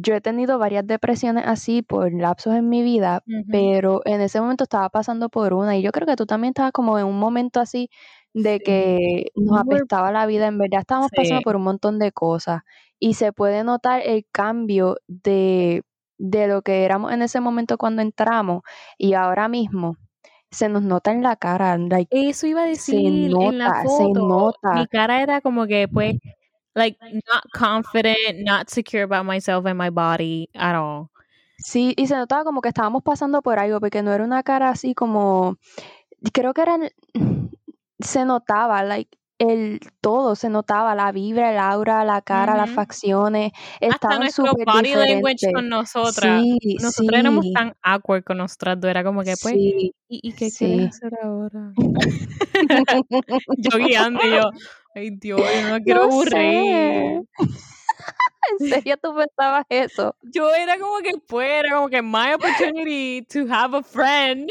yo 0.00 0.14
he 0.14 0.20
tenido 0.20 0.58
varias 0.58 0.86
depresiones 0.86 1.44
así 1.46 1.82
por 1.82 2.12
lapsos 2.12 2.54
en 2.54 2.68
mi 2.68 2.82
vida, 2.82 3.22
pero 3.50 4.02
en 4.04 4.20
ese 4.20 4.40
momento 4.40 4.64
estaba 4.64 4.88
pasando 4.90 5.28
por 5.28 5.52
una 5.54 5.76
y 5.76 5.82
yo 5.82 5.92
creo 5.92 6.06
que 6.06 6.16
tú 6.16 6.26
también 6.26 6.50
estabas 6.52 6.72
como 6.72 6.98
en 6.98 7.06
un 7.06 7.18
momento 7.18 7.60
así 7.60 7.88
de 8.34 8.54
Sí. 8.58 8.64
que 8.64 9.26
nos 9.36 9.58
apestaba 9.60 10.10
la 10.12 10.26
vida, 10.26 10.46
en 10.46 10.58
verdad 10.58 10.80
estábamos 10.80 11.10
pasando 11.14 11.42
por 11.42 11.56
un 11.56 11.62
montón 11.64 11.98
de 11.98 12.12
cosas 12.12 12.62
y 12.98 13.14
se 13.14 13.32
puede 13.32 13.64
notar 13.64 14.02
el 14.04 14.24
cambio 14.32 14.96
de, 15.08 15.82
de 16.18 16.46
lo 16.48 16.62
que 16.62 16.84
éramos 16.84 17.12
en 17.12 17.22
ese 17.22 17.40
momento 17.40 17.76
cuando 17.78 18.02
entramos 18.02 18.62
y 18.98 19.14
ahora 19.14 19.48
mismo 19.48 19.96
se 20.50 20.68
nos 20.68 20.82
nota 20.82 21.10
en 21.12 21.22
la 21.22 21.36
cara, 21.36 21.76
like, 21.78 22.10
Eso 22.10 22.46
iba 22.46 22.64
a 22.64 22.66
se 22.76 22.96
decir 22.96 23.06
en 23.06 23.58
la 23.58 23.72
nota, 23.72 23.82
se 23.82 23.88
foto. 23.88 24.20
Mi 24.20 24.28
nota. 24.28 24.86
cara 24.86 25.22
era 25.22 25.40
como 25.40 25.66
que, 25.66 25.88
pues, 25.88 26.16
like, 26.74 26.96
not 27.32 27.44
confident, 27.54 28.40
not 28.44 28.70
secure 28.70 29.02
about 29.04 29.26
myself 29.26 29.66
and 29.66 29.78
my 29.78 29.90
body 29.90 30.48
at 30.54 30.74
all. 30.74 31.10
Sí, 31.58 31.94
y 31.96 32.06
se 32.06 32.16
notaba 32.16 32.44
como 32.44 32.60
que 32.60 32.68
estábamos 32.68 33.02
pasando 33.02 33.40
por 33.42 33.58
algo, 33.58 33.78
porque 33.80 34.02
no 34.02 34.12
era 34.12 34.24
una 34.24 34.42
cara 34.42 34.70
así 34.70 34.94
como, 34.94 35.58
creo 36.32 36.54
que 36.54 36.62
era, 36.62 36.78
se 38.00 38.24
notaba, 38.24 38.82
like, 38.82 39.16
el 39.38 39.80
todo, 40.00 40.36
se 40.36 40.48
notaba, 40.48 40.94
la 40.94 41.10
vibra, 41.10 41.50
el 41.52 41.58
aura, 41.58 42.04
la 42.04 42.22
cara, 42.22 42.56
las 42.56 42.70
Ujú. 42.70 42.76
facciones, 42.76 43.52
Hasta 43.80 43.96
estaban 43.96 44.20
nuestro 44.20 44.44
súper 44.46 44.66
body 44.66 44.94
language 44.94 45.32
diferentes. 45.32 45.52
con 45.52 45.68
nosotras. 45.68 46.42
Sí, 46.42 46.58
Nosotras 46.80 47.20
éramos 47.20 47.44
sí, 47.46 47.52
tan 47.52 47.74
awkward 47.82 48.24
con 48.24 48.38
nosotras. 48.38 48.78
Era 48.84 49.02
como 49.02 49.22
que, 49.22 49.34
pues, 49.42 49.54
sí, 49.54 49.94
¿y, 50.08 50.20
y 50.22 50.32
qué 50.32 50.50
sí. 50.50 50.66
quieres 50.66 50.88
hacer 50.90 51.12
ahora? 51.22 51.72
yo 53.58 53.78
guiando 53.78 54.20
yo, 54.26 54.50
ay 54.94 55.10
Dios, 55.10 55.40
yo 55.40 55.68
no 55.68 55.78
quiero 55.84 56.00
No 56.00 56.04
aburrir. 56.06 57.22
¿En 58.60 58.68
serio 58.68 58.96
tú 59.02 59.14
pensabas 59.14 59.64
eso? 59.68 60.16
Yo 60.22 60.52
era 60.54 60.76
como 60.78 60.98
que, 60.98 61.12
pues, 61.28 61.48
era 61.50 61.76
como 61.76 61.88
que 61.88 62.02
my 62.02 62.34
opportunity 62.34 63.22
to 63.32 63.46
have 63.52 63.76
a 63.76 63.82
friend. 63.82 64.50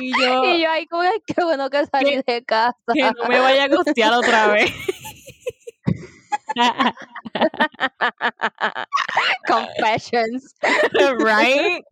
Y 0.00 0.10
yo, 0.20 0.44
Y 0.44 0.62
yo 0.62 0.70
ahí 0.70 0.86
como, 0.86 1.02
"Ay, 1.02 1.22
qué 1.26 1.44
bueno 1.44 1.70
que 1.70 1.86
salí 1.86 2.20
de 2.26 2.44
casa. 2.44 2.76
que 2.92 3.02
no 3.02 3.28
me 3.28 3.38
vaya 3.38 3.64
a 3.64 3.68
costear 3.68 4.12
otra 4.12 4.48
vez. 4.48 4.70
Confessions. 9.46 10.54
right? 11.18 11.82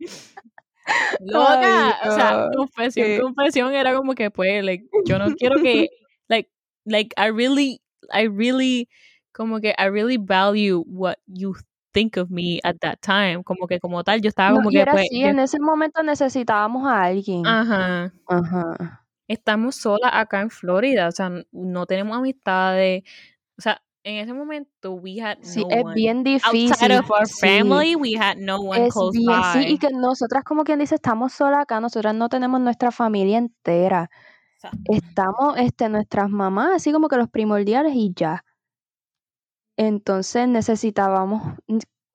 Loca, 1.21 1.97
Ay, 2.01 2.09
o 2.09 2.15
sea, 2.15 2.47
no. 2.51 2.57
confesión, 2.57 3.07
Sí. 3.07 3.19
confesión 3.21 3.73
era 3.73 3.95
como 3.95 4.13
que 4.15 4.29
pues, 4.31 4.63
like, 4.63 4.85
yo 5.05 5.17
no 5.17 5.33
quiero 5.35 5.61
que, 5.61 5.87
like, 6.85 7.13
I 7.17 7.27
really, 7.31 7.81
I 8.11 8.23
really, 8.27 8.87
como 9.33 9.59
que 9.59 9.73
I 9.77 9.85
really 9.89 10.17
value 10.17 10.83
what 10.87 11.17
you 11.27 11.55
think 11.93 12.17
of 12.17 12.29
me 12.31 12.59
at 12.63 12.77
that 12.81 12.99
time, 13.01 13.43
como 13.43 13.67
que 13.67 13.79
como 13.79 14.03
tal, 14.03 14.19
yo 14.21 14.29
estaba 14.29 14.49
No, 14.51 14.57
como 14.57 14.69
y 14.71 14.73
que 14.73 14.81
era 14.81 14.91
pues, 14.93 15.05
así, 15.05 15.21
yo- 15.21 15.27
en 15.27 15.39
ese 15.39 15.59
momento 15.59 16.01
necesitábamos 16.03 16.87
a 16.87 17.03
alguien. 17.03 17.43
ajá, 17.45 18.11
Ajá. 18.27 19.05
estamos 19.27 19.75
solas 19.75 20.11
acá 20.13 20.41
en 20.41 20.49
Florida, 20.49 21.07
o 21.07 21.11
sea, 21.11 21.31
no 21.51 21.85
tenemos 21.85 22.17
amistades, 22.17 23.03
o 23.57 23.61
sea, 23.61 23.81
en 24.03 24.17
ese 24.17 24.33
momento 24.33 24.93
we 24.93 25.21
had 25.21 25.37
Sí, 25.41 25.61
no 25.61 25.67
es 25.69 25.83
one. 25.83 25.95
bien 25.95 26.23
difícil. 26.23 26.71
Outside 26.73 26.99
of 26.99 27.09
our 27.11 27.25
sí. 27.27 27.39
family, 27.39 27.95
we 27.95 28.15
had 28.17 28.37
no 28.37 28.57
one 28.59 28.85
Es 28.87 28.93
close 28.93 29.17
bien, 29.17 29.41
sí, 29.43 29.59
by. 29.59 29.73
y 29.73 29.77
que 29.77 29.89
nosotras 29.91 30.43
como 30.43 30.63
quien 30.65 30.79
dice, 30.79 30.95
estamos 30.95 31.33
solas 31.33 31.61
acá, 31.61 31.79
nosotras 31.79 32.13
no 32.15 32.27
tenemos 32.29 32.59
nuestra 32.59 32.91
familia 32.91 33.37
entera. 33.37 34.09
Estamos, 34.85 35.55
este, 35.57 35.89
nuestras 35.89 36.29
mamás, 36.29 36.71
así 36.75 36.91
como 36.91 37.07
que 37.07 37.17
los 37.17 37.29
primordiales 37.29 37.93
y 37.95 38.13
ya. 38.15 38.43
Entonces 39.77 40.47
necesitábamos, 40.47 41.41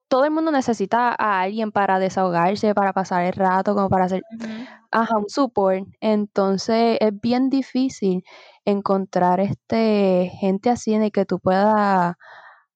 todo 0.08 0.24
el 0.24 0.30
mundo 0.30 0.50
necesita 0.52 1.14
a 1.18 1.40
alguien 1.40 1.72
para 1.72 1.98
desahogarse, 1.98 2.74
para 2.74 2.92
pasar 2.92 3.24
el 3.24 3.32
rato, 3.32 3.74
como 3.74 3.88
para 3.88 4.04
hacer, 4.06 4.22
Ujú. 4.30 4.46
ajá, 4.90 5.16
un 5.18 5.28
support. 5.28 5.84
Entonces 6.00 6.98
es 7.00 7.20
bien 7.20 7.50
difícil 7.50 8.22
encontrar 8.64 9.40
este 9.40 10.30
gente 10.40 10.70
así 10.70 10.94
en 10.94 11.02
el 11.02 11.12
que 11.12 11.24
tú 11.26 11.40
puedas, 11.40 12.14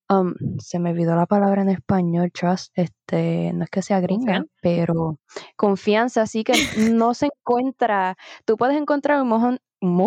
um, 0.09 0.35
se 0.59 0.79
me 0.79 0.91
olvidó 0.91 1.17
la 1.17 1.27
palabra 1.27 1.63
en 1.63 1.69
español, 1.71 2.31
trust, 2.33 2.73
este, 2.77 3.53
no 3.55 3.65
es 3.65 3.71
que 3.71 3.83
sea 3.83 4.01
gringa, 4.01 4.45
pero 4.61 5.19
confianza, 5.57 6.23
así 6.23 6.45
que 6.45 6.53
no 6.91 7.15
se 7.15 7.27
encuentra, 7.27 8.17
tú 8.45 8.57
puedes 8.57 8.77
encontrar 8.77 9.21
un 9.23 9.29
mojón, 9.29 9.59
un. 9.81 10.03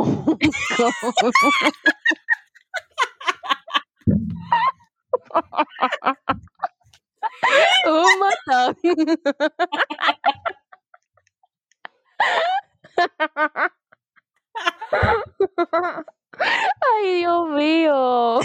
Ay, 16.39 17.19
Dios 17.19 17.49
mío. 17.49 18.39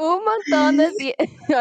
un 0.00 0.24
montón 0.24 0.76
de 0.76 0.90
ti- 0.92 1.14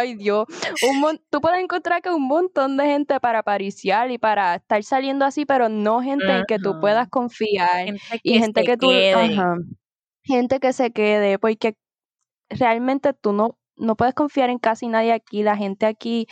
ay 0.10 0.15
Dios, 0.15 0.45
un 0.89 1.00
mon- 1.00 1.22
tú 1.30 1.41
puedes 1.41 1.60
encontrar 1.63 2.02
que 2.02 2.10
un 2.10 2.28
montón 2.28 2.78
de 2.78 2.86
gente 2.86 3.19
para 3.19 3.43
pariciar 3.43 4.12
y 4.12 4.17
para 4.17 4.56
estar 4.56 4.84
saliendo 4.84 5.26
así, 5.26 5.45
pero 5.45 5.69
no 5.69 6.02
gente 6.02 6.26
en 6.32 6.45
que 6.45 6.60
tú 6.60 6.80
puedas 6.80 7.08
confiar 7.10 7.86
Gente 7.86 8.19
y 8.24 8.39
gente 8.39 8.63
que 8.63 8.78
tú, 8.78 8.89
ajá, 8.91 9.56
gente 10.24 10.60
que 10.60 10.74
se 10.74 10.91
quede, 10.91 11.39
porque 11.39 11.76
realmente 12.50 13.13
tú 13.13 13.34
no 13.34 13.56
no 13.78 13.95
puedes 13.95 14.13
confiar 14.13 14.50
en 14.50 14.60
casi 14.60 14.89
nadie 14.89 15.13
aquí, 15.13 15.41
la 15.41 15.56
gente 15.56 15.86
aquí 15.86 16.28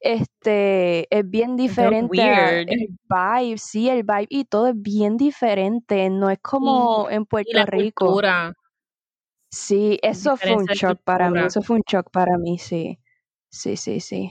este 0.00 1.08
es 1.10 1.28
bien 1.28 1.56
diferente 1.56 2.62
el 2.62 2.96
vibe, 3.08 3.58
sí, 3.58 3.88
el 3.88 4.04
vibe 4.04 4.26
y 4.28 4.44
todo 4.44 4.68
es 4.68 4.80
bien 4.80 5.16
diferente, 5.16 6.08
no 6.10 6.30
es 6.30 6.38
como 6.40 7.10
en 7.10 7.24
Puerto 7.26 7.50
la 7.54 7.66
Rico. 7.66 8.06
cultura. 8.06 8.52
Sí, 9.50 9.98
eso 10.02 10.36
fue 10.36 10.54
un 10.54 10.64
shock 10.66 11.00
para 11.04 11.30
mí, 11.30 11.40
eso 11.40 11.60
fue 11.60 11.76
un 11.76 11.82
shock 11.86 12.10
para 12.10 12.38
mí, 12.38 12.58
sí. 12.58 12.98
Sí, 13.52 13.76
sí, 13.76 14.00
sí. 14.00 14.30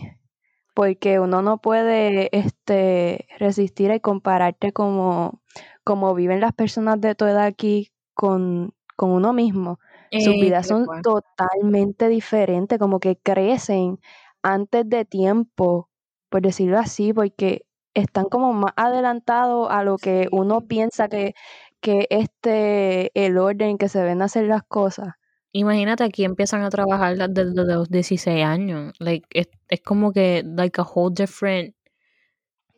Porque 0.73 1.19
uno 1.19 1.41
no 1.41 1.59
puede 1.59 2.35
este 2.35 3.27
resistir 3.37 3.91
y 3.91 3.99
compararte 3.99 4.73
como, 4.73 5.41
como 5.83 6.15
viven 6.15 6.39
las 6.41 6.53
personas 6.53 6.99
de 6.99 7.13
tu 7.13 7.25
edad 7.25 7.45
aquí 7.45 7.91
con, 8.15 8.73
con 8.95 9.11
uno 9.11 9.31
mismo. 9.31 9.79
Sus 10.19 10.33
vidas 10.33 10.67
son 10.67 10.87
totalmente 11.03 12.09
diferentes, 12.09 12.79
como 12.79 12.99
que 12.99 13.15
crecen 13.17 13.99
antes 14.41 14.89
de 14.89 15.05
tiempo, 15.05 15.89
por 16.29 16.41
decirlo 16.41 16.79
así, 16.79 17.13
porque 17.13 17.65
están 17.93 18.25
como 18.25 18.51
más 18.53 18.73
adelantados 18.75 19.69
a 19.69 19.83
lo 19.83 19.97
que 19.97 20.27
uno 20.31 20.61
piensa 20.67 21.07
que, 21.07 21.33
que 21.79 22.07
este 22.09 23.11
el 23.13 23.37
orden 23.37 23.77
que 23.77 23.87
se 23.87 24.03
ven 24.03 24.21
hacer 24.21 24.47
las 24.47 24.63
cosas. 24.63 25.13
Imagínate 25.53 26.03
aquí 26.03 26.23
empiezan 26.23 26.63
a 26.63 26.69
trabajar 26.69 27.17
desde 27.29 27.53
los 27.65 27.89
16 27.89 28.43
años. 28.45 28.93
Like, 28.99 29.27
es, 29.31 29.49
es 29.67 29.81
como 29.81 30.11
que, 30.13 30.43
like 30.45 30.79
a 30.79 30.83
whole 30.85 31.13
different, 31.13 31.75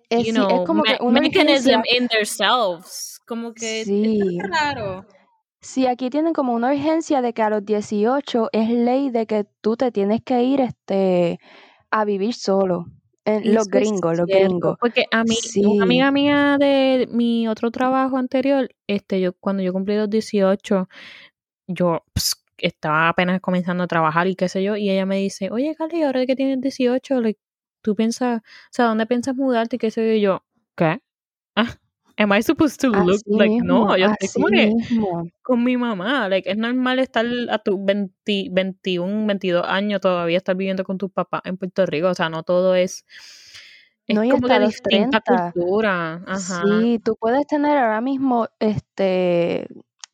Es, 0.10 0.20
you 0.20 0.24
sí, 0.26 0.30
es 0.30 0.36
know, 0.48 0.66
como 0.66 0.84
que 0.84 0.92
me- 0.94 0.98
una 1.02 1.22
mechanism 1.22 1.70
urgencia. 1.80 1.98
in 1.98 2.08
themselves. 2.08 3.20
Como 3.28 3.54
que 3.54 3.86
Sí. 3.86 4.38
Sí, 5.62 5.88
aquí 5.88 6.10
tienen 6.10 6.34
como 6.34 6.54
una 6.54 6.72
urgencia 6.74 7.22
de 7.22 7.34
que 7.34 7.42
a 7.42 7.50
los 7.50 7.64
18 7.66 8.50
es 8.52 8.70
ley 8.70 9.10
de 9.12 9.26
que 9.26 9.46
tú 9.62 9.78
te 9.78 9.92
tienes 9.92 10.22
que 10.24 10.44
ir 10.44 10.60
este 10.60 11.40
a 11.92 12.04
vivir 12.06 12.34
solo. 12.34 12.86
En- 13.26 13.54
los 13.54 13.70
gringos, 13.70 14.18
los 14.18 14.28
gringos. 14.28 14.76
Porque 14.82 15.06
a 15.10 15.24
mí, 15.24 15.36
Sí. 15.36 15.64
una 15.66 15.84
amiga 15.86 16.12
mía 16.12 16.58
de 16.60 17.08
mi 17.10 17.48
otro 17.48 17.72
trabajo 17.72 18.18
anterior, 18.18 18.68
este, 18.88 19.22
yo 19.22 19.32
cuando 19.40 19.64
yo 19.64 19.72
cumplí 19.72 19.96
los 19.96 20.10
18, 20.10 20.90
yo 21.68 22.04
estaba 22.64 23.10
apenas 23.10 23.42
comenzando 23.42 23.84
a 23.84 23.88
trabajar 23.88 24.28
y 24.28 24.36
qué 24.36 24.48
sé 24.50 24.64
yo, 24.64 24.76
y 24.78 24.90
ella 24.90 25.06
me 25.06 25.18
dice, 25.18 25.52
oye, 25.52 25.76
Carly, 25.76 26.04
ahora 26.04 26.26
que 26.26 26.36
tienes 26.36 26.62
18, 26.62 27.22
like, 27.22 27.40
tú 27.82 27.96
piensas, 27.96 28.40
o 28.40 28.44
sea, 28.72 28.86
¿dónde 28.86 29.06
piensas 29.06 29.36
mudarte? 29.36 29.76
Y 29.76 29.80
qué 29.80 29.92
sé 29.92 30.06
yo, 30.08 30.14
y 30.14 30.22
yo, 30.22 30.44
¿qué? 30.76 31.00
Ah, 31.56 31.78
am 32.18 32.34
I 32.34 32.42
supposed 32.42 32.80
to 32.80 32.88
look 32.90 33.16
Así 33.16 33.24
like, 33.28 33.50
mismo, 33.54 33.88
no, 33.88 33.98
yo 33.98 34.08
estoy 34.20 34.74
como 34.98 35.30
con 35.42 35.64
mi 35.64 35.78
mamá, 35.78 36.30
like, 36.30 36.50
es 36.50 36.58
normal 36.58 37.00
estar 37.00 37.26
a 37.50 37.60
tus 37.60 37.84
20, 37.84 38.50
21, 38.52 39.28
22 39.28 39.66
años 39.68 40.02
todavía 40.02 40.38
estar 40.38 40.56
viviendo 40.56 40.84
con 40.84 40.98
tus 40.98 41.12
papás 41.12 41.42
en 41.46 41.58
Puerto 41.58 41.86
Rico, 41.86 42.08
o 42.08 42.14
sea, 42.14 42.30
no 42.30 42.44
todo 42.44 42.76
es, 42.76 43.06
es 44.08 44.16
No, 44.16 44.24
y 44.24 44.30
como 44.30 44.48
hasta 44.48 44.60
los 44.60 44.82
30. 44.82 45.52
cultura, 45.54 46.24
ajá, 46.26 46.62
Sí, 46.80 47.00
tú 47.04 47.16
puedes 47.20 47.46
tener 47.46 47.78
ahora 47.78 48.02
mismo 48.02 48.48
este 48.60 49.68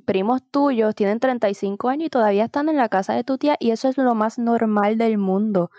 primos 0.10 0.42
tuyos, 0.50 0.96
tienen 0.96 1.20
35 1.20 1.88
años 1.88 2.08
y 2.08 2.10
todavía 2.10 2.46
están 2.46 2.68
en 2.68 2.78
la 2.78 2.90
casa 2.90 3.14
de 3.14 3.24
tu 3.24 3.38
tía 3.38 3.58
y 3.60 3.70
eso 3.70 3.90
es 3.90 3.96
lo 4.00 4.16
más 4.16 4.40
normal 4.40 4.98
del 4.98 5.20
mundo. 5.20 5.70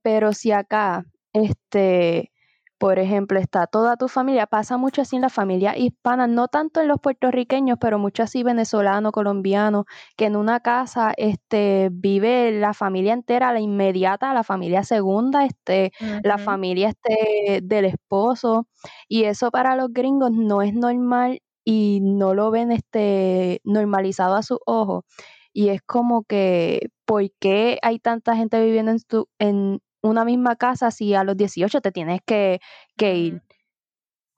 Pero 0.00 0.32
si 0.32 0.52
acá, 0.52 1.06
este, 1.32 2.30
por 2.78 3.00
ejemplo, 3.00 3.40
está 3.40 3.66
toda 3.66 3.96
tu 3.96 4.06
familia, 4.06 4.46
pasa 4.46 4.76
mucho 4.76 5.02
así 5.02 5.16
en 5.16 5.22
la 5.22 5.28
familia 5.28 5.76
hispana, 5.76 6.28
no 6.28 6.46
tanto 6.46 6.80
en 6.80 6.86
los 6.86 7.00
puertorriqueños, 7.00 7.78
pero 7.80 7.98
mucho 7.98 8.22
así 8.22 8.44
venezolano, 8.44 9.10
colombiano, 9.10 9.86
que 10.16 10.26
en 10.26 10.36
una 10.36 10.60
casa 10.60 11.12
este 11.16 11.88
vive 11.90 12.52
la 12.52 12.74
familia 12.74 13.12
entera, 13.12 13.52
la 13.52 13.58
inmediata, 13.58 14.32
la 14.32 14.44
familia 14.44 14.84
segunda, 14.84 15.44
este, 15.44 15.90
la 16.22 16.38
familia 16.38 16.90
este 16.90 17.60
del 17.60 17.86
esposo 17.86 18.68
y 19.08 19.24
eso 19.24 19.50
para 19.50 19.74
los 19.74 19.92
gringos 19.92 20.30
no 20.30 20.62
es 20.62 20.74
normal 20.74 21.40
y 21.70 22.00
no 22.02 22.34
lo 22.34 22.50
ven 22.50 22.72
este 22.72 23.60
normalizado 23.64 24.34
a 24.36 24.42
sus 24.42 24.58
ojos 24.66 25.04
y 25.52 25.68
es 25.70 25.82
como 25.82 26.24
que 26.24 26.88
¿por 27.04 27.24
qué 27.40 27.78
hay 27.82 27.98
tanta 28.00 28.36
gente 28.36 28.62
viviendo 28.64 28.92
en, 28.92 29.00
tu- 29.00 29.28
en 29.38 29.80
una 30.02 30.24
misma 30.24 30.56
casa 30.56 30.90
si 30.90 31.14
a 31.14 31.24
los 31.24 31.36
18 31.36 31.80
te 31.80 31.92
tienes 31.92 32.20
que, 32.26 32.60
que 32.96 33.16
ir? 33.16 33.42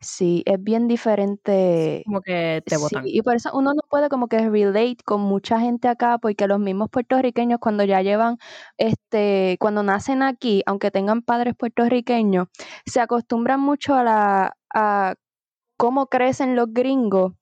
Sí, 0.01 0.43
es 0.47 0.63
bien 0.63 0.89
diferente. 0.89 2.05
como 2.05 2.21
que 2.21 2.63
te 2.69 2.77
Sí, 2.77 2.77
votan. 2.77 3.05
y 3.05 3.23
por 3.23 3.37
eso 3.37 3.51
uno 3.55 3.75
no 3.75 3.83
puede 3.91 4.09
como 4.09 4.29
que 4.29 4.39
relate 4.51 4.97
con 5.05 5.21
mucha 5.23 5.61
gente 5.61 5.89
acá, 5.89 6.19
porque 6.19 6.47
los 6.49 6.61
mismos 6.61 6.91
puertorriqueños 6.91 7.59
cuando 7.61 7.85
ya 7.85 8.03
llevan, 8.03 8.39
este, 8.79 9.57
cuando 9.61 9.83
nacen 9.83 10.23
aquí, 10.23 10.63
aunque 10.67 10.91
tengan 10.93 11.23
padres 11.23 11.55
puertorriqueños, 11.57 12.49
se 12.87 13.01
acostumbran 13.01 13.61
mucho 13.61 13.95
a 13.97 14.05
la, 14.05 14.57
a 14.75 15.15
cómo 15.83 16.07
crecen 16.07 16.55
los 16.55 16.73
gringos 16.73 17.33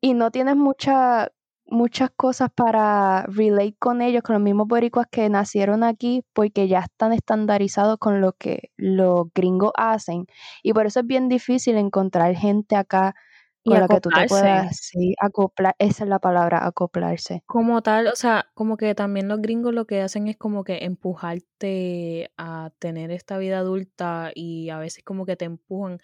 y 0.00 0.14
no 0.14 0.32
tienes 0.32 0.56
mucha, 0.56 1.30
muchas 1.64 2.10
cosas 2.10 2.50
para 2.52 3.22
relate 3.28 3.76
con 3.78 4.02
ellos, 4.02 4.24
con 4.24 4.34
los 4.34 4.42
mismos 4.42 4.66
boricuas 4.66 5.06
que 5.08 5.28
nacieron 5.28 5.84
aquí, 5.84 6.24
porque 6.32 6.66
ya 6.66 6.80
están 6.80 7.12
estandarizados 7.12 7.98
con 7.98 8.20
lo 8.20 8.32
que 8.32 8.72
los 8.76 9.28
gringos 9.32 9.70
hacen. 9.76 10.26
Y 10.64 10.72
por 10.72 10.86
eso 10.86 10.98
es 11.00 11.06
bien 11.06 11.28
difícil 11.28 11.76
encontrar 11.76 12.34
gente 12.34 12.74
acá 12.74 13.14
Y 13.62 13.70
con 13.70 13.78
la 13.78 13.88
que 13.88 14.00
tú 14.00 14.10
te 14.10 14.24
puedas 14.24 14.76
sí, 14.80 15.14
acoplar. 15.20 15.76
Esa 15.78 16.02
es 16.02 16.10
la 16.10 16.18
palabra, 16.18 16.66
acoplarse. 16.66 17.44
Como 17.46 17.82
tal, 17.82 18.08
o 18.08 18.16
sea, 18.16 18.50
como 18.54 18.76
que 18.76 18.94
también 18.94 19.28
los 19.28 19.40
gringos 19.40 19.72
lo 19.72 19.86
que 19.86 20.02
hacen 20.02 20.28
es 20.28 20.36
como 20.36 20.64
que 20.64 20.84
empujarte 20.84 22.30
a 22.36 22.70
tener 22.78 23.10
esta 23.10 23.38
vida 23.38 23.60
adulta 23.60 24.32
y 24.34 24.68
a 24.70 24.78
veces 24.78 25.02
como 25.04 25.24
que 25.26 25.36
te 25.36 25.46
empujan 25.46 25.98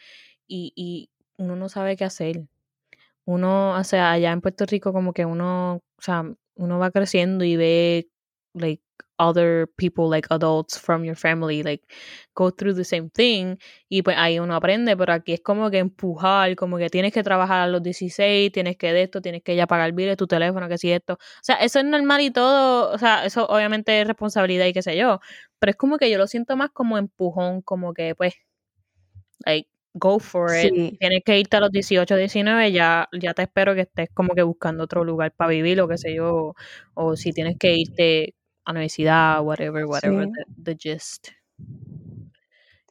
y, 0.47 0.73
y 0.75 1.11
uno 1.39 1.57
no 1.57 1.69
sabe 1.69 1.97
qué 1.97 2.05
hacer. 2.05 2.47
Uno, 3.27 3.73
o 3.77 3.85
sea, 3.85 4.13
allá 4.13 4.33
en 4.33 4.41
Puerto 4.43 4.67
Rico 4.67 4.93
como 4.93 5.13
que 5.15 5.25
uno, 5.27 5.77
o 5.77 6.03
sea, 6.03 6.25
uno 6.57 6.79
va 6.79 6.91
creciendo 6.91 7.45
y 7.45 7.57
ve 7.57 8.09
like 8.55 8.83
other 9.19 9.69
people 9.77 10.09
like 10.09 10.27
adults 10.31 10.79
from 10.79 11.05
your 11.05 11.17
family 11.17 11.63
like 11.63 11.85
go 12.35 12.51
through 12.51 12.75
the 12.75 12.85
same 12.85 13.11
thing 13.11 13.57
y 13.89 14.03
pues 14.03 14.17
ahí 14.19 14.39
uno 14.41 14.55
aprende, 14.57 14.97
pero 14.97 15.13
aquí 15.13 15.33
es 15.35 15.41
como 15.41 15.71
que 15.71 15.79
empujar, 15.79 16.57
como 16.57 16.79
que 16.79 16.91
tienes 16.91 17.13
que 17.13 17.23
trabajar 17.23 17.63
a 17.63 17.67
los 17.69 17.83
16, 17.83 18.53
tienes 18.53 18.77
que 18.77 18.93
de 18.93 19.03
esto, 19.05 19.21
tienes 19.21 19.43
que 19.43 19.57
ya 19.57 19.67
pagar 19.67 19.93
biles, 19.93 20.17
tu 20.17 20.27
teléfono, 20.27 20.69
que 20.69 20.79
si 20.79 20.91
esto. 20.93 21.15
O 21.15 21.19
sea, 21.43 21.57
eso 21.57 21.79
es 21.79 21.85
normal 21.85 22.21
y 22.23 22.31
todo, 22.31 22.93
o 22.93 22.99
sea, 22.99 23.25
eso 23.25 23.47
obviamente 23.47 24.01
es 24.01 24.07
responsabilidad 24.07 24.67
y 24.67 24.73
qué 24.73 24.83
sé 24.83 24.97
yo, 24.97 25.21
pero 25.59 25.71
es 25.71 25.77
como 25.77 25.99
que 25.99 26.11
yo 26.11 26.19
lo 26.19 26.27
siento 26.27 26.57
más 26.57 26.71
como 26.71 26.99
empujón, 26.99 27.63
como 27.63 27.95
que 27.95 28.15
pues 28.17 28.35
like 29.47 29.69
go 29.95 30.19
for 30.19 30.55
it. 30.55 30.75
Sí, 30.75 30.97
Tienes 30.99 31.23
que 31.25 31.39
irte 31.39 31.57
a 31.57 31.61
los 31.61 31.71
18, 31.71 32.17
19, 32.17 32.73
ya 32.73 33.09
ya 33.13 33.33
te 33.33 33.43
espero 33.43 33.75
que 33.75 33.83
estés 33.83 34.11
como 34.13 34.35
que 34.35 34.43
buscando 34.43 34.85
otro 34.85 35.05
lugar 35.05 35.33
para 35.33 35.51
vivir 35.51 35.81
o 35.81 35.89
qué 35.89 35.97
sé 35.97 36.15
yo, 36.15 36.55
o 36.95 37.17
si 37.17 37.33
tienes 37.33 37.57
que 37.59 37.75
irte 37.77 38.35
a 38.65 38.73
la 38.73 38.79
universidad, 38.79 39.43
whatever, 39.43 39.87
whatever 39.87 40.27
sí, 40.27 40.33
the, 40.33 40.75
the 40.75 40.77
gist. 40.79 41.29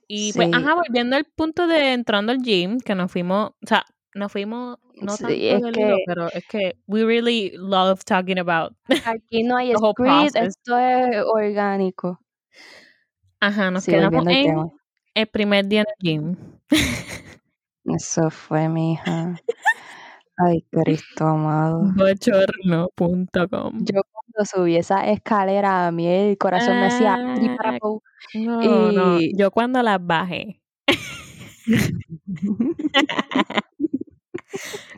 Y 0.08 0.34
pues, 0.34 0.50
ajá, 0.54 0.76
volviendo 0.76 1.16
al 1.16 1.26
punto 1.26 1.68
de 1.68 1.94
entrando 1.94 2.32
al 2.32 2.42
gym, 2.42 2.80
que 2.80 2.96
nos 2.96 3.12
fuimos, 3.12 3.52
o 3.52 3.68
sea, 3.68 3.86
nos 4.14 4.32
fuimos 4.32 4.78
no 5.02 5.18
sí, 5.18 5.24
tanto 5.24 5.34
es 5.34 5.62
del 5.62 5.74
que 5.74 6.04
pero 6.06 6.28
es 6.32 6.46
que 6.48 6.78
we 6.86 7.04
really 7.04 7.52
love 7.56 8.04
talking 8.06 8.38
about 8.38 8.76
aquí 9.06 9.42
no 9.42 9.58
hay 9.58 9.74
script, 9.76 10.36
esto 10.36 10.78
es 10.78 11.18
orgánico. 11.26 12.20
Ajá, 13.40 13.72
nos 13.72 13.86
quedamos 13.86 14.26
en. 14.28 14.56
El 15.16 15.28
primer 15.28 15.68
día 15.68 15.82
en 15.82 15.88
el 15.88 15.96
gym. 16.00 16.36
Eso 17.86 18.30
fue, 18.30 18.70
mi 18.70 18.94
hija. 18.94 19.36
Ay, 20.38 20.66
Cristo 20.72 21.28
amado. 21.28 21.82
Bochorno.com. 21.96 23.86
Yo 23.86 24.02
cuando 24.12 24.46
subí 24.46 24.76
esa 24.78 25.08
escalera, 25.10 25.88
a 25.88 25.92
mí 25.92 26.08
el 26.08 26.38
corazón 26.38 26.80
me 26.80 26.88
hacía 26.88 27.14
Ah, 27.16 27.34
triparapau. 27.36 28.02
no, 28.34 28.92
no, 28.92 29.20
Y 29.22 29.36
yo 29.38 29.52
cuando 29.52 29.82
las 29.84 30.06
bajé. 30.06 30.62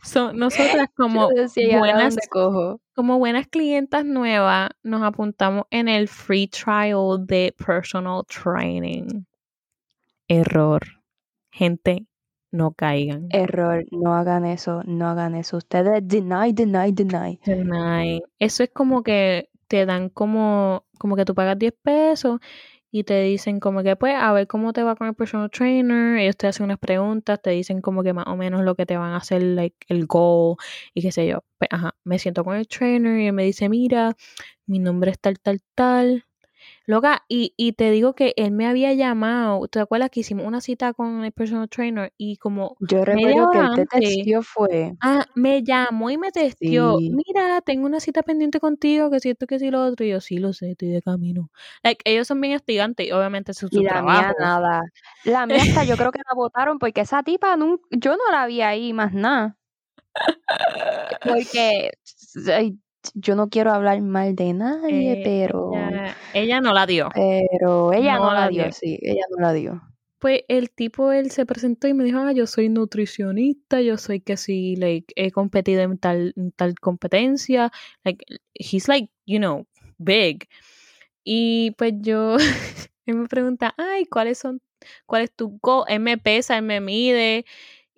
So, 0.03 0.33
nosotras 0.33 0.89
como 0.95 1.29
decía, 1.29 1.67
¿y 1.67 1.71
ahora 1.73 1.93
buenas, 1.93 2.17
cojo? 2.29 2.79
como 2.93 3.17
buenas 3.19 3.47
clientas 3.47 4.05
nuevas, 4.05 4.69
nos 4.83 5.01
apuntamos 5.01 5.65
en 5.71 5.87
el 5.87 6.07
free 6.07 6.47
trial 6.47 7.25
de 7.25 7.55
personal 7.65 8.23
training. 8.25 9.23
Error. 10.27 10.81
Gente, 11.51 12.07
no 12.51 12.71
caigan. 12.73 13.27
Error, 13.31 13.85
no 13.91 14.15
hagan 14.15 14.45
eso, 14.45 14.81
no 14.85 15.07
hagan 15.07 15.35
eso. 15.35 15.57
Ustedes 15.57 16.01
deny, 16.07 16.53
deny, 16.53 16.91
deny. 16.91 17.39
Deny. 17.45 18.21
Eso 18.39 18.63
es 18.63 18.69
como 18.71 19.03
que 19.03 19.49
te 19.67 19.85
dan 19.85 20.09
como, 20.09 20.85
como 20.97 21.15
que 21.15 21.25
tú 21.25 21.35
pagas 21.35 21.57
10 21.57 21.73
pesos 21.81 22.39
y 22.91 23.03
te 23.03 23.21
dicen 23.23 23.59
como 23.59 23.83
que 23.83 23.97
pues 23.97 24.15
a 24.15 24.31
ver 24.31 24.47
cómo 24.47 24.71
te 24.71 24.81
va 24.81 24.95
con 24.95 25.07
el 25.07 25.15
personal 25.15 25.49
trainer, 25.51 26.17
ellos 26.17 26.37
te 26.37 26.47
hacen 26.47 26.63
unas 26.63 26.79
preguntas, 26.79 27.41
te 27.41 27.49
dicen 27.49 27.81
como 27.81 28.03
que 28.03 28.13
más 28.13 28.25
o 28.27 28.37
menos 28.37 28.61
lo 28.63 28.75
que 28.75 28.85
te 28.85 28.95
van 28.95 29.11
a 29.11 29.17
hacer, 29.17 29.43
like 29.43 29.75
el 29.89 30.05
goal 30.05 30.55
y 30.93 31.01
qué 31.01 31.11
sé 31.11 31.27
yo. 31.27 31.43
Pues 31.57 31.69
ajá, 31.73 31.95
me 32.05 32.19
siento 32.19 32.45
con 32.45 32.55
el 32.55 32.67
trainer 32.67 33.19
y 33.19 33.27
él 33.27 33.33
me 33.33 33.43
dice, 33.43 33.67
mira, 33.67 34.15
mi 34.65 34.79
nombre 34.79 35.11
es 35.11 35.19
tal, 35.19 35.39
tal, 35.39 35.61
tal. 35.75 36.25
Loca, 36.87 37.23
y, 37.27 37.53
y 37.57 37.73
te 37.73 37.89
digo 37.89 38.13
que 38.13 38.33
él 38.37 38.51
me 38.51 38.67
había 38.67 38.93
llamado, 38.93 39.67
¿te 39.67 39.79
acuerdas 39.79 40.11
que 40.11 40.19
hicimos 40.19 40.45
una 40.45 40.61
cita 40.61 40.93
con 40.93 41.23
el 41.23 41.31
personal 41.31 41.67
trainer 41.67 42.13
y 42.17 42.37
como 42.37 42.77
Yo 42.79 43.03
recuerdo 43.03 43.49
que 43.51 43.59
él 43.59 43.69
te 43.75 43.85
testió 43.99 44.41
fue. 44.43 44.93
Ah, 45.01 45.25
me 45.35 45.63
llamó 45.63 46.09
y 46.09 46.17
me 46.17 46.31
testió. 46.31 46.97
Sí. 46.99 47.11
Mira, 47.11 47.61
tengo 47.61 47.85
una 47.85 47.99
cita 47.99 48.21
pendiente 48.23 48.59
contigo, 48.59 49.09
que 49.09 49.19
si 49.19 49.29
esto, 49.31 49.47
que 49.47 49.59
si 49.59 49.71
lo 49.71 49.83
otro. 49.83 50.05
Y 50.05 50.09
yo, 50.09 50.21
sí, 50.21 50.37
lo 50.37 50.53
sé, 50.53 50.71
estoy 50.71 50.89
de 50.89 51.01
camino. 51.01 51.49
Like, 51.83 52.01
ellos 52.09 52.27
son 52.27 52.39
bien 52.39 52.53
estudiantes 52.53 53.07
y 53.07 53.11
obviamente 53.11 53.51
eso 53.51 53.65
es 53.67 53.73
su 53.73 53.79
Y 53.81 53.83
la 53.83 54.01
mía 54.01 54.33
nada. 54.39 54.81
La 55.23 55.45
mía 55.47 55.63
hasta 55.63 55.83
yo 55.85 55.97
creo 55.97 56.11
que 56.11 56.19
la 56.19 56.35
votaron 56.35 56.77
porque 56.79 57.01
esa 57.01 57.23
tipa 57.23 57.55
nun- 57.57 57.81
yo 57.91 58.11
no 58.15 58.31
la 58.31 58.45
vi 58.45 58.61
ahí 58.61 58.93
más 58.93 59.11
nada. 59.13 59.57
Porque 61.23 61.91
yo 63.13 63.35
no 63.35 63.49
quiero 63.49 63.71
hablar 63.71 64.01
mal 64.01 64.35
de 64.35 64.53
nadie, 64.53 65.13
Eh, 65.13 65.21
pero 65.23 65.71
ella, 65.73 66.15
ella 66.33 66.61
no 66.61 66.73
la 66.73 66.85
dio. 66.85 67.09
pero 67.13 67.93
ella 67.93 68.15
No 68.17 68.25
no 68.25 68.33
la 68.33 68.49
dio, 68.49 68.63
dio. 68.63 68.71
sí, 68.71 68.99
ella 69.01 69.23
no 69.29 69.41
la 69.41 69.53
dio. 69.53 69.81
Pues 70.19 70.41
el 70.47 70.71
tipo, 70.71 71.11
él 71.11 71.29
se 71.29 71.45
presentó 71.45 71.87
y 71.87 71.93
me 71.93 72.03
dijo, 72.03 72.17
ah, 72.19 72.31
yo 72.31 72.47
soy 72.47 72.69
nutricionista, 72.69 73.81
yo 73.81 73.97
soy 73.97 74.21
que 74.21 74.37
sí, 74.37 74.75
like, 74.77 75.13
he 75.15 75.29
competido 75.31 75.81
en 75.81 75.97
tal, 75.97 76.33
en 76.35 76.51
tal 76.51 76.73
competencia. 76.79 77.71
Like, 78.03 78.25
he's 78.53 78.87
like, 78.87 79.11
you 79.25 79.37
know, 79.37 79.67
big. 79.97 80.47
Y 81.23 81.71
pues 81.77 81.93
yo, 82.01 82.37
él 83.05 83.15
me 83.15 83.27
pregunta, 83.27 83.73
ay, 83.77 84.05
¿cuáles 84.05 84.37
son, 84.39 84.61
cuál 85.05 85.23
es 85.23 85.31
tu 85.31 85.59
goal? 85.61 85.85
Él 85.89 85.99
me 85.99 86.17
pesa, 86.17 86.57
él 86.57 86.63
me 86.63 86.79
mide 86.81 87.45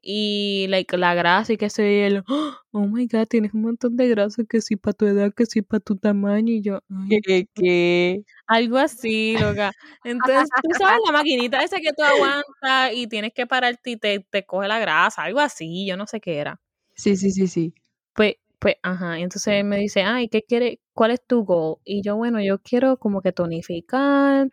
y 0.02 0.68
like, 0.70 0.98
la 0.98 1.14
grasa 1.14 1.54
y 1.54 1.58
que 1.58 1.70
soy 1.70 1.86
él, 1.86 2.24
oh 2.72 2.88
my 2.88 3.08
god, 3.08 3.28
tienes 3.28 3.54
un 3.54 3.62
montón 3.62 3.96
de 3.98 4.08
grasa 4.10 4.44
que 4.48 4.62
sí 4.62 4.76
para 4.76 4.94
tu 4.94 5.06
edad, 5.06 5.34
que 5.34 5.46
sí 5.46 5.62
para 5.62 5.80
tu 5.80 5.96
tamaño 5.96 6.54
y 6.54 6.62
yo, 6.62 6.80
¿Qué, 7.10 7.48
qué? 7.54 8.24
algo 8.48 8.78
así, 8.78 9.38
loca. 9.38 9.72
Entonces, 10.04 10.50
tú 10.62 10.70
sabes, 10.78 11.00
la 11.06 11.12
maquinita 11.12 11.64
esa 11.64 11.78
que 11.78 11.92
tú 11.96 12.04
aguantas 12.04 12.94
y 12.94 13.08
tienes 13.08 13.34
que 13.34 13.46
pararte 13.48 13.92
y 13.92 13.98
te, 13.98 14.20
te 14.30 14.46
coge 14.46 14.68
la 14.68 14.80
grasa, 14.80 15.24
algo 15.24 15.40
así, 15.40 15.86
yo 15.88 15.98
no 15.98 16.08
sé 16.08 16.20
qué 16.20 16.38
era. 16.38 16.60
Sí, 16.96 17.16
sí, 17.16 17.32
sí, 17.32 17.48
sí. 17.48 17.74
Pues, 18.14 18.36
pues, 18.60 18.76
ajá, 18.82 19.20
entonces 19.20 19.54
él 19.54 19.66
me 19.66 19.78
dice, 19.78 20.02
ay, 20.02 20.30
¿qué 20.30 20.42
quiere? 20.42 20.80
¿Cuál 20.94 21.12
es 21.12 21.22
tu 21.26 21.44
goal? 21.44 21.78
Y 21.86 22.02
yo, 22.02 22.16
bueno, 22.16 22.42
yo 22.42 22.60
quiero 22.60 22.98
como 22.98 23.22
que 23.22 23.32
tonificar 23.32 24.50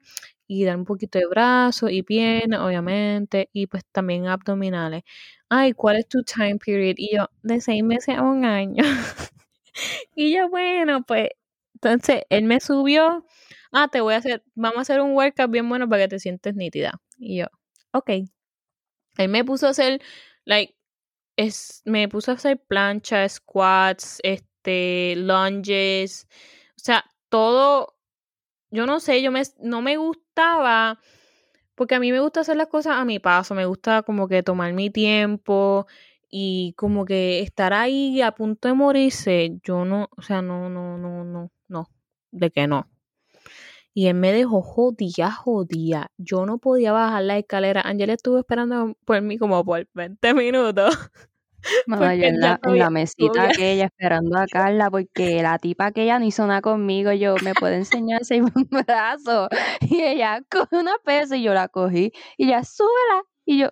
y 0.46 0.64
dar 0.64 0.76
un 0.76 0.84
poquito 0.84 1.18
de 1.18 1.26
brazo 1.26 1.88
y 1.90 2.02
pierna, 2.02 2.64
obviamente, 2.66 3.48
y 3.52 3.66
pues 3.66 3.84
también 3.92 4.26
abdominales. 4.26 5.02
Ay, 5.48 5.72
¿cuál 5.72 5.96
es 5.96 6.08
tu 6.08 6.22
time 6.24 6.56
period? 6.64 6.94
Y 6.98 7.16
yo, 7.16 7.28
de 7.42 7.60
seis 7.60 7.82
meses 7.84 8.16
a 8.18 8.22
un 8.22 8.44
año. 8.44 8.82
y 10.14 10.34
yo, 10.34 10.48
bueno, 10.50 11.02
pues, 11.04 11.28
entonces 11.74 12.22
él 12.30 12.44
me 12.44 12.60
subió, 12.60 13.26
ah, 13.72 13.88
te 13.90 14.00
voy 14.00 14.14
a 14.14 14.18
hacer, 14.18 14.42
vamos 14.54 14.78
a 14.78 14.82
hacer 14.82 15.00
un 15.00 15.12
workout 15.14 15.50
bien 15.50 15.68
bueno 15.68 15.88
para 15.88 16.02
que 16.04 16.08
te 16.08 16.18
sientes 16.20 16.54
nítida. 16.54 16.92
Y 17.18 17.38
yo, 17.38 17.46
ok. 17.92 18.10
Él 19.18 19.28
me 19.28 19.44
puso 19.44 19.66
a 19.66 19.70
hacer, 19.70 20.00
like, 20.44 20.74
es, 21.36 21.82
me 21.84 22.08
puso 22.08 22.32
a 22.32 22.34
hacer 22.34 22.60
planchas, 22.66 23.34
squats, 23.34 24.20
este, 24.24 25.14
lunges, 25.16 26.28
o 26.76 26.80
sea, 26.80 27.04
todo, 27.30 27.96
yo 28.70 28.86
no 28.86 29.00
sé, 29.00 29.22
yo 29.22 29.32
me, 29.32 29.42
no 29.60 29.82
me 29.82 29.98
gustaba, 30.34 30.98
porque 31.76 31.94
a 31.94 32.00
mí 32.00 32.10
me 32.10 32.20
gusta 32.20 32.40
hacer 32.40 32.56
las 32.56 32.66
cosas 32.68 32.94
a 32.96 33.04
mi 33.04 33.20
paso, 33.20 33.54
me 33.54 33.66
gusta 33.66 34.02
como 34.02 34.26
que 34.26 34.42
tomar 34.42 34.72
mi 34.72 34.90
tiempo 34.90 35.86
y 36.28 36.74
como 36.76 37.04
que 37.04 37.40
estar 37.40 37.72
ahí 37.72 38.20
a 38.20 38.32
punto 38.32 38.66
de 38.68 38.74
morirse, 38.74 39.60
yo 39.62 39.84
no, 39.84 40.08
o 40.16 40.22
sea, 40.22 40.42
no, 40.42 40.68
no, 40.68 40.98
no, 40.98 41.24
no, 41.24 41.52
no, 41.68 41.88
de 42.32 42.50
que 42.50 42.66
no. 42.66 42.88
Y 43.96 44.08
él 44.08 44.14
me 44.14 44.32
dejó 44.32 44.60
jodía, 44.60 45.30
jodía. 45.30 46.10
Yo 46.18 46.46
no 46.46 46.58
podía 46.58 46.90
bajar 46.90 47.22
la 47.22 47.38
escalera. 47.38 47.80
Ángel 47.82 48.10
estuvo 48.10 48.38
esperando 48.38 48.96
por 49.04 49.22
mí 49.22 49.38
como 49.38 49.64
por 49.64 49.86
20 49.94 50.34
minutos. 50.34 50.98
Mamá, 51.86 52.14
yo 52.14 52.22
Porque 52.22 52.28
en 52.28 52.40
la, 52.40 52.60
en 52.62 52.78
la 52.78 52.90
mesita 52.90 53.44
aquella 53.44 53.86
esperando 53.86 54.38
a 54.38 54.46
Carla 54.46 54.90
porque 54.90 55.42
la 55.42 55.58
tipa 55.58 55.86
aquella 55.86 56.18
no 56.18 56.24
hizo 56.26 56.46
nada 56.46 56.60
conmigo. 56.62 57.12
Yo, 57.12 57.36
¿me 57.42 57.54
puede 57.54 57.76
enseñar 57.76 58.22
ese 58.22 58.40
brazo? 58.86 59.48
Y 59.80 60.02
ella 60.02 60.42
coge 60.50 60.76
una 60.78 60.94
pesa 61.04 61.36
y 61.36 61.42
yo 61.42 61.54
la 61.54 61.68
cogí. 61.68 62.12
Y 62.36 62.46
ella, 62.46 62.64
súbela. 62.64 63.22
Y 63.44 63.58
yo, 63.58 63.68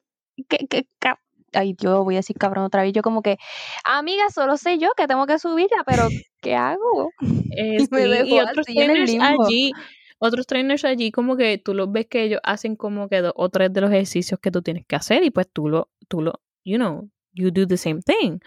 ¿qué, 0.48 0.66
qué, 0.68 0.86
ca-?" 0.98 1.18
Ay, 1.54 1.74
yo 1.78 2.02
voy 2.04 2.14
a 2.14 2.18
decir 2.18 2.36
cabrón 2.38 2.64
otra 2.64 2.82
vez. 2.82 2.92
Yo 2.94 3.02
como 3.02 3.22
que, 3.22 3.36
amiga, 3.84 4.30
solo 4.30 4.56
sé 4.56 4.78
yo 4.78 4.90
que 4.96 5.06
tengo 5.06 5.26
que 5.26 5.38
subirla, 5.38 5.84
pero 5.86 6.08
¿qué 6.40 6.54
hago? 6.56 7.14
Eh, 7.56 7.86
Y 8.24 8.34
me 8.34 8.42
otros 8.42 8.66
así 8.66 8.80
en 8.80 8.90
el 8.90 9.04
trainers 9.04 9.06
limbo. 9.06 9.44
allí, 9.46 9.72
otros 10.18 10.46
trainers 10.46 10.84
allí 10.84 11.10
como 11.12 11.36
que 11.36 11.58
tú 11.58 11.74
los 11.74 11.90
ves 11.92 12.06
que 12.06 12.22
ellos 12.24 12.40
hacen 12.44 12.76
como 12.76 13.08
que 13.08 13.20
dos 13.20 13.32
o 13.36 13.48
tres 13.50 13.72
de 13.72 13.80
los 13.82 13.90
ejercicios 13.90 14.40
que 14.40 14.50
tú 14.50 14.62
tienes 14.62 14.86
que 14.86 14.96
hacer 14.96 15.22
y 15.24 15.30
pues 15.30 15.48
tú 15.52 15.68
lo, 15.68 15.90
tú 16.08 16.22
lo, 16.22 16.40
you 16.64 16.76
know, 16.78 17.10
you 17.32 17.50
do 17.50 17.66
the 17.66 17.76
same 17.76 18.02
thing. 18.02 18.38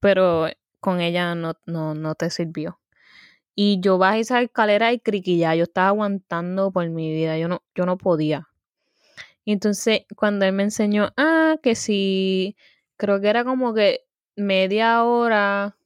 Pero 0.00 0.48
con 0.80 1.00
ella 1.00 1.34
no, 1.34 1.54
no, 1.66 1.94
no 1.94 2.14
te 2.14 2.30
sirvió. 2.30 2.80
Y 3.54 3.80
yo 3.80 3.98
bajé 3.98 4.20
esa 4.20 4.42
escalera 4.42 4.92
y 4.92 5.00
criquilla, 5.00 5.54
yo 5.54 5.64
estaba 5.64 5.88
aguantando 5.88 6.72
por 6.72 6.88
mi 6.88 7.12
vida, 7.12 7.36
yo 7.38 7.48
no, 7.48 7.62
yo 7.74 7.86
no 7.86 7.98
podía. 7.98 8.48
Y 9.44 9.52
entonces 9.52 10.02
cuando 10.16 10.44
él 10.46 10.52
me 10.52 10.62
enseñó, 10.64 11.12
ah, 11.16 11.56
que 11.62 11.74
sí, 11.74 12.56
creo 12.96 13.20
que 13.20 13.28
era 13.28 13.44
como 13.44 13.74
que 13.74 14.06
media 14.36 15.04
hora, 15.04 15.76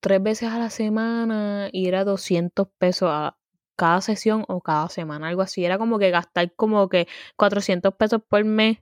tres 0.00 0.22
veces 0.22 0.50
a 0.50 0.58
la 0.58 0.70
semana 0.70 1.68
y 1.72 1.88
era 1.88 2.04
200 2.04 2.68
pesos 2.78 3.08
a 3.12 3.36
cada 3.76 4.00
sesión 4.00 4.44
o 4.48 4.60
cada 4.60 4.88
semana, 4.88 5.28
algo 5.28 5.42
así. 5.42 5.64
Era 5.64 5.78
como 5.78 5.98
que 5.98 6.10
gastar 6.10 6.52
como 6.54 6.88
que 6.88 7.08
400 7.36 7.94
pesos 7.94 8.20
por 8.28 8.44
mes 8.44 8.78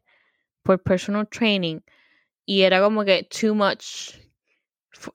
por 0.62 0.82
personal 0.82 1.26
training 1.28 1.80
y 2.44 2.62
era 2.62 2.80
como 2.80 3.04
que 3.04 3.24
too 3.24 3.54
much 3.54 4.14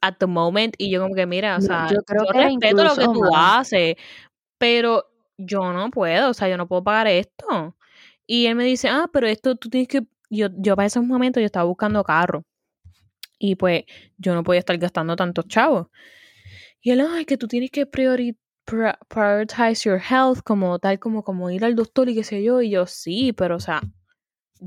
at 0.02 0.16
the 0.18 0.28
moment 0.28 0.76
y 0.78 0.90
yo 0.90 1.02
como 1.02 1.16
que 1.16 1.26
mira, 1.26 1.58
o 1.58 1.62
sea, 1.62 1.88
yo 1.92 2.04
creo 2.04 2.24
yo 2.26 2.32
que 2.32 2.38
era 2.38 2.48
respeto 2.48 2.84
lo 2.84 2.96
que 2.96 3.06
tú 3.14 3.22
haces, 3.36 3.96
pero 4.58 5.06
yo 5.38 5.74
no 5.74 5.90
puedo, 5.90 6.30
o 6.30 6.34
sea, 6.34 6.48
yo 6.48 6.58
no 6.58 6.68
puedo 6.68 6.84
pagar 6.84 7.08
esto. 7.08 7.76
Y 8.26 8.46
él 8.46 8.56
me 8.56 8.64
dice, 8.64 8.88
ah, 8.88 9.10
pero 9.12 9.28
esto 9.28 9.56
tú 9.56 9.70
tienes 9.70 9.88
que, 9.90 10.04
yo, 10.30 10.48
yo 10.58 10.76
para 10.76 10.86
esos 10.86 11.04
momentos 11.04 11.42
yo 11.42 11.46
estaba 11.46 11.66
buscando 11.66 12.04
carro 12.04 12.46
y 13.38 13.56
pues 13.56 13.84
yo 14.18 14.34
no 14.36 14.44
podía 14.44 14.60
estar 14.60 14.78
gastando 14.78 15.16
tantos 15.16 15.48
chavos. 15.48 15.88
Y 16.82 16.92
él, 16.92 17.02
ay, 17.02 17.26
que 17.26 17.38
tú 17.38 17.48
tienes 17.48 17.72
que 17.72 17.86
priori 17.86 18.38
pri- 18.66 18.94
prioritize 19.10 19.90
your 19.90 20.00
health, 20.00 20.40
como 20.44 20.80
tal, 20.80 21.00
como, 21.00 21.24
como 21.24 21.50
ir 21.50 21.66
al 21.66 21.76
doctor 21.76 22.08
y 22.10 22.16
qué 22.16 22.24
sé 22.24 22.42
yo. 22.44 22.62
Y 22.62 22.70
yo, 22.70 22.86
sí, 22.86 23.34
pero 23.34 23.58
o 23.58 23.60
sea, 23.60 23.82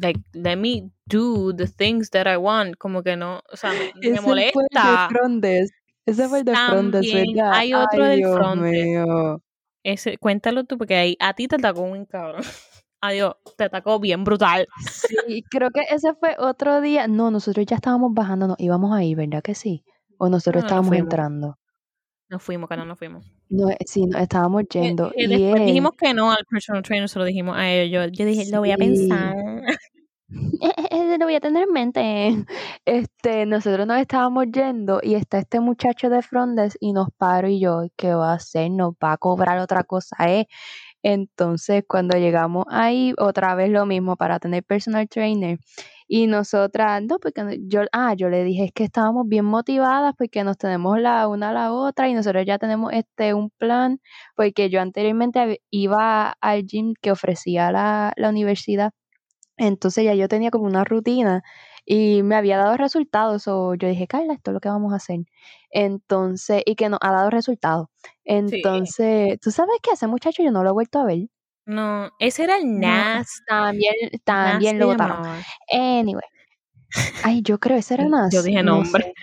like, 0.00 0.20
let 0.32 0.56
me 0.56 0.90
do 1.06 1.52
the 1.52 1.66
things 1.66 2.10
that 2.10 2.26
I 2.26 2.36
want. 2.36 2.76
Como 2.78 3.02
que 3.02 3.16
no, 3.16 3.40
o 3.52 3.56
sea, 3.56 3.72
me, 3.72 4.10
me 4.10 4.20
molesta. 4.20 5.08
Frondes. 5.10 5.70
Ese 6.06 6.28
fue 6.28 6.38
el 6.40 6.44
de 6.44 6.54
Frondes, 6.54 7.12
¿verdad? 7.12 7.52
hay 7.52 7.74
otro 7.74 8.04
Ay, 8.04 8.10
del 8.10 8.18
Dios 8.18 8.36
fronte. 8.36 8.70
mío. 8.84 9.42
Ese, 9.82 10.18
cuéntalo 10.18 10.64
tú, 10.64 10.78
porque 10.78 10.94
ahí 10.96 11.16
a 11.20 11.34
ti 11.34 11.48
te 11.48 11.56
atacó 11.56 11.82
un 11.82 12.04
cabrón. 12.06 12.42
Adiós, 13.00 13.34
te 13.56 13.64
atacó 13.64 13.98
bien 14.00 14.24
brutal. 14.24 14.66
Sí, 14.90 15.42
creo 15.50 15.70
que 15.70 15.82
ese 15.90 16.14
fue 16.14 16.34
otro 16.38 16.80
día. 16.80 17.06
No, 17.08 17.30
nosotros 17.30 17.66
ya 17.66 17.76
estábamos 17.76 18.12
bajando, 18.14 18.46
nos 18.48 18.58
íbamos 18.60 18.96
ahí, 18.96 19.14
¿verdad 19.14 19.42
que 19.42 19.54
sí? 19.54 19.84
O 20.18 20.28
nosotros 20.28 20.62
No, 20.62 20.66
estábamos 20.66 20.88
fuimos. 20.88 21.04
entrando. 21.04 21.58
Nos 22.28 22.42
fuimos, 22.42 22.68
que 22.68 22.76
no 22.76 22.84
nos 22.84 22.98
fuimos. 22.98 23.24
No, 23.48 23.70
eh, 23.70 23.76
sí, 23.86 24.04
nos 24.06 24.20
estábamos 24.20 24.64
Que, 24.68 24.80
yendo. 24.82 25.10
que 25.12 25.24
Y 25.24 25.26
después 25.28 25.60
él, 25.60 25.66
dijimos 25.66 25.92
que 25.96 26.12
no 26.14 26.32
al 26.32 26.44
personal 26.50 26.82
trainer, 26.82 27.08
se 27.08 27.18
lo 27.18 27.24
dijimos 27.24 27.56
a 27.56 27.70
ellos. 27.70 28.10
Yo, 28.12 28.12
yo 28.12 28.24
dije, 28.26 28.46
lo 28.50 28.60
voy 28.60 28.72
a 28.72 28.76
sí, 28.76 28.80
pensar. 28.80 29.34
eh, 30.60 30.72
eh, 30.76 30.86
eh, 30.90 31.18
lo 31.18 31.26
voy 31.26 31.36
a 31.36 31.40
tener 31.40 31.64
en 31.64 31.72
mente. 31.72 32.46
Este, 32.84 33.46
nosotros 33.46 33.86
nos 33.86 33.98
estábamos 34.00 34.46
yendo 34.52 35.00
y 35.02 35.14
está 35.14 35.38
este 35.38 35.60
muchacho 35.60 36.10
de 36.10 36.22
Frondes 36.22 36.76
y 36.80 36.92
nos 36.92 37.08
paro 37.16 37.48
y 37.48 37.60
yo, 37.60 37.82
¿qué 37.96 38.14
va 38.14 38.32
a 38.32 38.34
hacer? 38.36 38.70
Nos 38.70 38.92
va 38.94 39.12
a 39.12 39.16
cobrar 39.18 39.58
otra 39.58 39.84
cosa, 39.84 40.16
¿eh? 40.28 40.46
Entonces, 41.02 41.84
cuando 41.88 42.18
llegamos 42.18 42.66
ahí, 42.70 43.14
otra 43.18 43.54
vez 43.54 43.70
lo 43.70 43.86
mismo 43.86 44.16
para 44.16 44.40
tener 44.40 44.64
personal 44.64 45.08
trainer. 45.08 45.58
Y 46.08 46.26
nosotras, 46.28 47.02
no, 47.02 47.18
porque 47.18 47.58
yo, 47.66 47.82
ah, 47.92 48.14
yo 48.14 48.28
le 48.28 48.44
dije 48.44 48.64
es 48.66 48.72
que 48.72 48.84
estábamos 48.84 49.26
bien 49.28 49.44
motivadas 49.44 50.14
porque 50.16 50.44
nos 50.44 50.56
tenemos 50.58 51.00
la 51.00 51.26
una 51.28 51.50
a 51.50 51.52
la 51.52 51.72
otra 51.72 52.08
y 52.08 52.14
nosotros 52.14 52.44
ya 52.46 52.58
tenemos 52.58 52.92
este 52.92 53.34
un 53.34 53.50
plan, 53.50 54.00
porque 54.36 54.70
yo 54.70 54.80
anteriormente 54.80 55.62
iba 55.70 56.30
al 56.40 56.64
gym 56.64 56.94
que 57.00 57.10
ofrecía 57.10 57.72
la, 57.72 58.12
la 58.16 58.30
universidad. 58.30 58.92
Entonces 59.58 60.04
ya 60.04 60.14
yo 60.14 60.28
tenía 60.28 60.50
como 60.50 60.66
una 60.66 60.84
rutina 60.84 61.42
y 61.86 62.22
me 62.22 62.36
había 62.36 62.58
dado 62.58 62.76
resultados. 62.76 63.48
O 63.48 63.74
yo 63.74 63.88
dije, 63.88 64.06
Carla, 64.06 64.34
esto 64.34 64.50
es 64.50 64.54
lo 64.54 64.60
que 64.60 64.68
vamos 64.68 64.92
a 64.92 64.96
hacer. 64.96 65.20
Entonces, 65.70 66.62
y 66.66 66.74
que 66.76 66.88
nos 66.90 66.98
ha 67.02 67.12
dado 67.12 67.30
resultados. 67.30 67.88
Sí. 68.46 68.62
Entonces, 68.64 69.38
¿tú 69.40 69.50
sabes 69.50 69.76
que 69.82 69.92
ese 69.92 70.06
muchacho 70.08 70.42
yo 70.42 70.50
no 70.52 70.62
lo 70.62 70.70
he 70.70 70.72
vuelto 70.72 70.98
a 71.00 71.04
ver? 71.06 71.28
No, 71.66 72.10
ese 72.20 72.44
era 72.44 72.58
el 72.58 72.78
No, 72.80 72.86
Nas. 72.88 73.42
también, 73.48 73.94
Nas 74.12 74.22
también 74.24 74.78
lo 74.78 74.86
votaron. 74.88 75.26
Anyway. 75.72 76.22
Ay, 77.24 77.42
yo 77.42 77.58
creo, 77.60 77.78
ese 77.78 77.94
era 77.94 78.04
Yo 78.04 78.10
Nas, 78.10 78.30
dije 78.44 78.62
no 78.62 78.76
nombre. 78.76 79.14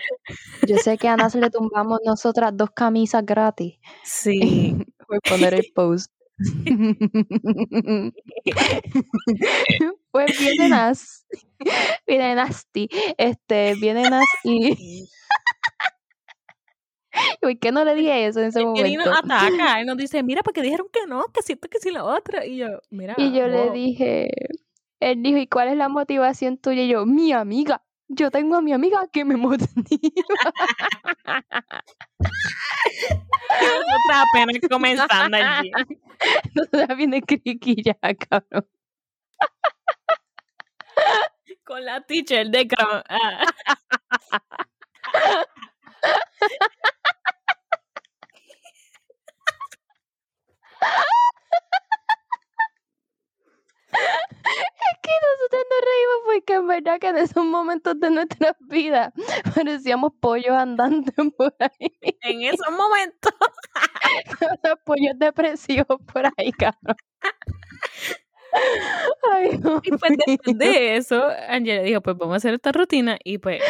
sé. 0.59 0.67
Yo 0.67 0.77
sé 0.77 0.97
que 0.97 1.07
a 1.07 1.17
Nas 1.17 1.35
le 1.35 1.49
tumbamos 1.49 1.99
nosotras 2.05 2.51
dos 2.55 2.71
camisas 2.71 3.25
gratis 3.25 3.79
Sí. 4.03 4.75
por 5.07 5.21
poner 5.21 5.53
el 5.55 5.65
post. 5.75 6.11
Pues 10.11 10.37
viene 10.39 10.69
Nas, 10.69 11.25
viene 12.07 12.35
Nasty, 12.35 12.89
este, 13.17 13.75
viene 13.75 14.09
Nas 14.09 14.25
y 14.43 15.09
¿por 17.41 17.57
qué 17.59 17.71
no 17.71 17.83
le 17.85 17.95
dije 17.95 18.25
eso 18.27 18.39
en 18.39 18.47
ese 18.47 18.65
viene 18.65 18.89
y 18.89 18.97
nos 18.97 19.07
momento? 19.07 19.33
ataca. 19.33 19.79
Él 19.79 19.85
nos 19.87 19.97
dice, 19.97 20.23
mira, 20.23 20.41
porque 20.43 20.61
dijeron 20.61 20.87
que 20.91 21.05
no, 21.07 21.25
que 21.33 21.41
siento 21.41 21.67
que 21.69 21.79
sí 21.79 21.91
la 21.91 22.03
otra. 22.03 22.45
Y 22.45 22.57
yo, 22.57 22.67
mira, 22.89 23.15
Y 23.17 23.31
yo 23.33 23.47
le 23.47 23.65
wow. 23.65 23.73
dije, 23.73 24.29
él 24.99 25.21
dijo, 25.23 25.37
¿y 25.37 25.47
cuál 25.47 25.69
es 25.69 25.77
la 25.77 25.89
motivación 25.89 26.57
tuya? 26.57 26.83
Y 26.83 26.89
yo, 26.89 27.05
mi 27.05 27.31
amiga, 27.33 27.83
yo 28.07 28.31
tengo 28.31 28.55
a 28.55 28.61
mi 28.61 28.73
amiga 28.73 29.07
que 29.11 29.25
me 29.25 29.35
motiva. 29.37 29.69
Y 33.61 33.65
nosotras 33.65 34.23
apenas 34.29 34.55
comenzando 34.69 35.37
allí. 35.37 35.71
Nosotras 36.55 36.97
viene 36.97 37.21
criquilla, 37.21 37.95
cabrón. 38.29 38.67
Con 41.65 41.85
la 41.85 42.01
teacher 42.01 42.49
de 42.49 42.67
Cron. 55.03 55.33
Ah. 56.59 56.61
verdad 56.67 56.99
que 56.99 57.07
en 57.07 57.17
esos 57.17 57.45
momentos 57.45 57.99
de 57.99 58.09
nuestras 58.09 58.55
vidas 58.61 59.13
parecíamos 59.55 60.11
pollos 60.19 60.55
andando 60.55 61.11
por 61.37 61.53
ahí. 61.59 61.97
En 62.21 62.41
esos 62.43 62.71
momentos. 62.71 63.33
Los 64.63 64.79
pollos 64.85 65.17
depresivos 65.17 65.99
por 66.11 66.25
ahí, 66.37 66.51
cabrón. 66.51 66.95
Ay, 69.31 69.59
y 69.83 69.89
pues 69.97 70.13
después 70.25 70.57
de 70.57 70.95
eso, 70.97 71.23
Angela 71.49 71.81
dijo, 71.81 72.01
pues 72.01 72.17
vamos 72.17 72.35
a 72.35 72.37
hacer 72.37 72.53
esta 72.53 72.71
rutina 72.71 73.17
y 73.23 73.39
pues 73.39 73.61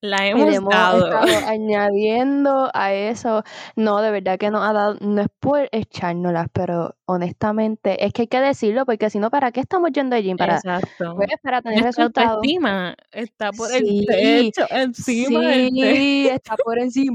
la 0.00 0.26
hemos, 0.26 0.54
hemos 0.54 0.72
dado. 0.72 1.06
estado 1.06 1.26
añadiendo 1.48 2.70
a 2.72 2.92
eso. 2.92 3.42
No, 3.76 4.00
de 4.00 4.10
verdad 4.10 4.38
que 4.38 4.50
nos 4.50 4.62
ha 4.68 4.72
dado, 4.72 4.96
no 5.00 5.20
es 5.20 5.28
por 5.40 5.68
echárnoslas, 5.72 6.46
pero 6.52 6.96
honestamente 7.06 8.04
es 8.04 8.12
que 8.12 8.22
hay 8.22 8.28
que 8.28 8.40
decirlo, 8.40 8.84
porque 8.86 9.10
si 9.10 9.18
no, 9.18 9.30
¿para 9.30 9.50
qué 9.52 9.60
estamos 9.60 9.90
yendo 9.92 10.14
allí? 10.16 10.34
Para, 10.34 10.56
Exacto. 10.56 11.14
pues, 11.16 11.28
para 11.42 11.62
tener 11.62 11.82
Nuestra 11.82 12.04
resultados. 12.04 12.30
autoestima 12.36 12.94
está 13.12 13.50
por 13.52 13.72
el 13.72 14.06
techo, 14.06 14.66
encima 14.70 15.40
del 15.40 15.70
techo. 15.70 15.96
Sí, 15.96 16.28
está 16.28 16.56
por 16.56 16.78
encima. 16.78 17.08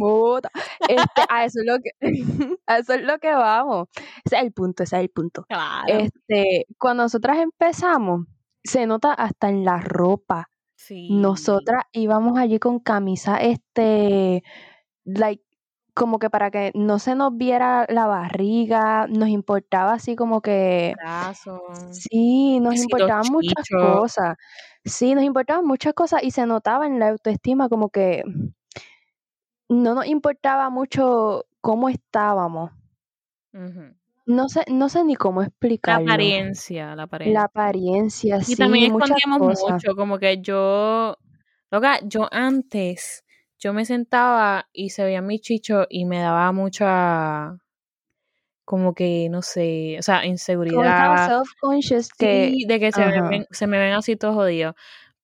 Este, 0.90 1.22
a 1.30 1.46
eso 1.46 1.60
es 1.62 1.66
lo 1.66 1.78
que, 1.80 1.92
a 2.68 2.78
eso 2.80 2.94
es 2.94 3.04
lo 3.04 3.20
que 3.20 3.32
vamos. 3.34 3.88
Ese 4.26 4.38
es 4.38 4.44
el 4.44 4.52
punto, 4.52 4.84
ese 4.84 4.98
es 4.98 5.02
el 5.04 5.10
punto. 5.10 5.46
Claro. 5.48 5.84
Este, 5.88 6.66
cuando 6.78 7.04
nosotras 7.04 7.38
empezamos, 7.38 8.26
se 8.64 8.86
nota 8.88 9.14
hasta 9.14 9.50
en 9.50 9.64
la 9.66 9.80
ropa. 9.80 10.50
Sí. 10.84 11.08
Nosotras 11.08 11.84
íbamos 11.94 12.38
allí 12.38 12.60
con 12.60 12.80
camisa, 12.80 13.38
este, 13.38 14.44
like, 15.06 15.44
como 15.96 16.20
que 16.20 16.30
para 16.30 16.52
que 16.52 16.72
no 16.76 17.00
se 17.00 17.16
nos 17.16 17.38
viera 17.38 17.86
la 17.90 18.08
barriga, 18.08 19.08
nos 19.08 19.30
importaba 19.30 19.94
así 19.94 20.16
como 20.16 20.42
que, 20.42 20.98
sí, 21.90 22.60
nos 22.62 22.76
importaban 22.76 23.28
muchas 23.30 23.68
cosas, 23.76 24.38
sí, 24.86 25.16
nos 25.16 25.24
importaban 25.26 25.66
muchas 25.66 25.94
cosas 25.94 26.24
y 26.24 26.32
se 26.32 26.46
notaba 26.48 26.88
en 26.88 27.00
la 27.00 27.10
autoestima 27.10 27.70
como 27.70 27.90
que 27.90 28.24
no 29.70 29.94
nos 29.96 30.06
importaba 30.06 30.70
mucho 30.70 31.46
cómo 31.62 31.90
estábamos. 31.90 32.72
No 34.28 34.48
sé, 34.50 34.64
no 34.70 34.88
sé 34.90 35.04
ni 35.04 35.16
cómo 35.16 35.42
La 35.86 35.96
explicarlo. 35.96 35.98
apariencia, 35.98 36.96
la 36.96 37.04
apariencia. 37.04 37.42
La 37.42 37.44
apariencia, 37.46 38.42
Y 38.46 38.56
sí, 38.56 38.58
también 38.58 38.86
muchas 38.88 39.22
escondíamos 39.26 39.40
cosas. 39.40 39.84
mucho, 39.84 39.96
como 39.96 40.20
que 40.20 40.42
yo, 40.42 41.18
loca, 41.72 42.00
yo 42.06 42.28
antes, 42.32 43.24
yo 43.60 43.74
me 43.74 43.86
sentaba 43.86 44.70
y 44.74 44.90
se 44.92 45.04
veía 45.06 45.22
mi 45.22 45.40
chicho 45.40 45.86
y 45.90 46.06
me 46.06 46.20
daba 46.20 46.52
mucha, 46.52 47.58
como 48.66 48.94
que, 48.94 49.28
no 49.30 49.42
sé, 49.42 49.98
o 50.00 50.04
sea, 50.04 50.26
Como 50.70 50.92
inseguridad. 50.96 51.18
self-conscious 51.18 52.14
que, 52.18 52.58
Sí, 52.58 52.66
de 52.68 52.80
que 52.80 52.92
se 52.94 53.06
me, 53.06 53.12
ajá. 53.12 53.30
ven, 53.30 53.48
se 53.52 53.68
me 53.68 53.80
ven 53.80 53.94
así 53.94 54.16
todos 54.18 54.36
jodidos. 54.36 54.76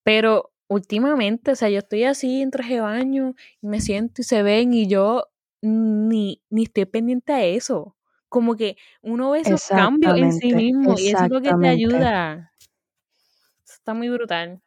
Pero 0.03 0.51
últimamente, 0.69 1.51
o 1.53 1.55
sea, 1.55 1.69
yo 1.69 1.79
estoy 1.79 2.05
así 2.05 2.41
en 2.43 2.51
traje 2.51 2.75
de 2.75 2.81
baño 2.81 3.35
y 3.62 3.67
me 3.67 3.81
siento 3.81 4.21
y 4.21 4.25
se 4.25 4.43
ven 4.43 4.73
y 4.73 4.88
yo 4.88 5.25
ni, 5.62 6.43
ni 6.51 6.63
estoy 6.65 6.85
pendiente 6.88 7.33
a 7.33 7.45
eso. 7.45 7.95
Como 8.29 8.55
que 8.55 8.77
uno 9.01 9.31
ve 9.31 9.41
esos 9.41 9.67
cambios 9.67 10.17
en 10.17 10.33
sí 10.33 10.53
mismo 10.53 10.95
y 10.97 11.09
eso 11.09 11.25
es 11.25 11.29
lo 11.29 11.41
que 11.41 11.53
te 11.53 11.67
ayuda. 11.67 12.51
Eso 13.63 13.73
Está 13.73 13.93
muy 13.93 14.09
brutal. 14.09 14.61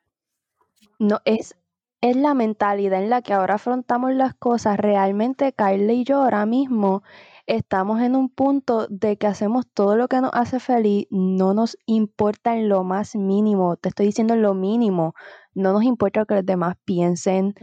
No, 0.99 1.21
es, 1.25 1.57
es 2.01 2.17
la 2.17 2.35
mentalidad 2.35 3.03
en 3.03 3.11
la 3.11 3.23
que 3.23 3.33
ahora 3.33 3.55
afrontamos 3.55 4.13
las 4.13 4.35
cosas. 4.35 4.77
Realmente, 4.79 5.53
Kylie 5.53 5.95
y 5.95 6.05
yo 6.05 6.23
ahora 6.23 6.45
mismo 6.47 7.03
estamos 7.47 8.01
en 8.01 8.17
un 8.17 8.29
punto 8.29 8.87
de 8.89 9.17
que 9.17 9.27
hacemos 9.27 9.67
todo 9.73 9.97
lo 9.97 10.09
que 10.09 10.21
nos 10.21 10.31
hace 10.33 10.61
feliz, 10.61 11.07
no 11.11 11.55
nos 11.55 11.77
importa 11.87 12.57
en 12.57 12.69
lo 12.69 12.85
más 12.85 13.17
mínimo, 13.17 13.77
te 13.77 13.89
estoy 13.89 14.07
diciendo 14.07 14.35
en 14.35 14.43
lo 14.43 14.55
mínimo, 14.55 15.15
no 15.55 15.73
nos 15.73 15.83
importa 15.85 16.21
lo 16.21 16.27
que 16.27 16.35
los 16.37 16.47
demás 16.47 16.77
piensen. 16.85 17.55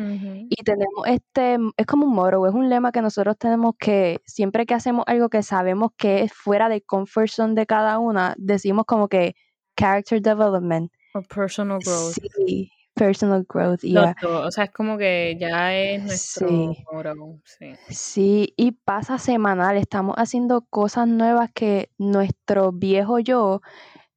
Y 0.50 0.64
tenemos 0.64 1.08
este, 1.08 1.58
es 1.78 1.86
como 1.86 2.06
un 2.06 2.14
moro, 2.14 2.46
es 2.48 2.54
un 2.54 2.70
lema 2.70 2.92
que 2.92 3.02
nosotros 3.02 3.38
tenemos 3.38 3.74
que 3.80 4.22
siempre 4.26 4.66
que 4.66 4.74
hacemos 4.74 5.04
algo 5.08 5.30
que 5.30 5.42
sabemos 5.44 5.92
que 5.98 6.22
es 6.24 6.34
fuera 6.34 6.70
del 6.70 6.84
comfort 6.84 7.30
zone 7.30 7.56
de 7.56 7.66
cada 7.66 8.00
una, 8.00 8.36
decimos 8.38 8.86
como 8.86 9.08
que 9.08 9.36
character 9.76 10.22
development. 10.22 10.92
O 11.16 11.22
personal 11.24 11.80
growth. 11.84 12.14
Sí, 12.46 12.72
personal 12.94 13.46
growth, 13.48 13.80
yeah. 13.82 14.14
O 14.46 14.52
sea, 14.52 14.66
es 14.66 14.72
como 14.72 14.98
que 14.98 15.38
ya 15.40 15.74
es 15.76 16.04
nuestro 16.04 16.48
Sí. 16.50 16.84
moro. 16.92 17.16
Sí. 17.46 17.72
Sí, 17.90 18.54
y 18.58 18.74
pasa 18.74 19.18
semanal, 19.18 19.78
estamos 19.78 20.16
haciendo 20.18 20.62
cosas 20.70 21.08
nuevas 21.08 21.50
que 21.54 21.90
nuestro 21.98 22.72
viejo 22.74 23.20
yo 23.20 23.62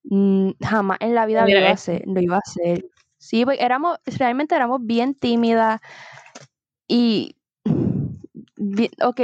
mm, 0.05 0.51
jamás 0.61 0.99
en 1.01 1.15
la 1.15 1.27
vida 1.27 1.41
lo 1.41 1.45
hubiera 1.47 1.61
iba 1.61 1.69
a 1.69 1.73
hecho. 1.73 1.81
hacer, 1.81 2.03
lo 2.07 2.21
iba 2.21 2.37
a 2.37 2.41
hacer. 2.41 2.85
Sí, 3.23 3.45
éramos, 3.61 3.99
realmente 4.19 4.57
éramos 4.57 4.81
bien 4.83 5.15
tímidas 5.15 5.81
y 6.89 7.37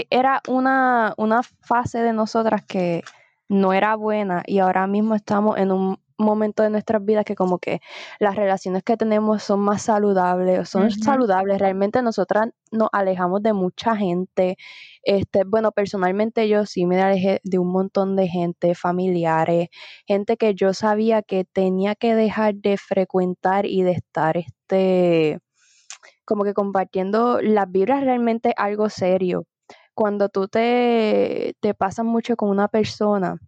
era 0.09 0.41
una, 0.47 1.15
una 1.17 1.43
fase 1.43 1.99
de 1.99 2.13
nosotras 2.13 2.65
que 2.65 3.03
no 3.49 3.73
era 3.73 3.97
buena 3.97 4.45
y 4.47 4.61
ahora 4.61 4.87
mismo 4.87 5.17
estamos 5.17 5.59
en 5.59 5.73
un 5.73 5.99
momento 6.19 6.63
de 6.63 6.71
nuestras 6.71 7.05
vidas 7.05 7.25
que 7.25 7.35
como 7.35 7.59
que 7.59 7.81
las 8.19 8.35
relaciones 8.37 8.83
que 8.83 8.97
tenemos 8.97 9.43
son 9.43 9.61
más 9.61 9.83
saludables, 9.83 10.69
son 10.69 10.91
saludables, 10.91 11.59
realmente 11.59 12.03
nosotras 12.03 12.49
nos 12.73 12.89
alejamos 12.93 13.43
de 13.43 13.53
mucha 13.53 13.97
gente, 13.97 14.57
este, 15.03 15.45
bueno, 15.45 15.73
personalmente 15.73 16.49
yo 16.49 16.67
sí 16.67 16.87
me 16.87 17.01
alejé 17.01 17.41
de 17.45 17.59
un 17.59 17.73
montón 17.73 18.17
de 18.17 18.29
gente, 18.29 18.75
familiares, 18.75 19.69
gente 20.07 20.37
que 20.37 20.55
yo 20.55 20.75
sabía 20.75 21.23
que 21.23 21.45
tenía 21.45 21.95
que 21.95 22.15
dejar 22.15 22.55
de 22.57 22.77
frecuentar 22.77 23.67
y 23.67 23.83
de 23.83 23.93
estar, 23.93 24.37
este, 24.37 25.39
como 26.25 26.45
que 26.45 26.55
compartiendo 26.55 27.41
las 27.41 27.71
vibras 27.71 28.03
realmente 28.05 28.53
algo 28.57 28.91
serio. 28.91 29.47
Cuando 29.95 30.29
tú 30.29 30.49
te, 30.49 31.55
te 31.61 31.75
pasas 31.75 32.05
mucho 32.05 32.37
con 32.37 32.51
una 32.51 32.69
persona 32.69 33.39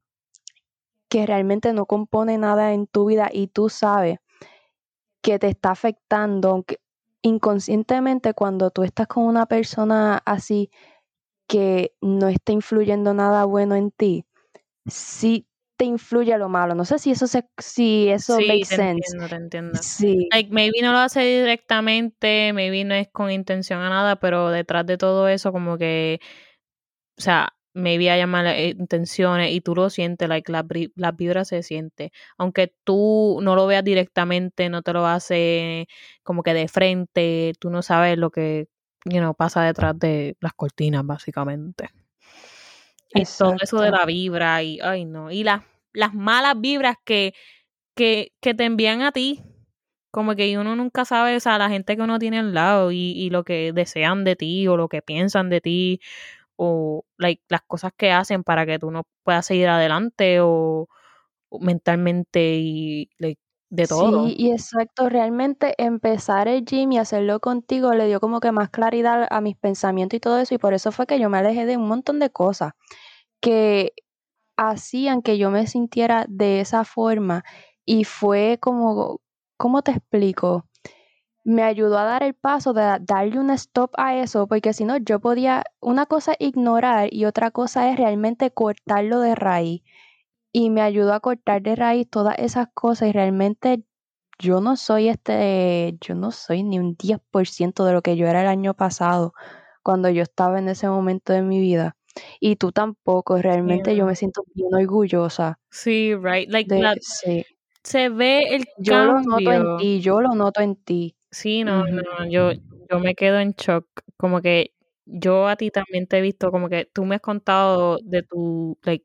que 1.10 1.26
realmente 1.26 1.74
no 1.74 1.86
compone 1.86 2.38
nada 2.38 2.72
en 2.72 2.86
tu 2.86 3.06
vida 3.06 3.30
y 3.32 3.48
tú 3.48 3.68
sabes 3.68 4.18
que 5.22 5.38
te 5.38 5.48
está 5.48 5.70
afectando, 5.72 6.50
aunque 6.50 6.78
inconscientemente 7.22 8.32
cuando 8.32 8.70
tú 8.70 8.82
estás 8.82 9.06
con 9.06 9.24
una 9.24 9.46
persona 9.46 10.22
así 10.24 10.70
que 11.48 11.94
no 12.00 12.28
está 12.28 12.52
influyendo 12.52 13.12
nada 13.12 13.44
bueno 13.44 13.74
en 13.76 13.90
ti, 13.90 14.24
sí 14.86 15.46
te 15.76 15.86
influye 15.86 16.36
lo 16.38 16.48
malo. 16.48 16.74
No 16.74 16.84
sé 16.84 16.98
si 16.98 17.10
eso 17.12 17.26
se, 17.26 17.48
si 17.58 18.08
eso 18.10 18.36
Sí, 18.38 18.48
makes 18.48 18.68
te 18.68 18.74
sense. 18.76 19.16
entiendo, 19.16 19.28
te 19.28 19.36
entiendo. 19.36 19.80
Sí, 19.82 20.28
Like, 20.32 20.50
maybe 20.52 20.82
no 20.82 20.92
lo 20.92 20.98
hace 20.98 21.20
directamente, 21.22 22.52
maybe 22.52 22.84
no 22.84 22.94
es 22.94 23.08
con 23.08 23.30
intención 23.30 23.80
a 23.80 23.90
nada, 23.90 24.16
pero 24.16 24.50
detrás 24.50 24.86
de 24.86 24.98
todo 24.98 25.28
eso, 25.28 25.52
como 25.52 25.78
que, 25.78 26.20
o 27.18 27.22
sea, 27.22 27.54
maybe 27.72 28.10
hay 28.10 28.24
malas 28.26 28.54
eh, 28.56 28.74
intenciones 28.78 29.52
y 29.52 29.60
tú 29.60 29.74
lo 29.74 29.90
sientes, 29.90 30.28
like, 30.28 30.50
la, 30.50 30.66
la 30.96 31.12
vibra 31.12 31.44
se 31.44 31.62
siente. 31.62 32.12
Aunque 32.36 32.74
tú 32.84 33.38
no 33.42 33.54
lo 33.54 33.66
veas 33.66 33.84
directamente, 33.84 34.68
no 34.68 34.82
te 34.82 34.92
lo 34.92 35.06
hace 35.06 35.86
como 36.22 36.42
que 36.42 36.54
de 36.54 36.68
frente, 36.68 37.52
tú 37.58 37.70
no 37.70 37.82
sabes 37.82 38.18
lo 38.18 38.30
que, 38.30 38.68
you 39.04 39.18
know, 39.18 39.34
pasa 39.34 39.62
detrás 39.62 39.98
de 39.98 40.36
las 40.40 40.52
cortinas, 40.54 41.04
básicamente. 41.04 41.90
Y 43.12 43.24
todo 43.24 43.56
eso 43.60 43.80
de 43.80 43.90
la 43.90 44.04
vibra 44.06 44.62
y, 44.62 44.78
ay 44.80 45.04
no, 45.04 45.30
y 45.32 45.42
las, 45.42 45.62
las 45.92 46.14
malas 46.14 46.54
vibras 46.60 46.96
que, 47.04 47.34
que, 47.94 48.32
que 48.40 48.54
te 48.54 48.64
envían 48.64 49.02
a 49.02 49.12
ti. 49.12 49.42
Como 50.12 50.34
que 50.34 50.58
uno 50.58 50.74
nunca 50.74 51.04
sabe, 51.04 51.36
o 51.36 51.40
sea, 51.40 51.56
la 51.56 51.68
gente 51.68 51.96
que 51.96 52.02
uno 52.02 52.18
tiene 52.18 52.40
al 52.40 52.52
lado 52.52 52.90
y, 52.90 53.12
y 53.12 53.30
lo 53.30 53.44
que 53.44 53.72
desean 53.72 54.24
de 54.24 54.34
ti 54.34 54.66
o 54.66 54.76
lo 54.76 54.88
que 54.88 55.02
piensan 55.02 55.50
de 55.50 55.60
ti 55.60 56.00
o 56.62 57.04
like, 57.18 57.42
las 57.48 57.62
cosas 57.62 57.92
que 57.96 58.12
hacen 58.12 58.44
para 58.44 58.66
que 58.66 58.78
tú 58.80 58.90
no 58.90 59.04
puedas 59.24 59.46
seguir 59.46 59.68
adelante 59.68 60.40
o, 60.42 60.88
mentalmente 61.60 62.56
y 62.58 63.10
like, 63.18 63.40
de 63.70 63.88
todo. 63.88 64.32
Sí, 64.32 64.34
y 64.38 64.50
exacto, 64.52 65.08
realmente 65.08 65.74
empezar 65.82 66.48
el 66.48 66.64
gym 66.66 66.92
y 66.92 66.98
hacerlo 66.98 67.40
contigo 67.40 67.92
le 67.94 68.06
dio 68.06 68.20
como 68.20 68.38
que 68.40 68.52
más 68.52 68.68
claridad 68.68 69.26
a 69.30 69.40
mis 69.40 69.56
pensamientos 69.56 70.18
y 70.18 70.20
todo 70.20 70.38
eso, 70.38 70.54
y 70.54 70.58
por 70.58 70.74
eso 70.74 70.92
fue 70.92 71.06
que 71.06 71.18
yo 71.18 71.30
me 71.30 71.38
alejé 71.38 71.64
de 71.64 71.76
un 71.78 71.88
montón 71.88 72.18
de 72.18 72.30
cosas 72.30 72.72
que 73.40 73.94
hacían 74.58 75.22
que 75.22 75.38
yo 75.38 75.50
me 75.50 75.66
sintiera 75.68 76.26
de 76.28 76.60
esa 76.60 76.84
forma 76.84 77.44
y 77.86 78.04
fue 78.04 78.58
como, 78.60 79.20
¿cómo 79.58 79.82
te 79.82 79.92
explico? 79.92 80.66
Me 81.50 81.64
ayudó 81.64 81.98
a 81.98 82.04
dar 82.04 82.22
el 82.22 82.34
paso 82.34 82.72
de 82.72 82.82
da- 82.82 82.98
darle 83.00 83.40
un 83.40 83.50
stop 83.50 83.90
a 83.98 84.14
eso, 84.16 84.46
porque 84.46 84.72
si 84.72 84.84
no, 84.84 84.96
yo 84.98 85.18
podía, 85.18 85.64
una 85.80 86.06
cosa 86.06 86.32
es 86.38 86.46
ignorar 86.48 87.08
y 87.12 87.24
otra 87.24 87.50
cosa 87.50 87.90
es 87.90 87.96
realmente 87.98 88.52
cortarlo 88.52 89.18
de 89.20 89.34
raíz. 89.34 89.82
Y 90.52 90.70
me 90.70 90.80
ayudó 90.82 91.12
a 91.12 91.18
cortar 91.20 91.62
de 91.62 91.74
raíz 91.74 92.08
todas 92.08 92.36
esas 92.38 92.68
cosas 92.72 93.08
y 93.08 93.12
realmente 93.12 93.84
yo 94.38 94.60
no 94.60 94.76
soy 94.76 95.08
este, 95.08 95.96
yo 96.00 96.14
no 96.14 96.30
soy 96.30 96.62
ni 96.62 96.78
un 96.78 96.94
10% 96.96 97.84
de 97.84 97.94
lo 97.94 98.02
que 98.02 98.16
yo 98.16 98.28
era 98.28 98.42
el 98.42 98.46
año 98.48 98.74
pasado, 98.74 99.32
cuando 99.82 100.08
yo 100.08 100.22
estaba 100.22 100.60
en 100.60 100.68
ese 100.68 100.88
momento 100.88 101.32
de 101.32 101.42
mi 101.42 101.58
vida. 101.58 101.96
Y 102.38 102.56
tú 102.56 102.70
tampoco, 102.70 103.38
realmente 103.38 103.96
yo 103.96 104.06
me 104.06 104.14
siento 104.14 104.44
bien 104.54 104.72
orgullosa 104.72 105.58
Sí, 105.70 106.14
right. 106.14 106.48
Like, 106.48 106.72
de, 106.72 106.98
sí, 107.00 107.44
se 107.82 108.08
ve 108.08 108.54
el 108.54 108.66
Yo 108.78 108.94
cambio. 108.94 109.14
lo 109.14 109.20
noto 109.22 109.52
en 109.52 109.76
ti, 109.78 110.00
yo 110.00 110.20
lo 110.20 110.34
noto 110.34 110.60
en 110.60 110.76
ti. 110.76 111.16
Sí, 111.32 111.62
no, 111.62 111.84
no, 111.86 112.02
yo, 112.28 112.50
yo 112.90 112.98
me 112.98 113.14
quedo 113.14 113.38
en 113.38 113.52
shock. 113.52 113.86
Como 114.16 114.40
que 114.42 114.74
yo 115.06 115.46
a 115.48 115.56
ti 115.56 115.70
también 115.70 116.06
te 116.08 116.18
he 116.18 116.20
visto, 116.20 116.50
como 116.50 116.68
que 116.68 116.86
tú 116.92 117.04
me 117.04 117.14
has 117.16 117.20
contado 117.20 117.98
de 118.02 118.22
tu, 118.24 118.76
like, 118.82 119.04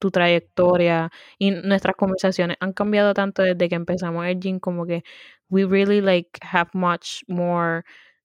tu 0.00 0.10
trayectoria 0.10 1.10
y 1.38 1.52
nuestras 1.52 1.96
conversaciones 1.96 2.56
han 2.60 2.72
cambiado 2.74 3.14
tanto 3.14 3.42
desde 3.42 3.68
que 3.68 3.76
empezamos 3.76 4.26
el 4.26 4.40
gym, 4.40 4.60
como 4.60 4.86
que 4.86 5.04
we 5.50 5.64
really 5.66 6.00
like 6.02 6.30
have 6.42 6.70
much 6.74 7.22
more 7.28 7.84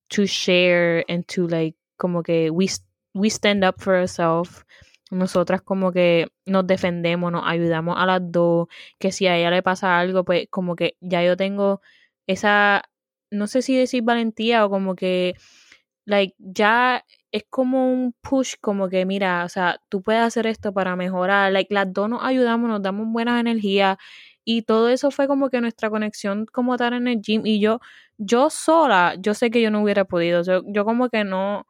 to 0.10 0.26
share 0.26 1.06
and 1.10 1.26
to 1.28 1.48
like, 1.48 1.78
como 1.98 2.24
que 2.24 2.50
we, 2.52 2.68
we 3.16 3.30
stand 3.30 3.64
up 3.66 3.76
for 3.80 3.96
ourselves. 3.96 4.66
Nosotras 5.12 5.62
como 5.64 5.92
que 5.94 6.28
nos 6.46 6.68
defendemos, 6.68 7.32
nos 7.32 7.44
ayudamos 7.48 7.96
a 8.00 8.06
las 8.06 8.22
dos, 8.32 8.68
que 9.00 9.12
si 9.12 9.28
a 9.28 9.38
ella 9.38 9.52
le 9.52 9.64
pasa 9.64 10.00
algo, 10.00 10.26
pues 10.26 10.48
como 10.52 10.76
que 10.76 10.98
ya 11.02 11.24
yo 11.24 11.38
tengo 11.38 11.82
esa, 12.28 12.84
no 13.32 13.48
sé 13.48 13.62
si 13.62 13.76
decir 13.78 14.04
valentía 14.04 14.66
o 14.66 14.70
como 14.70 14.96
que, 14.96 15.36
like, 16.06 16.36
ya 16.40 17.06
es 17.32 17.44
como 17.50 17.92
un 17.94 18.14
push, 18.22 18.56
como 18.62 18.90
que 18.90 19.06
mira, 19.06 19.46
o 19.46 19.50
sea, 19.50 19.82
tú 19.90 20.02
puedes 20.04 20.22
hacer 20.24 20.48
esto 20.48 20.74
para 20.74 20.96
mejorar, 20.96 21.52
like, 21.52 21.74
las 21.74 21.92
dos 21.94 22.10
nos 22.10 22.24
ayudamos, 22.24 22.70
nos 22.70 22.82
damos 22.82 23.08
buenas 23.12 23.40
energías 23.40 23.98
y 24.46 24.64
todo 24.64 24.90
eso 24.90 25.12
fue 25.12 25.28
como 25.28 25.50
que 25.50 25.62
nuestra 25.62 25.90
conexión 25.90 26.46
como 26.52 26.78
tal 26.78 26.94
en 26.94 27.08
el 27.08 27.22
gym 27.22 27.46
y 27.46 27.60
yo, 27.60 27.80
yo 28.18 28.50
sola, 28.50 29.16
yo 29.20 29.34
sé 29.36 29.52
que 29.52 29.62
yo 29.62 29.72
no 29.72 29.84
hubiera 29.84 30.06
podido, 30.06 30.44
yo, 30.44 30.64
yo 30.68 30.86
como 30.86 31.10
que 31.10 31.24
no, 31.24 31.68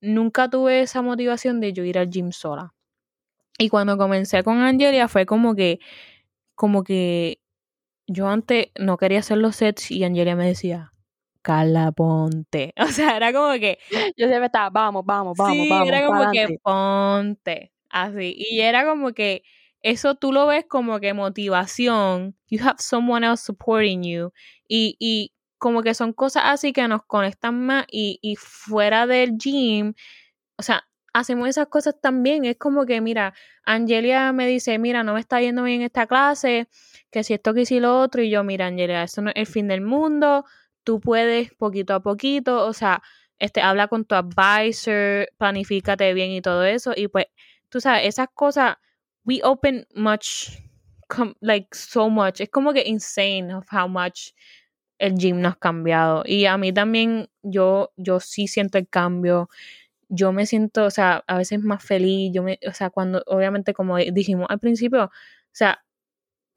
nunca 0.00 0.50
tuve 0.50 0.80
esa 0.82 1.02
motivación 1.02 1.60
de 1.60 1.72
yo 1.72 1.84
ir 1.84 1.98
al 1.98 2.10
gym 2.10 2.32
sola. 2.32 2.74
Y 3.58 3.68
cuando 3.70 3.96
comencé 3.98 4.42
con 4.44 4.58
Angelia 4.58 5.08
fue 5.08 5.26
como 5.26 5.54
que, 5.54 5.80
como 6.54 6.84
que 6.84 7.40
yo 8.06 8.28
antes 8.28 8.68
no 8.78 8.96
quería 8.98 9.20
hacer 9.20 9.38
los 9.38 9.56
sets 9.56 9.90
y 9.90 10.04
Angelia 10.04 10.36
me 10.36 10.46
decía, 10.46 10.92
Carla, 11.46 11.92
ponte. 11.92 12.74
O 12.88 12.88
sea, 12.88 13.16
era 13.16 13.32
como 13.32 13.52
que. 13.52 13.78
Yo 14.16 14.26
siempre 14.26 14.46
estaba, 14.46 14.68
vamos, 14.70 15.04
vamos, 15.06 15.36
vamos, 15.38 15.56
sí, 15.56 15.68
vamos. 15.70 15.88
Era 15.88 16.04
como 16.04 16.30
que 16.32 16.58
ponte. 16.60 17.72
Así. 17.88 18.34
Y 18.36 18.60
era 18.60 18.84
como 18.84 19.12
que 19.12 19.44
eso 19.80 20.16
tú 20.16 20.32
lo 20.32 20.46
ves 20.46 20.64
como 20.68 20.98
que 20.98 21.14
motivación. 21.14 22.36
You 22.48 22.58
have 22.64 22.78
someone 22.80 23.24
else 23.24 23.44
supporting 23.44 24.02
you. 24.02 24.32
Y, 24.66 24.96
y 24.98 25.32
como 25.58 25.82
que 25.82 25.94
son 25.94 26.12
cosas 26.12 26.42
así 26.46 26.72
que 26.72 26.88
nos 26.88 27.04
conectan 27.04 27.64
más. 27.64 27.86
Y, 27.92 28.18
y 28.22 28.34
fuera 28.34 29.06
del 29.06 29.38
gym, 29.38 29.94
o 30.58 30.62
sea, 30.64 30.82
hacemos 31.12 31.48
esas 31.48 31.68
cosas 31.68 31.94
también. 32.00 32.44
Es 32.44 32.56
como 32.56 32.86
que, 32.86 33.00
mira, 33.00 33.34
Angelia 33.64 34.32
me 34.32 34.48
dice, 34.48 34.80
mira, 34.80 35.04
no 35.04 35.14
me 35.14 35.20
está 35.20 35.40
yendo 35.40 35.62
bien 35.62 35.82
esta 35.82 36.08
clase, 36.08 36.68
que 37.12 37.22
si 37.22 37.34
esto, 37.34 37.54
que 37.54 37.66
si 37.66 37.78
lo 37.78 38.00
otro. 38.00 38.20
Y 38.20 38.30
yo, 38.30 38.42
mira, 38.42 38.66
Angelia, 38.66 39.04
eso 39.04 39.22
no 39.22 39.30
es 39.30 39.36
el 39.36 39.46
fin 39.46 39.68
del 39.68 39.82
mundo. 39.82 40.44
Tú 40.86 41.00
puedes 41.00 41.52
poquito 41.54 41.94
a 41.94 42.00
poquito, 42.00 42.64
o 42.64 42.72
sea, 42.72 43.02
este, 43.40 43.60
habla 43.60 43.88
con 43.88 44.04
tu 44.04 44.14
advisor, 44.14 45.28
planifícate 45.36 46.14
bien 46.14 46.30
y 46.30 46.40
todo 46.40 46.64
eso. 46.64 46.92
Y 46.96 47.08
pues, 47.08 47.26
tú 47.68 47.80
sabes, 47.80 48.06
esas 48.06 48.28
cosas, 48.32 48.76
we 49.24 49.40
open 49.42 49.84
much, 49.96 50.50
like 51.40 51.68
so 51.72 52.08
much. 52.08 52.40
Es 52.40 52.50
como 52.50 52.72
que 52.72 52.84
insane 52.86 53.52
of 53.52 53.66
how 53.72 53.88
much 53.88 54.30
el 54.98 55.16
gym 55.16 55.40
nos 55.40 55.54
ha 55.54 55.58
cambiado. 55.58 56.22
Y 56.24 56.46
a 56.46 56.56
mí 56.56 56.72
también, 56.72 57.28
yo, 57.42 57.92
yo 57.96 58.20
sí 58.20 58.46
siento 58.46 58.78
el 58.78 58.88
cambio. 58.88 59.48
Yo 60.08 60.32
me 60.32 60.46
siento, 60.46 60.84
o 60.84 60.90
sea, 60.90 61.24
a 61.26 61.38
veces 61.38 61.60
más 61.62 61.82
feliz. 61.84 62.30
Yo 62.32 62.44
me, 62.44 62.60
o 62.68 62.72
sea, 62.72 62.90
cuando, 62.90 63.24
obviamente, 63.26 63.74
como 63.74 63.96
dijimos 63.96 64.46
al 64.50 64.60
principio, 64.60 65.06
o 65.06 65.10
sea, 65.52 65.84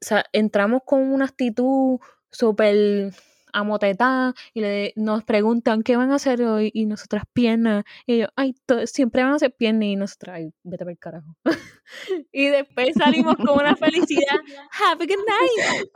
o 0.02 0.06
sea 0.06 0.24
entramos 0.32 0.82
con 0.86 1.00
una 1.12 1.26
actitud 1.26 1.98
súper 2.30 3.12
amotetada 3.52 4.34
y 4.54 4.60
le, 4.60 4.92
nos 4.96 5.24
preguntan 5.24 5.82
qué 5.82 5.96
van 5.96 6.10
a 6.12 6.16
hacer 6.16 6.42
hoy 6.42 6.70
y 6.74 6.86
nosotras 6.86 7.24
piernas 7.32 7.84
y 8.06 8.14
ellos, 8.14 8.30
ay, 8.36 8.54
siempre 8.86 9.22
van 9.22 9.32
a 9.32 9.36
hacer 9.36 9.52
piernas 9.52 9.84
y 9.84 9.96
nosotras, 9.96 10.36
ay, 10.36 10.52
vete 10.62 10.84
para 10.84 10.92
el 10.92 10.98
carajo. 10.98 11.36
y 12.32 12.46
después 12.46 12.94
salimos 12.96 13.36
con 13.36 13.58
una 13.58 13.76
felicidad, 13.76 14.38
have 14.70 15.02
a 15.02 15.06
good 15.06 15.24
night. 15.26 15.88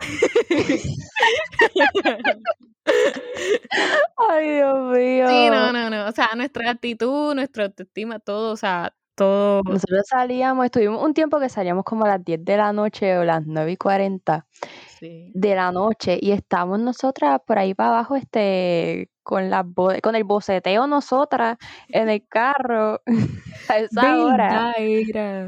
ay, 4.28 4.50
Dios 4.50 4.92
mío. 4.92 5.28
Sí, 5.28 5.50
no, 5.50 5.72
no, 5.72 5.90
no, 5.90 6.06
o 6.08 6.12
sea, 6.12 6.30
nuestra 6.36 6.70
actitud, 6.70 7.34
nuestra 7.34 7.64
autoestima, 7.64 8.18
todo, 8.18 8.52
o 8.52 8.56
sea, 8.56 8.94
todo. 9.14 9.62
Nosotros 9.62 10.04
salíamos, 10.08 10.64
estuvimos 10.66 11.02
un 11.02 11.14
tiempo 11.14 11.38
que 11.40 11.48
salíamos 11.48 11.84
como 11.84 12.04
a 12.04 12.08
las 12.08 12.24
10 12.24 12.44
de 12.44 12.56
la 12.56 12.72
noche 12.72 13.16
o 13.18 13.24
las 13.24 13.46
9 13.46 13.72
y 13.72 13.76
40 13.76 14.46
sí. 15.04 15.30
de 15.34 15.54
la 15.54 15.72
noche 15.72 16.18
y 16.20 16.32
estábamos 16.32 16.80
nosotras 16.80 17.40
por 17.46 17.58
ahí 17.58 17.74
para 17.74 17.90
abajo 17.90 18.16
este 18.16 19.10
con 19.22 19.50
la 19.50 19.66
con 20.02 20.14
el 20.14 20.24
boceteo 20.24 20.86
nosotras 20.86 21.56
en 21.88 22.08
el 22.08 22.26
carro 22.28 23.00
a 23.68 23.78
esa 23.78 24.16
hora. 24.18 24.74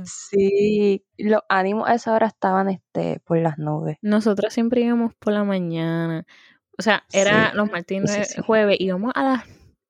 Sí, 0.04 1.04
los 1.18 1.40
ánimos 1.48 1.88
a 1.88 1.94
esa 1.94 2.14
hora 2.14 2.26
estaban 2.26 2.68
este 2.68 3.20
por 3.24 3.38
las 3.38 3.58
nubes. 3.58 3.98
Nosotras 4.02 4.52
siempre 4.52 4.80
íbamos 4.82 5.14
por 5.14 5.32
la 5.32 5.44
mañana. 5.44 6.24
O 6.78 6.82
sea, 6.82 7.04
era 7.12 7.50
Sí, 7.50 7.56
los 7.56 7.70
sí, 7.86 8.20
y 8.20 8.24
sí. 8.24 8.42
jueves, 8.42 8.76
íbamos 8.78 9.12
a 9.14 9.22
las 9.24 9.44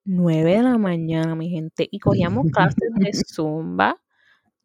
9 0.05 0.55
de 0.55 0.63
la 0.63 0.77
mañana, 0.77 1.35
mi 1.35 1.49
gente, 1.49 1.87
y 1.91 1.99
cogíamos 1.99 2.45
clases 2.51 2.91
de 2.95 3.11
zumba, 3.13 4.01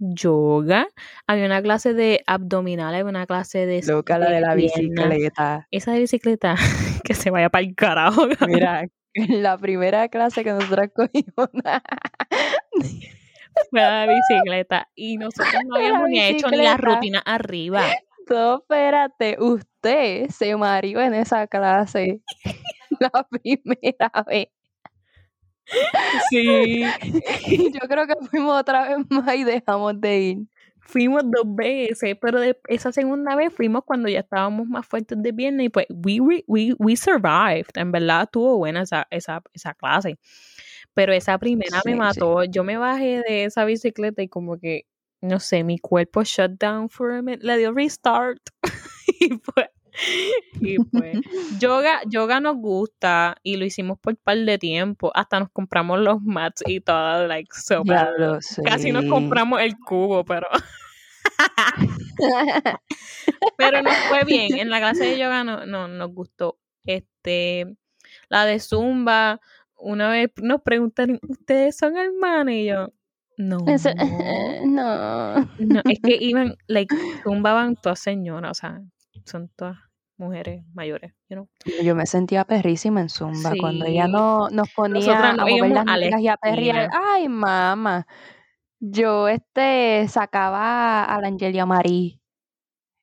yoga, 0.03 0.89
había 1.27 1.47
una 1.47 1.63
clase 1.63 1.95
de 1.95 2.23
abdominales, 2.27 3.01
había 3.01 3.11
una 3.11 3.27
clase 3.27 3.67
de... 3.67 3.83
Loca 3.83 4.19
la 4.19 4.31
de 4.31 4.41
la 4.41 4.55
bicicleta. 4.55 5.67
Esa 5.71 5.93
de 5.93 6.01
bicicleta, 6.01 6.57
que 7.05 7.15
se 7.15 7.31
vaya 7.31 7.51
para 7.51 7.65
el 7.65 7.75
carajo. 7.75 8.27
Mira, 8.49 8.85
en 9.15 9.43
la 9.43 9.59
primera 9.59 10.09
clase 10.09 10.43
que 10.43 10.53
nosotros 10.53 10.89
cogimos 10.95 11.51
Fue 13.71 13.81
la 13.81 14.07
bicicleta. 14.07 14.89
Y 14.95 15.19
nosotros 15.19 15.63
no 15.67 15.77
habíamos 15.77 16.09
ni 16.09 16.21
hecho 16.21 16.49
ni 16.49 16.57
la 16.57 16.79
rutina 16.79 17.21
arriba. 17.21 17.85
No, 18.29 18.57
espérate, 18.57 19.37
usted 19.39 20.29
se 20.31 20.57
mareó 20.57 21.01
en 21.01 21.15
esa 21.15 21.47
clase 21.47 22.23
la 22.99 23.29
primera 23.29 24.11
vez. 24.27 24.49
Sí. 26.31 26.85
Yo 27.75 27.81
creo 27.89 28.07
que 28.07 28.15
fuimos 28.31 28.61
otra 28.61 28.89
vez 28.97 29.07
más 29.11 29.35
y 29.35 29.45
dejamos 29.45 30.01
de 30.01 30.19
ir. 30.21 30.39
Fuimos 30.81 31.23
dos 31.25 31.45
veces, 31.47 32.17
pero 32.21 32.41
de 32.41 32.59
esa 32.69 32.91
segunda 32.93 33.37
vez 33.37 33.53
fuimos 33.55 33.85
cuando 33.85 34.09
ya 34.09 34.21
estábamos 34.21 34.67
más 34.67 34.85
fuertes 34.85 35.23
de 35.23 35.33
pierna 35.33 35.63
y 35.63 35.69
pues 35.69 35.87
we, 35.91 36.21
we, 36.21 36.45
we, 36.49 36.75
we 36.79 36.97
survived. 36.97 37.71
En 37.77 37.93
verdad 37.93 38.25
estuvo 38.25 38.59
buena 38.59 38.83
esa, 38.83 39.07
esa, 39.11 39.43
esa 39.55 39.75
clase. 39.75 40.19
Pero 40.95 41.13
esa 41.13 41.39
primera 41.39 41.81
Sí, 41.81 41.89
me 41.89 41.93
sí. 41.93 41.99
mató. 41.99 42.45
Yo 42.45 42.65
me 42.65 42.77
bajé 42.77 43.23
de 43.27 43.45
esa 43.45 43.65
bicicleta 43.65 44.23
y 44.23 44.29
como 44.29 44.59
que, 44.59 44.87
no 45.21 45.41
sé, 45.41 45.63
mi 45.65 45.79
cuerpo 45.79 46.25
shut 46.25 46.53
down 46.59 46.89
for 46.91 47.13
a 47.13 47.23
minute. 47.23 47.47
Le 47.47 47.57
dio 47.59 47.73
restart. 47.73 48.41
y 49.21 49.37
pues, 49.39 49.69
y 50.61 50.79
pues, 50.79 51.19
yoga, 51.59 52.01
yoga 52.07 52.41
nos 52.41 52.57
gusta 52.57 53.37
y 53.43 53.57
lo 53.57 53.65
hicimos 53.65 53.99
por 53.99 54.15
un 54.15 54.21
par 54.23 54.39
de 54.39 54.59
tiempo. 54.59 55.11
Hasta 55.15 55.41
nos 55.41 55.51
compramos 55.51 56.01
los 56.01 56.21
mats 56.23 56.63
y 56.67 56.81
todo, 56.81 57.27
like, 57.27 57.53
so 57.55 57.83
Casi 58.65 58.93
nos 58.93 59.05
compramos 59.07 59.61
el 59.61 59.77
cubo, 59.79 60.25
pero. 60.25 60.49
pero 63.57 63.83
nos 63.83 63.97
fue 64.09 64.25
bien. 64.25 64.59
En 64.59 64.71
la 64.71 64.79
clase 64.79 65.05
de 65.05 65.19
yoga 65.19 65.45
no, 65.45 65.67
no, 65.67 65.89
nos 65.89 66.13
gustó. 66.13 66.59
Este, 66.85 67.77
la 68.29 68.45
de 68.45 68.59
Zumba, 68.61 69.41
una 69.77 70.11
vez 70.11 70.31
nos 70.37 70.63
preguntaron, 70.63 71.19
¿ustedes 71.29 71.77
son 71.77 71.97
hermanas? 71.97 72.55
Y 72.55 72.67
yo, 72.67 72.89
no. 73.37 73.59
Eso- 73.67 73.91
no. 74.65 75.35
No, 75.59 75.83
es 75.85 76.01
que 76.03 76.17
iban, 76.21 76.57
like, 76.67 76.95
zumbaban 77.23 77.77
todas 77.77 78.01
señoras, 78.01 78.51
o 78.51 78.55
sea, 78.55 78.83
son 79.25 79.49
todas 79.57 79.79
mujeres 80.17 80.65
mayores, 80.75 81.13
you 81.29 81.37
know. 81.37 81.49
Yo 81.85 81.95
me 81.95 82.07
sentía 82.07 82.45
perrísima 82.45 83.01
en 83.01 83.09
Zumba 83.09 83.55
cuando 83.61 83.85
ella 83.87 84.09
no, 84.09 84.49
nos 84.51 84.69
ponía 84.71 85.31
a 85.33 85.47
mover 85.47 85.73
las 85.73 85.87
a 85.87 86.21
y 86.21 86.29
a 86.29 86.37
perrear. 86.37 86.89
Ay, 86.93 87.29
mamá. 87.29 88.07
Yo 88.81 89.29
este 89.29 90.07
sacaba 90.09 91.05
a 91.05 91.21
la 91.21 91.29
Angelia 91.29 91.67
Marí. 91.67 92.21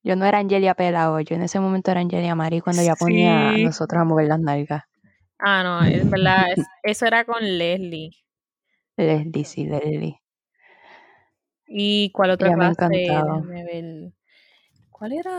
Yo 0.03 0.15
no 0.15 0.26
era 0.26 0.39
Angelia 0.39 0.76
Pelao, 0.76 1.20
yo 1.22 1.36
en 1.36 1.41
ese 1.43 1.59
momento 1.59 1.91
era 1.91 1.99
Angelia 1.99 2.36
Marí 2.36 2.61
cuando 2.61 2.82
ella 2.82 2.95
ponía 2.95 3.49
a 3.49 3.57
nosotros 3.57 4.01
a 4.01 4.05
mover 4.05 4.28
las 4.28 4.39
nalgas. 4.39 4.84
Ah, 5.38 5.63
no, 5.63 5.84
es 5.84 6.09
verdad, 6.09 6.51
es- 6.51 6.65
eso 6.84 7.05
era 7.05 7.26
con 7.26 7.41
Leslie. 7.41 8.11
Leslie, 8.97 9.45
sí, 9.45 9.65
Leslie. 9.65 10.22
¿Y 11.67 12.11
cuál 12.11 12.32
otra 12.32 12.49
me 12.57 12.74
clase? 12.76 13.05
ver. 13.72 14.13
¿Cuál 14.89 15.13
era? 15.13 15.32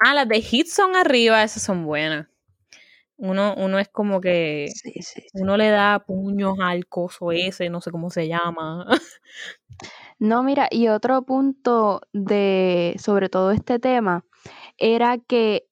Ah, 0.00 0.14
las 0.14 0.28
de 0.28 0.40
hit 0.40 0.68
son 0.68 0.94
arriba, 0.96 1.42
esas 1.42 1.62
son 1.62 1.84
buenas. 1.84 2.28
Uno, 3.16 3.54
uno 3.56 3.78
es 3.78 3.88
como 3.88 4.20
que 4.20 4.68
Sí, 4.74 4.92
sí, 5.02 5.22
sí. 5.22 5.22
uno 5.34 5.56
le 5.56 5.70
da 5.70 6.00
puños 6.00 6.56
al 6.60 6.86
coso 6.88 7.32
ese, 7.32 7.70
no 7.70 7.80
sé 7.80 7.90
cómo 7.92 8.10
se 8.10 8.28
llama. 8.28 8.86
No, 10.20 10.42
mira, 10.42 10.66
y 10.70 10.88
otro 10.88 11.22
punto 11.22 12.00
de 12.12 12.96
sobre 12.98 13.28
todo 13.28 13.52
este 13.52 13.78
tema 13.78 14.24
era 14.78 15.18
que 15.18 15.68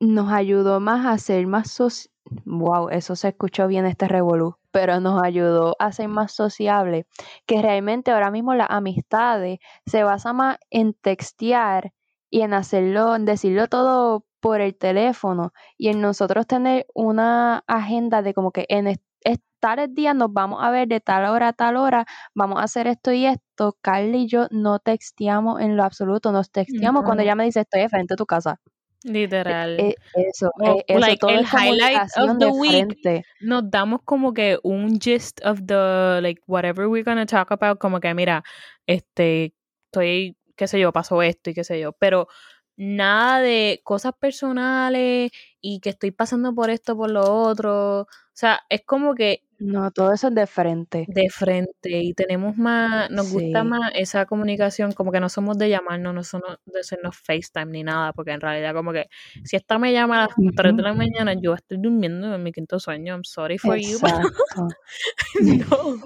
nos 0.00 0.32
ayudó 0.32 0.78
más 0.80 1.06
a 1.06 1.18
ser 1.18 1.46
más 1.48 1.70
soci 1.72 2.08
wow, 2.44 2.90
eso 2.90 3.16
se 3.16 3.28
escuchó 3.28 3.66
bien 3.68 3.86
este 3.86 4.06
revolú, 4.08 4.56
pero 4.72 5.00
nos 5.00 5.22
ayudó 5.22 5.74
a 5.80 5.92
ser 5.92 6.08
más 6.08 6.32
sociable, 6.32 7.06
que 7.46 7.62
realmente 7.62 8.10
ahora 8.12 8.30
mismo 8.30 8.54
las 8.54 8.68
amistades 8.70 9.58
se 9.86 10.04
basan 10.04 10.36
más 10.36 10.58
en 10.70 10.94
textear 10.94 11.92
y 12.30 12.42
en 12.42 12.54
hacerlo, 12.54 13.14
en 13.16 13.24
decirlo 13.24 13.68
todo 13.68 14.24
por 14.40 14.60
el 14.60 14.76
teléfono 14.76 15.52
y 15.76 15.88
en 15.88 16.00
nosotros 16.00 16.46
tener 16.46 16.86
una 16.94 17.64
agenda 17.66 18.22
de 18.22 18.34
como 18.34 18.52
que 18.52 18.66
en 18.68 18.86
tales 19.60 19.94
días 19.94 20.14
nos 20.14 20.32
vamos 20.32 20.60
a 20.62 20.70
ver 20.70 20.88
de 20.88 21.00
tal 21.00 21.24
hora 21.26 21.48
a 21.48 21.52
tal 21.52 21.76
hora, 21.76 22.06
vamos 22.34 22.60
a 22.60 22.64
hacer 22.64 22.86
esto 22.86 23.12
y 23.12 23.26
esto. 23.26 23.76
Carly 23.80 24.22
y 24.22 24.28
yo 24.28 24.46
no 24.50 24.78
texteamos 24.78 25.60
en 25.60 25.76
lo 25.76 25.84
absoluto, 25.84 26.32
nos 26.32 26.50
texteamos 26.50 27.04
cuando 27.04 27.22
ella 27.22 27.34
me 27.34 27.44
dice 27.44 27.60
estoy 27.60 27.82
de 27.82 27.88
frente 27.88 28.14
a 28.14 28.16
tu 28.16 28.26
casa. 28.26 28.60
Literal. 29.04 29.78
E, 29.78 29.94
eso, 30.14 30.50
e, 30.64 30.84
eso 30.88 30.98
like 30.98 31.18
todo 31.18 31.30
el 31.30 31.40
es 31.40 31.52
highlight 31.52 32.08
of 32.16 32.38
the 32.38 32.48
week. 32.48 32.98
frente. 33.00 33.24
Nos 33.40 33.70
damos 33.70 34.00
como 34.04 34.32
que 34.32 34.58
un 34.64 34.98
gist 35.00 35.40
of 35.44 35.60
the, 35.66 36.20
like, 36.20 36.40
whatever 36.46 36.88
we're 36.88 37.04
gonna 37.04 37.26
talk 37.26 37.52
about, 37.52 37.78
como 37.78 38.00
que, 38.00 38.12
mira, 38.14 38.42
este, 38.86 39.54
estoy, 39.86 40.36
qué 40.58 40.68
sé 40.68 40.78
yo, 40.80 40.92
pasó 40.92 41.22
esto 41.22 41.50
y 41.50 41.54
qué 41.54 41.64
sé 41.64 41.80
yo, 41.80 41.92
pero 41.92 42.28
nada 42.76 43.40
de 43.40 43.80
cosas 43.84 44.12
personales 44.18 45.32
y 45.60 45.80
que 45.80 45.90
estoy 45.90 46.10
pasando 46.12 46.54
por 46.54 46.70
esto, 46.70 46.96
por 46.96 47.10
lo 47.10 47.22
otro. 47.22 48.02
O 48.02 48.06
sea, 48.34 48.60
es 48.68 48.82
como 48.86 49.14
que 49.16 49.42
No, 49.58 49.90
todo 49.90 50.12
eso 50.12 50.28
es 50.28 50.34
de 50.34 50.46
frente. 50.46 51.04
de 51.08 51.28
frente 51.30 51.90
y 52.02 52.14
tenemos 52.14 52.56
más, 52.56 53.10
nos 53.10 53.32
gusta 53.32 53.64
más 53.64 53.90
esa 53.94 54.26
comunicación, 54.26 54.92
como 54.92 55.10
que 55.10 55.18
no 55.18 55.28
somos 55.28 55.58
de 55.58 55.68
llamarnos, 55.70 56.14
no 56.14 56.22
somos 56.22 56.58
de 56.66 56.80
hacernos 56.80 57.16
FaceTime 57.16 57.66
ni 57.72 57.82
nada, 57.82 58.12
porque 58.12 58.30
en 58.32 58.40
realidad 58.40 58.74
como 58.74 58.92
que 58.92 59.06
si 59.44 59.56
esta 59.56 59.78
me 59.80 59.92
llama 59.92 60.24
a 60.24 60.26
las 60.28 60.36
3 60.54 60.76
de 60.76 60.82
la 60.82 60.94
mañana, 60.94 61.34
yo 61.34 61.54
estoy 61.54 61.78
durmiendo 61.80 62.32
en 62.32 62.42
mi 62.44 62.52
quinto 62.52 62.78
sueño, 62.78 63.14
I'm 63.14 63.24
sorry 63.24 63.58
for 63.58 63.76
you, 63.76 63.98
no. 65.40 65.98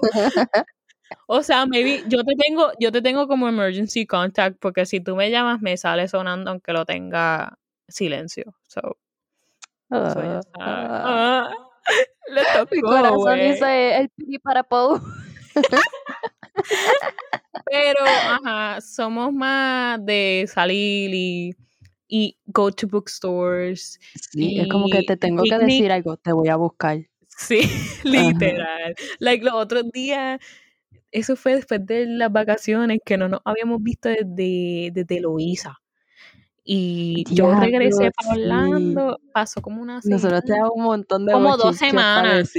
O 1.27 1.41
sea, 1.41 1.65
maybe 1.65 2.03
yo 2.07 2.23
te 2.23 2.35
tengo, 2.35 2.71
yo 2.79 2.91
te 2.91 3.01
tengo 3.01 3.27
como 3.27 3.47
emergency 3.47 4.05
contact, 4.05 4.57
porque 4.59 4.85
si 4.85 4.99
tú 4.99 5.15
me 5.15 5.31
llamas 5.31 5.61
me 5.61 5.77
sale 5.77 6.07
sonando 6.07 6.51
aunque 6.51 6.73
lo 6.73 6.85
tenga 6.85 7.57
silencio. 7.87 8.55
So, 8.67 8.81
so 9.89 10.21
ya 10.21 10.41
sabes. 10.41 10.43
Ah, 10.59 11.49
Ah, 11.49 11.51
le 12.27 12.41
mi 12.71 12.81
corazón 12.81 13.39
dice 13.39 13.97
el 13.97 14.09
piri 14.09 14.39
para 14.39 14.63
pou. 14.63 14.99
Pero, 17.65 18.05
ajá, 18.05 18.81
somos 18.81 19.33
más 19.33 20.03
de 20.05 20.45
salir 20.47 21.11
y, 21.13 21.55
y 22.07 22.37
go 22.45 22.71
to 22.71 22.87
bookstores. 22.87 23.99
Sí, 24.31 24.59
es 24.59 24.67
como 24.67 24.89
que 24.89 25.03
te 25.03 25.17
tengo 25.17 25.43
que 25.43 25.57
decir 25.57 25.91
algo, 25.91 26.17
te 26.17 26.31
voy 26.33 26.49
a 26.49 26.55
buscar. 26.55 26.99
Sí, 27.27 27.61
Ajá. 28.05 28.29
literal. 28.29 28.95
Like 29.19 29.43
los 29.43 29.53
otros 29.53 29.89
días, 29.91 30.39
eso 31.13 31.35
fue 31.35 31.55
después 31.55 31.85
de 31.85 32.05
las 32.07 32.31
vacaciones 32.31 32.99
que 33.05 33.17
no 33.17 33.29
nos 33.29 33.41
habíamos 33.45 33.81
visto 33.81 34.09
desde, 34.09 34.89
desde 34.91 35.21
Loíza. 35.21 35.77
Y 36.65 37.25
yo 37.29 37.53
regresé 37.59 38.11
para 38.11 38.35
sí. 38.35 38.41
Orlando, 38.41 39.19
pasó 39.33 39.61
como 39.61 39.81
una 39.81 39.95
Nosotros 39.95 40.21
semana, 40.21 40.41
tenemos 40.41 40.69
un 40.73 40.83
montón 40.83 41.25
de 41.25 41.33
como 41.33 41.57
dos 41.57 41.75
semanas, 41.75 42.53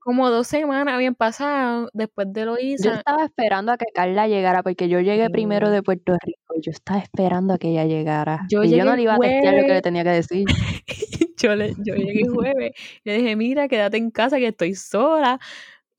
como 0.00 0.30
dos 0.30 0.46
semanas 0.46 0.94
habían 0.94 1.14
pasado 1.14 1.90
después 1.92 2.32
de 2.32 2.40
Yo 2.40 2.46
Loíza. 2.46 2.94
estaba 2.94 3.24
esperando 3.24 3.72
a 3.72 3.76
que 3.76 3.84
Carla 3.94 4.26
llegara 4.26 4.62
porque 4.62 4.88
yo 4.88 5.00
llegué 5.00 5.28
primero 5.28 5.70
de 5.70 5.82
Puerto 5.82 6.16
Rico. 6.24 6.54
Yo 6.62 6.70
estaba 6.70 7.00
esperando 7.00 7.52
a 7.52 7.58
que 7.58 7.68
ella 7.68 7.84
llegara. 7.84 8.46
Yo 8.48 8.64
Y 8.64 8.70
yo 8.70 8.84
no 8.86 8.96
le 8.96 9.02
iba 9.02 9.14
a 9.16 9.18
testear 9.18 9.54
lo 9.54 9.62
que 9.62 9.74
le 9.74 9.82
tenía 9.82 10.04
que 10.04 10.10
decir. 10.10 10.46
yo, 11.36 11.54
le, 11.54 11.74
yo 11.84 11.94
llegué 11.94 12.26
jueves, 12.28 12.70
le 13.04 13.18
dije, 13.18 13.36
mira, 13.36 13.68
quédate 13.68 13.98
en 13.98 14.10
casa 14.10 14.38
que 14.38 14.48
estoy 14.48 14.74
sola. 14.74 15.38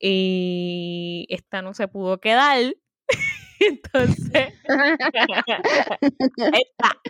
Y 0.06 1.24
esta 1.30 1.62
no 1.62 1.72
se 1.72 1.88
pudo 1.88 2.18
quedar. 2.20 2.74
Entonces, 3.58 4.52
esta. 6.52 7.00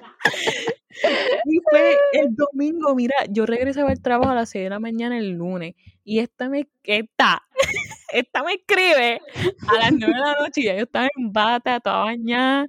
Y 1.45 1.59
fue 1.69 1.97
el 2.13 2.37
domingo, 2.37 2.95
mira, 2.95 3.17
yo 3.31 3.47
regresaba 3.47 3.91
al 3.91 4.01
trabajo 4.01 4.31
a 4.31 4.37
las 4.37 4.51
6 4.51 4.63
de 4.65 4.71
la 4.71 4.79
mañana 4.79 5.19
el 5.19 5.31
lunes. 5.31 5.75
Y 6.05 6.21
esta 6.21 6.49
me, 6.49 6.69
esta, 6.85 7.43
esta 8.13 8.45
me 8.45 8.53
escribe 8.53 9.21
a 9.67 9.75
las 9.75 9.93
9 9.93 10.13
de 10.15 10.21
la 10.21 10.35
noche 10.41 10.61
y 10.61 10.65
ya 10.67 10.77
yo 10.77 10.85
estaba 10.85 11.09
en 11.17 11.33
bata, 11.33 11.81
toda 11.81 12.05
bañada. 12.05 12.67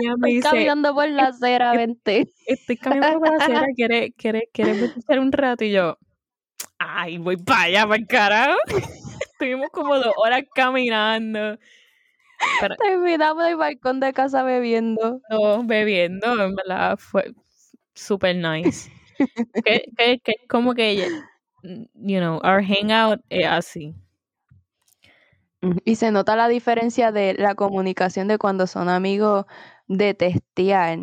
Ella 0.00 0.14
me 0.16 0.28
Estoy 0.28 0.34
dice, 0.36 0.48
caminando 0.48 0.94
por 0.94 1.08
la 1.10 1.24
acera, 1.24 1.72
vente. 1.72 2.32
estoy 2.46 2.78
caminando 2.78 3.18
por 3.18 3.28
la 3.36 3.44
acera, 3.44 3.66
¿quieres, 3.76 4.12
quieres, 4.16 4.44
quieres 4.50 4.94
un 5.10 5.32
rato? 5.32 5.62
Y 5.64 5.72
yo, 5.72 5.98
ay, 6.78 7.18
voy 7.18 7.36
para 7.36 7.62
allá, 7.64 7.82
para 7.82 7.96
el 7.96 8.06
carajo. 8.06 8.58
Estuvimos 9.38 9.68
como 9.70 9.96
dos 9.96 10.14
horas 10.16 10.42
caminando. 10.54 11.58
Pero 12.60 12.74
Terminamos 12.76 13.46
el 13.46 13.56
balcón 13.56 14.00
de 14.00 14.12
casa 14.14 14.42
bebiendo. 14.42 15.20
todos 15.28 15.66
bebiendo, 15.66 16.42
en 16.42 16.54
verdad, 16.54 16.96
fue 16.96 17.34
super 17.94 18.34
nice. 18.34 18.90
que, 19.64 19.84
que, 19.96 20.18
que 20.20 20.34
como 20.48 20.74
que, 20.74 21.08
you 21.62 22.18
know, 22.18 22.40
our 22.44 22.62
hangout 22.62 23.20
es 23.28 23.46
así. 23.46 23.94
Y 25.84 25.96
se 25.96 26.10
nota 26.10 26.36
la 26.36 26.48
diferencia 26.48 27.12
de 27.12 27.34
la 27.34 27.54
comunicación 27.54 28.28
de 28.28 28.38
cuando 28.38 28.66
son 28.66 28.88
amigos 28.88 29.46
de 29.88 30.14
testear. 30.14 30.98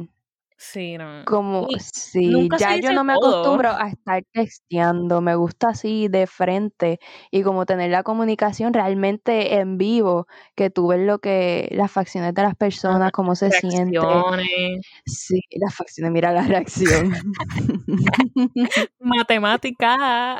Sí, 0.65 0.97
no. 0.97 1.25
Como, 1.25 1.67
Y 1.69 1.77
sí, 1.81 2.49
ya 2.57 2.77
yo 2.77 2.93
no 2.93 3.03
me 3.03 3.13
todo. 3.15 3.41
acostumbro 3.41 3.69
a 3.71 3.89
estar 3.89 4.23
texteando, 4.31 5.19
me 5.19 5.35
gusta 5.35 5.69
así 5.69 6.07
de 6.07 6.25
frente 6.25 6.99
y 7.31 7.43
como 7.43 7.65
tener 7.65 7.91
la 7.91 8.01
comunicación 8.03 8.73
realmente 8.73 9.55
en 9.55 9.77
vivo, 9.77 10.25
que 10.55 10.69
tú 10.69 10.87
ves 10.87 11.01
lo 11.01 11.19
que, 11.19 11.67
las 11.73 11.91
facciones 11.91 12.33
de 12.33 12.43
las 12.43 12.55
personas, 12.55 13.11
cómo 13.11 13.35
se 13.35 13.51
siente. 13.51 13.99
Reacciones, 13.99 14.85
Sí, 15.05 15.41
las 15.51 15.75
facciones, 15.75 16.13
mira 16.13 16.31
la 16.31 16.43
reacción. 16.43 17.11
matemática. 18.99 20.39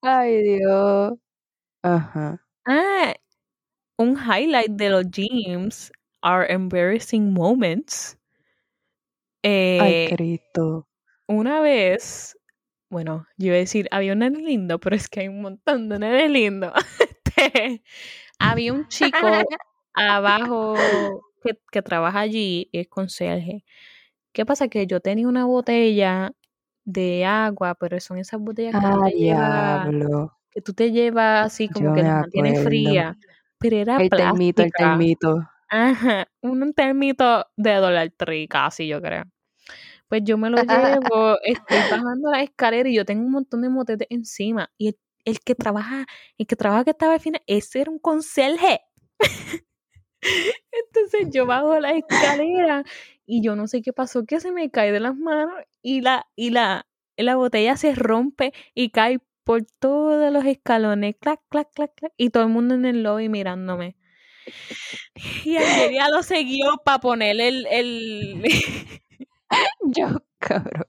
Ay, 0.00 0.42
Dios. 0.42 1.12
Ajá. 1.82 2.40
Ah, 2.66 3.12
un 3.98 4.16
highlight 4.16 4.70
de 4.70 4.88
los 4.88 5.04
gyms 5.10 5.92
are 6.22 6.50
embarrassing 6.50 7.34
moments. 7.34 8.16
Ay, 9.78 9.94
Eh, 9.94 10.06
Cristo. 10.06 10.88
una 11.28 11.60
vez, 11.60 12.38
bueno, 12.90 13.26
yo 13.38 13.48
iba 13.48 13.56
a 13.56 13.58
decir, 13.58 13.88
había 13.90 14.12
un 14.14 14.20
nene 14.20 14.40
lindo, 14.40 14.78
pero 14.80 14.96
es 14.96 15.08
que 15.08 15.20
hay 15.20 15.28
un 15.28 15.42
montón 15.42 15.88
de 15.88 15.98
nenes 15.98 16.30
lindos. 16.30 16.72
Este, 17.36 17.82
había 18.38 18.72
un 18.74 18.86
chico 18.88 19.26
abajo 19.94 21.26
que, 21.42 21.58
que 21.72 21.82
trabaja 21.82 22.20
allí, 22.20 22.68
es 22.72 22.88
conserje. 22.88 23.64
¿Qué 24.32 24.46
pasa? 24.46 24.68
Que 24.68 24.86
yo 24.86 25.00
tenía 25.00 25.28
una 25.28 25.46
botella 25.46 26.32
de 26.84 27.24
agua, 27.26 27.74
pero 27.76 28.00
son 28.00 28.18
esas 28.18 28.40
botellas 28.40 28.76
que 28.76 28.88
tú 28.88 28.98
Ah, 28.98 29.04
te 29.04 29.14
llevas, 29.18 29.90
diablo. 29.90 30.32
que 30.52 30.62
tú 30.62 30.74
te 30.74 30.92
llevas 30.92 31.46
así 31.46 31.70
como 31.70 31.86
Yo 31.86 31.92
que 31.92 32.02
me 32.02 32.08
las 32.08 32.20
mantiene 32.20 32.50
acuerdo. 32.50 32.64
fría, 32.64 33.18
pero 33.58 33.76
era 33.78 34.00
El 34.00 34.08
termito, 34.10 34.62
el 34.62 34.72
plástica. 34.72 34.78
termito. 34.78 35.42
Ajá, 35.70 36.28
un 36.42 36.74
termito 36.74 37.46
de 37.56 37.74
Dollar 37.76 38.10
Tree 38.16 38.48
casi, 38.48 38.88
yo 38.88 39.02
creo. 39.02 39.24
Pues 40.14 40.22
yo 40.24 40.38
me 40.38 40.48
lo 40.48 40.58
llevo, 41.12 41.38
estoy 41.42 41.76
bajando 41.90 42.30
la 42.30 42.44
escalera 42.44 42.88
y 42.88 42.94
yo 42.94 43.04
tengo 43.04 43.24
un 43.24 43.32
montón 43.32 43.62
de 43.62 43.68
motetes 43.68 44.06
encima. 44.10 44.70
Y 44.78 44.86
el, 44.86 44.98
el 45.24 45.40
que 45.40 45.56
trabaja, 45.56 46.06
el 46.38 46.46
que 46.46 46.54
trabaja 46.54 46.84
que 46.84 46.90
estaba 46.90 47.14
al 47.14 47.20
final, 47.20 47.42
ese 47.48 47.80
era 47.80 47.90
un 47.90 47.98
conserje. 47.98 48.82
Entonces 50.70 51.30
yo 51.32 51.46
bajo 51.46 51.80
la 51.80 51.90
escalera 51.90 52.84
y 53.26 53.42
yo 53.42 53.56
no 53.56 53.66
sé 53.66 53.82
qué 53.82 53.92
pasó, 53.92 54.24
que 54.24 54.38
se 54.38 54.52
me 54.52 54.70
cae 54.70 54.92
de 54.92 55.00
las 55.00 55.16
manos 55.16 55.52
y 55.82 56.00
la, 56.00 56.28
y 56.36 56.50
la, 56.50 56.86
la 57.16 57.34
botella 57.34 57.76
se 57.76 57.92
rompe 57.96 58.52
y 58.72 58.90
cae 58.90 59.18
por 59.42 59.64
todos 59.80 60.32
los 60.32 60.44
escalones, 60.44 61.16
clac, 61.18 61.40
clac, 61.48 61.72
clac, 61.74 61.92
clac, 61.96 62.12
y 62.16 62.30
todo 62.30 62.44
el 62.44 62.50
mundo 62.50 62.76
en 62.76 62.84
el 62.84 63.02
lobby 63.02 63.28
mirándome. 63.28 63.96
Y 65.44 65.56
Angelia 65.56 66.08
lo 66.12 66.22
siguió 66.22 66.76
para 66.84 66.98
poner 66.98 67.40
el, 67.40 67.66
el, 67.66 68.42
Yo, 69.82 70.08
cabrón. 70.38 70.86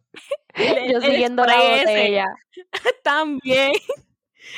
el- 0.55 0.91
Yo 0.91 0.97
el 0.99 1.03
siguiendo 1.03 1.45
la 1.45 1.55
botella. 1.57 2.27
también. 3.03 3.71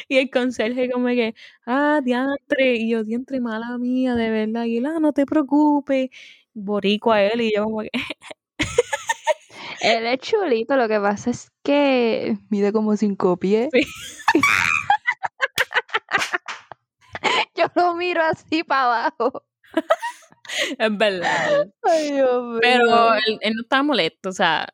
Y 0.10 0.18
el 0.18 0.30
conserje 0.30 0.90
como 0.92 1.08
que, 1.08 1.34
ah, 1.66 2.02
diantre, 2.04 2.76
y 2.76 2.90
yo, 2.92 3.04
diantre, 3.04 3.40
mala 3.42 3.78
mía, 3.78 4.16
de 4.16 4.30
verdad, 4.32 4.66
y 4.66 4.78
él, 4.78 4.86
ah, 4.88 5.00
no 5.00 5.14
te 5.14 5.26
preocupes, 5.26 6.10
boricua 6.54 7.22
él, 7.24 7.42
y 7.42 7.54
yo 7.56 7.64
como 7.66 7.82
que, 7.82 7.90
Él 9.82 10.06
es 10.08 10.20
chulito, 10.20 10.76
lo 10.76 10.88
que 10.88 11.00
pasa 11.00 11.30
es 11.30 11.52
que 11.64 12.38
mide 12.50 12.72
como 12.74 12.96
cinco 12.98 13.38
pies. 13.38 13.70
Sí. 13.74 13.82
Yo 17.56 17.66
lo 17.76 17.96
miro 17.96 18.22
así 18.24 18.64
para 18.64 19.08
abajo. 19.08 19.44
es 20.78 20.98
verdad. 20.98 21.68
Ay, 21.84 22.12
Dios 22.12 22.44
mío. 22.44 22.60
Pero 22.62 23.14
él, 23.14 23.40
él 23.42 23.54
no 23.56 23.62
estaba 23.62 23.84
molesto, 23.84 24.30
o 24.30 24.34
sea, 24.34 24.68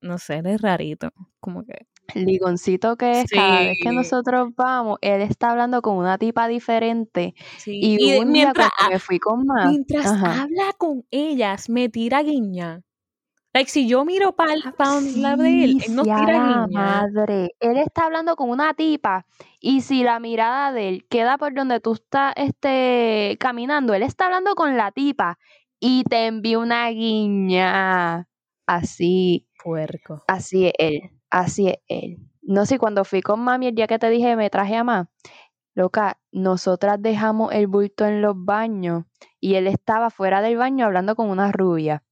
no 0.00 0.18
sé, 0.18 0.38
él 0.38 0.46
es 0.46 0.60
rarito, 0.60 1.10
como 1.40 1.64
que... 1.64 1.86
Ligoncito 2.14 2.96
que 2.96 3.20
es, 3.20 3.30
cada 3.30 3.60
vez 3.60 3.78
que 3.80 3.92
nosotros 3.92 4.48
vamos, 4.56 4.98
él 5.00 5.22
está 5.22 5.50
hablando 5.50 5.80
con 5.80 5.96
una 5.96 6.18
tipa 6.18 6.48
diferente. 6.48 7.34
Y, 7.64 8.18
un 8.18 8.32
mientras, 8.32 8.68
día 8.80 8.88
me 8.90 8.98
fui 8.98 9.20
con 9.20 9.46
más. 9.46 9.68
Mientras 9.68 10.06
habla 10.06 10.72
con 10.76 11.04
ellas, 11.12 11.68
me 11.68 11.88
tira 11.88 12.24
guiña. 12.24 12.82
Like, 13.52 13.68
si 13.68 13.88
yo 13.88 14.04
miro 14.04 14.36
para 14.36 14.52
el 14.52 14.62
lado 15.16 15.42
de 15.42 15.64
él, 15.64 15.82
él 15.84 15.96
no 15.96 16.04
tira 16.04 16.68
madre. 16.68 17.56
Él 17.58 17.78
está 17.78 18.04
hablando 18.04 18.36
con 18.36 18.48
una 18.48 18.74
tipa 18.74 19.26
y 19.58 19.80
si 19.80 20.04
la 20.04 20.20
mirada 20.20 20.72
de 20.72 20.88
él 20.88 21.06
queda 21.08 21.36
por 21.36 21.52
donde 21.52 21.80
tú 21.80 21.94
estás 21.94 22.32
este, 22.36 23.36
caminando, 23.40 23.92
él 23.92 24.04
está 24.04 24.26
hablando 24.26 24.54
con 24.54 24.76
la 24.76 24.92
tipa 24.92 25.38
y 25.80 26.04
te 26.04 26.26
envía 26.26 26.60
una 26.60 26.88
guiña. 26.90 28.28
Así. 28.66 29.48
Puerco. 29.64 30.22
Así 30.28 30.66
es 30.68 30.74
él. 30.78 31.10
Así 31.28 31.68
es 31.68 31.78
él. 31.88 32.18
No 32.42 32.66
sé, 32.66 32.78
cuando 32.78 33.04
fui 33.04 33.20
con 33.20 33.40
mami 33.40 33.66
el 33.66 33.74
día 33.74 33.88
que 33.88 33.98
te 33.98 34.10
dije 34.10 34.36
me 34.36 34.48
traje 34.48 34.76
a 34.76 34.84
más. 34.84 35.08
Loca, 35.74 36.20
nosotras 36.30 37.02
dejamos 37.02 37.52
el 37.52 37.66
bulto 37.66 38.06
en 38.06 38.22
los 38.22 38.34
baños 38.36 39.06
y 39.40 39.56
él 39.56 39.66
estaba 39.66 40.10
fuera 40.10 40.40
del 40.40 40.56
baño 40.56 40.84
hablando 40.84 41.16
con 41.16 41.30
una 41.30 41.50
rubia 41.50 42.04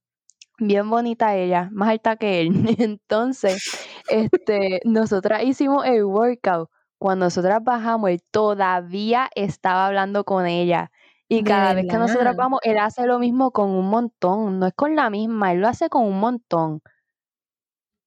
bien 0.59 0.89
bonita 0.89 1.35
ella, 1.35 1.69
más 1.71 1.89
alta 1.89 2.15
que 2.15 2.41
él. 2.41 2.49
Entonces, 2.79 3.87
este, 4.09 4.81
nosotras 4.85 5.43
hicimos 5.43 5.85
el 5.85 6.05
workout. 6.05 6.69
Cuando 6.97 7.27
nosotras 7.27 7.63
bajamos, 7.63 8.09
él 8.09 8.21
todavía 8.29 9.29
estaba 9.35 9.87
hablando 9.87 10.25
con 10.25 10.45
ella. 10.45 10.91
Y 11.29 11.43
cada 11.43 11.73
vez 11.73 11.85
que 11.87 11.97
nosotras 11.97 12.35
vamos, 12.35 12.59
él 12.63 12.77
hace 12.77 13.05
lo 13.05 13.19
mismo 13.19 13.51
con 13.51 13.69
un 13.69 13.87
montón. 13.89 14.59
No 14.59 14.65
es 14.65 14.73
con 14.73 14.95
la 14.95 15.09
misma, 15.09 15.53
él 15.53 15.61
lo 15.61 15.67
hace 15.67 15.87
con 15.87 16.03
un 16.05 16.19
montón. 16.19 16.81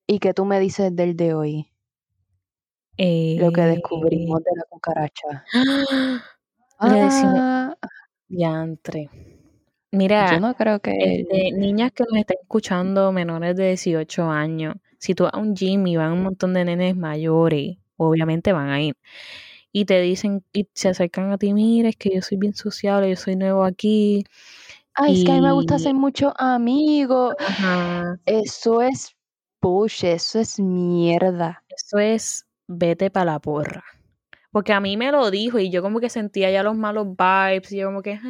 ¿Y 0.06 0.18
qué 0.18 0.34
tú 0.34 0.44
me 0.44 0.60
dices 0.60 0.94
del 0.94 1.16
de 1.16 1.32
hoy? 1.32 1.72
lo 2.98 3.50
que 3.52 3.62
descubrimos 3.62 4.42
de 4.44 4.50
la 4.56 4.64
cucaracha. 4.68 5.44
ah. 6.78 7.74
Mira, 9.92 10.32
yo 10.32 10.40
no 10.40 10.54
creo 10.54 10.80
que 10.80 10.92
este, 10.98 11.52
niñas 11.52 11.92
que 11.92 12.04
nos 12.08 12.18
estén 12.18 12.38
escuchando 12.40 13.12
menores 13.12 13.54
de 13.56 13.68
18 13.68 14.30
años, 14.30 14.74
si 14.98 15.14
tú 15.14 15.24
vas 15.24 15.34
a 15.34 15.38
un 15.38 15.54
gym 15.54 15.86
y 15.86 15.96
van 15.96 16.12
un 16.12 16.22
montón 16.22 16.54
de 16.54 16.64
nenes 16.64 16.96
mayores, 16.96 17.76
obviamente 17.96 18.52
van 18.52 18.70
a 18.70 18.80
ir 18.80 18.96
y 19.72 19.86
te 19.86 20.00
dicen 20.00 20.44
y 20.52 20.68
se 20.74 20.88
acercan 20.88 21.32
a 21.32 21.38
ti, 21.38 21.52
mira, 21.54 21.88
es 21.88 21.96
que 21.96 22.14
yo 22.14 22.22
soy 22.22 22.36
bien 22.38 22.54
sociable, 22.54 23.08
yo 23.08 23.16
soy 23.16 23.36
nuevo 23.36 23.64
aquí. 23.64 24.24
Ay, 24.94 25.20
es 25.20 25.24
que 25.24 25.32
a 25.32 25.36
mí 25.36 25.40
me 25.40 25.52
gusta 25.52 25.76
hacer 25.76 25.94
muchos 25.94 26.32
amigos. 26.36 27.34
Eso 28.26 28.82
es 28.82 29.16
push, 29.60 30.04
eso 30.04 30.38
es 30.38 30.60
mierda. 30.60 31.64
Eso 31.68 31.98
es 31.98 32.46
vete 32.66 33.10
para 33.10 33.32
la 33.32 33.38
porra. 33.38 33.82
Porque 34.50 34.74
a 34.74 34.80
mí 34.80 34.98
me 34.98 35.10
lo 35.10 35.30
dijo 35.30 35.58
y 35.58 35.70
yo 35.70 35.80
como 35.80 35.98
que 35.98 36.10
sentía 36.10 36.50
ya 36.50 36.62
los 36.62 36.76
malos 36.76 37.06
vibes 37.16 37.72
y 37.72 37.78
yo 37.78 37.86
como 37.86 38.02
que, 38.02 38.20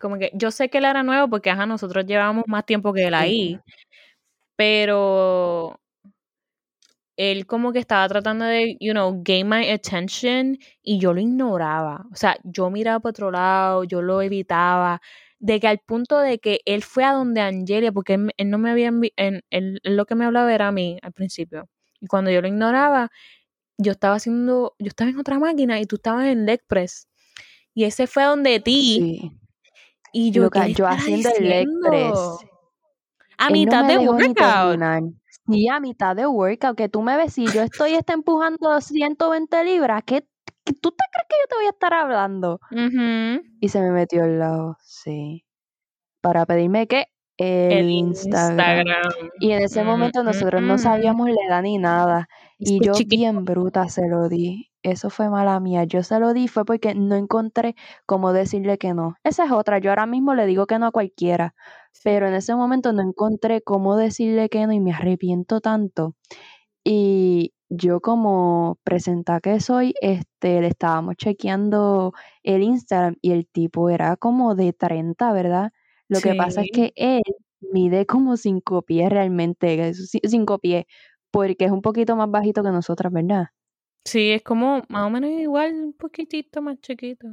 como 0.00 0.18
que 0.18 0.30
yo 0.34 0.50
sé 0.50 0.68
que 0.70 0.78
él 0.78 0.84
era 0.86 1.02
nuevo 1.02 1.28
porque, 1.28 1.50
ajá, 1.50 1.66
nosotros 1.66 2.06
llevábamos 2.06 2.44
más 2.48 2.66
tiempo 2.66 2.92
que 2.92 3.06
él 3.06 3.14
ahí, 3.14 3.60
pero 4.56 5.80
él 7.16 7.46
como 7.46 7.72
que 7.72 7.78
estaba 7.78 8.08
tratando 8.08 8.46
de, 8.46 8.76
you 8.80 8.92
know, 8.92 9.20
gain 9.22 9.48
my 9.48 9.68
attention 9.70 10.58
y 10.82 10.98
yo 10.98 11.12
lo 11.12 11.20
ignoraba. 11.20 12.06
O 12.12 12.16
sea, 12.16 12.38
yo 12.44 12.70
miraba 12.70 13.00
para 13.00 13.10
otro 13.10 13.30
lado, 13.30 13.84
yo 13.84 14.00
lo 14.02 14.22
evitaba, 14.22 15.02
de 15.38 15.60
que 15.60 15.68
al 15.68 15.80
punto 15.80 16.18
de 16.18 16.38
que 16.38 16.60
él 16.64 16.82
fue 16.82 17.04
a 17.04 17.12
donde 17.12 17.40
Angelia, 17.42 17.92
porque 17.92 18.14
él, 18.14 18.50
no 18.50 18.58
me 18.58 18.70
había, 18.70 18.90
él, 19.16 19.44
él, 19.50 19.80
lo 19.84 20.06
que 20.06 20.14
me 20.14 20.24
hablaba 20.24 20.54
era 20.54 20.68
a 20.68 20.72
mí 20.72 20.98
al 21.02 21.12
principio. 21.12 21.68
Y 22.00 22.06
cuando 22.06 22.30
yo 22.30 22.40
lo 22.40 22.48
ignoraba, 22.48 23.10
yo 23.78 23.92
estaba 23.92 24.16
haciendo, 24.16 24.74
yo 24.78 24.88
estaba 24.88 25.10
en 25.10 25.18
otra 25.18 25.38
máquina 25.38 25.80
y 25.80 25.86
tú 25.86 25.96
estabas 25.96 26.26
en 26.26 26.46
leg 26.46 26.62
press. 26.66 27.08
Y 27.74 27.84
ese 27.84 28.06
fue 28.06 28.24
donde 28.24 28.60
ti. 28.60 29.32
Y 30.12 30.30
yo, 30.30 30.48
yo 30.74 30.86
haciendo 30.86 31.28
el 31.38 31.48
leg 31.48 31.68
press. 31.82 32.18
A 33.38 33.50
mitad 33.50 33.84
de 33.86 33.98
workout. 33.98 34.80
Sí, 35.46 35.68
a 35.68 35.80
mitad 35.80 36.14
de 36.14 36.26
workout, 36.26 36.76
que 36.76 36.88
tú 36.88 37.02
me 37.02 37.16
ves, 37.16 37.32
si 37.32 37.46
yo 37.46 37.62
estoy 37.62 37.94
está 37.94 38.12
empujando 38.12 38.80
120 38.80 39.64
libras, 39.64 40.02
¿qué, 40.04 40.26
tú 40.80 40.90
te 40.90 41.04
crees 41.12 41.26
que 41.28 41.36
yo 41.40 41.48
te 41.48 41.56
voy 41.56 41.66
a 41.66 41.70
estar 41.70 41.94
hablando? 41.94 42.60
Y 43.60 43.68
se 43.68 43.80
me 43.80 43.90
metió 43.90 44.24
al 44.24 44.38
lado, 44.38 44.76
sí. 44.80 45.44
Para 46.20 46.44
pedirme 46.44 46.86
que 46.86 47.06
el, 47.40 47.90
Instagram. 47.90 48.84
Y 49.40 49.52
en 49.52 49.62
ese 49.62 49.82
momento 49.82 50.22
nosotros 50.22 50.62
no 50.62 50.76
sabíamos 50.78 51.28
la 51.30 51.46
edad 51.48 51.62
ni 51.62 51.78
nada. 51.78 52.28
Y 52.60 52.84
yo 52.84 52.92
bien 53.06 53.44
bruta 53.44 53.88
se 53.88 54.06
lo 54.08 54.28
di. 54.28 54.68
Eso 54.82 55.10
fue 55.10 55.28
mala 55.28 55.58
mía. 55.60 55.84
Yo 55.84 56.02
se 56.02 56.18
lo 56.20 56.32
di 56.34 56.46
fue 56.46 56.64
porque 56.64 56.94
no 56.94 57.16
encontré 57.16 57.74
cómo 58.06 58.32
decirle 58.32 58.78
que 58.78 58.94
no. 58.94 59.16
Esa 59.24 59.44
es 59.46 59.52
otra. 59.52 59.78
Yo 59.78 59.90
ahora 59.90 60.06
mismo 60.06 60.34
le 60.34 60.46
digo 60.46 60.66
que 60.66 60.78
no 60.78 60.86
a 60.86 60.90
cualquiera. 60.92 61.54
Pero 62.04 62.28
en 62.28 62.34
ese 62.34 62.54
momento 62.54 62.92
no 62.92 63.02
encontré 63.02 63.62
cómo 63.62 63.96
decirle 63.96 64.48
que 64.48 64.66
no 64.66 64.72
y 64.72 64.80
me 64.80 64.92
arrepiento 64.92 65.60
tanto. 65.60 66.14
Y 66.84 67.52
yo 67.70 68.00
como 68.00 68.78
presenta 68.84 69.40
que 69.40 69.60
soy, 69.60 69.94
este, 70.00 70.60
le 70.60 70.68
estábamos 70.68 71.16
chequeando 71.16 72.12
el 72.42 72.62
Instagram 72.62 73.16
y 73.22 73.32
el 73.32 73.46
tipo 73.46 73.90
era 73.90 74.16
como 74.16 74.54
de 74.54 74.72
30, 74.72 75.32
¿verdad? 75.32 75.72
Lo 76.08 76.20
que 76.20 76.34
pasa 76.34 76.62
es 76.62 76.68
que 76.72 76.92
él 76.96 77.22
mide 77.60 78.06
como 78.06 78.36
cinco 78.36 78.82
pies 78.82 79.10
realmente, 79.10 79.92
cinco 79.94 80.58
pies, 80.58 80.84
porque 81.30 81.64
es 81.64 81.70
un 81.70 81.82
poquito 81.82 82.16
más 82.16 82.30
bajito 82.30 82.62
que 82.62 82.70
nosotras, 82.70 83.12
¿verdad? 83.12 83.48
Sí, 84.04 84.30
es 84.30 84.42
como 84.42 84.82
más 84.88 85.06
o 85.06 85.10
menos 85.10 85.30
igual, 85.30 85.74
un 85.74 85.92
poquitito 85.92 86.62
más 86.62 86.80
chiquito. 86.80 87.28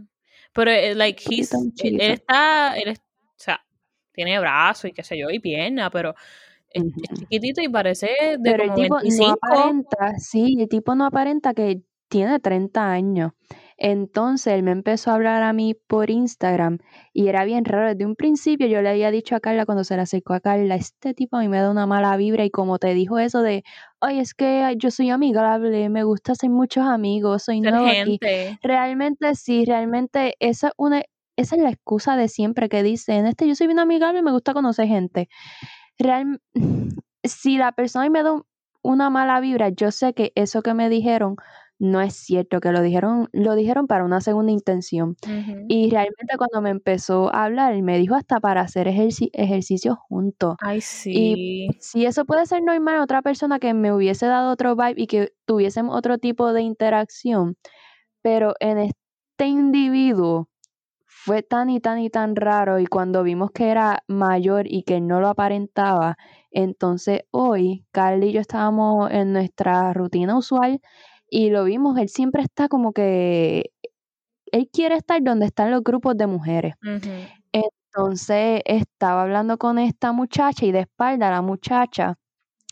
Pero, 0.53 0.71
eh, 0.71 0.95
like, 0.95 1.23
he's, 1.27 1.53
él 1.83 2.01
está, 2.01 2.77
él 2.77 2.89
es, 2.89 2.99
o 2.99 3.33
sea, 3.37 3.65
tiene 4.11 4.39
brazo 4.39 4.87
y 4.87 4.91
qué 4.91 5.03
sé 5.03 5.17
yo, 5.17 5.29
y 5.29 5.39
pierna, 5.39 5.89
pero 5.89 6.13
es, 6.69 6.83
chiquitito 7.13 7.61
y 7.61 7.69
parece 7.69 8.07
de 8.07 8.39
pero 8.41 8.63
el 8.63 8.73
tipo 8.73 8.97
no 8.99 9.29
aparenta, 9.29 10.17
sí, 10.17 10.57
el 10.59 10.67
tipo 10.67 10.95
no 10.95 11.05
aparenta 11.05 11.53
que 11.53 11.81
tiene 12.09 12.39
30 12.39 12.91
años. 12.91 13.31
Entonces 13.77 14.53
él 14.53 14.63
me 14.63 14.71
empezó 14.71 15.11
a 15.11 15.15
hablar 15.15 15.43
a 15.43 15.53
mí 15.53 15.75
por 15.75 16.09
Instagram 16.09 16.79
y 17.13 17.27
era 17.27 17.45
bien 17.45 17.63
raro. 17.63 17.89
Desde 17.89 18.05
un 18.05 18.15
principio 18.15 18.65
yo 18.67 18.81
le 18.81 18.89
había 18.89 19.11
dicho 19.11 19.35
a 19.35 19.39
Carla 19.39 19.65
cuando 19.65 19.83
se 19.83 19.95
le 19.95 20.01
acercó 20.01 20.33
a 20.33 20.39
Carla, 20.39 20.75
este 20.75 21.13
tipo 21.13 21.37
a 21.37 21.41
mí 21.41 21.47
me 21.47 21.59
da 21.59 21.69
una 21.69 21.85
mala 21.85 22.17
vibra 22.17 22.43
y 22.43 22.49
como 22.49 22.79
te 22.79 22.95
dijo 22.95 23.19
eso 23.19 23.43
de, 23.43 23.63
ay, 24.01 24.19
es 24.19 24.33
que 24.33 24.73
yo 24.77 24.89
soy 24.89 25.11
amigable, 25.11 25.89
me 25.89 26.03
gusta 26.03 26.31
hacer 26.31 26.49
muchos 26.49 26.85
amigos, 26.85 27.43
soy 27.43 27.61
nueva 27.61 27.93
Realmente 28.63 29.35
sí, 29.35 29.63
realmente 29.63 30.35
esa, 30.39 30.71
una, 30.77 31.03
esa 31.35 31.55
es 31.55 31.61
la 31.61 31.69
excusa 31.69 32.17
de 32.17 32.29
siempre 32.29 32.69
que 32.69 32.81
dicen, 32.81 33.27
este 33.27 33.47
yo 33.47 33.53
soy 33.53 33.67
bien 33.67 33.79
amigable 33.79 34.19
y 34.19 34.23
me 34.23 34.31
gusta 34.31 34.53
conocer 34.53 34.87
gente. 34.87 35.29
Real, 35.99 36.41
si 37.23 37.57
la 37.57 37.73
persona 37.73 38.09
me 38.09 38.23
da 38.23 38.41
una 38.81 39.09
mala 39.11 39.39
vibra, 39.39 39.69
yo 39.69 39.91
sé 39.91 40.13
que 40.13 40.31
eso 40.35 40.63
que 40.63 40.73
me 40.73 40.89
dijeron 40.89 41.35
no 41.79 42.01
es 42.01 42.15
cierto, 42.15 42.59
que 42.59 42.71
lo 42.71 42.81
dijeron, 42.81 43.29
lo 43.31 43.55
dijeron 43.55 43.87
para 43.87 44.03
una 44.03 44.21
segunda 44.21 44.51
intención. 44.51 45.15
Y 45.67 45.89
realmente 45.89 46.37
cuando 46.37 46.61
me 46.61 46.71
empezó 46.71 47.33
a 47.33 47.45
hablar, 47.45 47.79
me 47.81 47.97
dijo 47.97 48.15
hasta 48.15 48.39
para 48.39 48.61
hacer 48.61 48.87
ejerci 48.87 49.29
ejercicio 49.33 49.95
juntos. 49.95 50.55
Ay, 50.61 50.81
sí. 50.81 51.11
Y 51.13 51.67
si 51.79 52.05
eso 52.05 52.25
puede 52.25 52.45
ser 52.45 52.63
normal, 52.63 52.99
otra 52.99 53.21
persona 53.21 53.59
que 53.59 53.73
me 53.73 53.93
hubiese 53.93 54.25
dado 54.25 54.51
otro 54.51 54.75
vibe 54.75 54.95
y 54.97 55.07
que 55.07 55.33
tuviésemos 55.45 55.95
otro 55.95 56.17
tipo 56.17 56.51
de 56.51 56.61
interacción, 56.61 57.57
pero 58.21 58.53
en 58.59 58.79
este 58.79 59.45
individuo 59.45 60.49
fue 61.05 61.43
tan 61.43 61.69
y 61.69 61.79
tan 61.79 61.99
y 61.99 62.09
tan 62.09 62.35
raro 62.35 62.79
y 62.79 62.85
cuando 62.85 63.21
vimos 63.23 63.51
que 63.51 63.69
era 63.69 64.03
mayor 64.07 64.65
y 64.65 64.83
que 64.83 65.01
no 65.01 65.19
lo 65.19 65.27
aparentaba, 65.27 66.15
entonces 66.51 67.21
hoy 67.31 67.85
Carly 67.91 68.29
y 68.29 68.33
yo 68.33 68.41
estábamos 68.41 69.11
en 69.11 69.33
nuestra 69.33 69.93
rutina 69.93 70.37
usual 70.37 70.79
y 71.29 71.49
lo 71.49 71.63
vimos, 71.63 71.97
él 71.97 72.09
siempre 72.09 72.43
está 72.43 72.67
como 72.67 72.93
que, 72.93 73.71
él 74.51 74.69
quiere 74.71 74.95
estar 74.95 75.21
donde 75.21 75.45
están 75.45 75.71
los 75.71 75.83
grupos 75.83 76.17
de 76.17 76.27
mujeres. 76.27 76.75
Entonces 77.51 78.61
estaba 78.65 79.23
hablando 79.23 79.57
con 79.57 79.79
esta 79.79 80.11
muchacha 80.11 80.65
y 80.65 80.71
de 80.71 80.81
espalda 80.81 81.31
la 81.31 81.41
muchacha, 81.41 82.15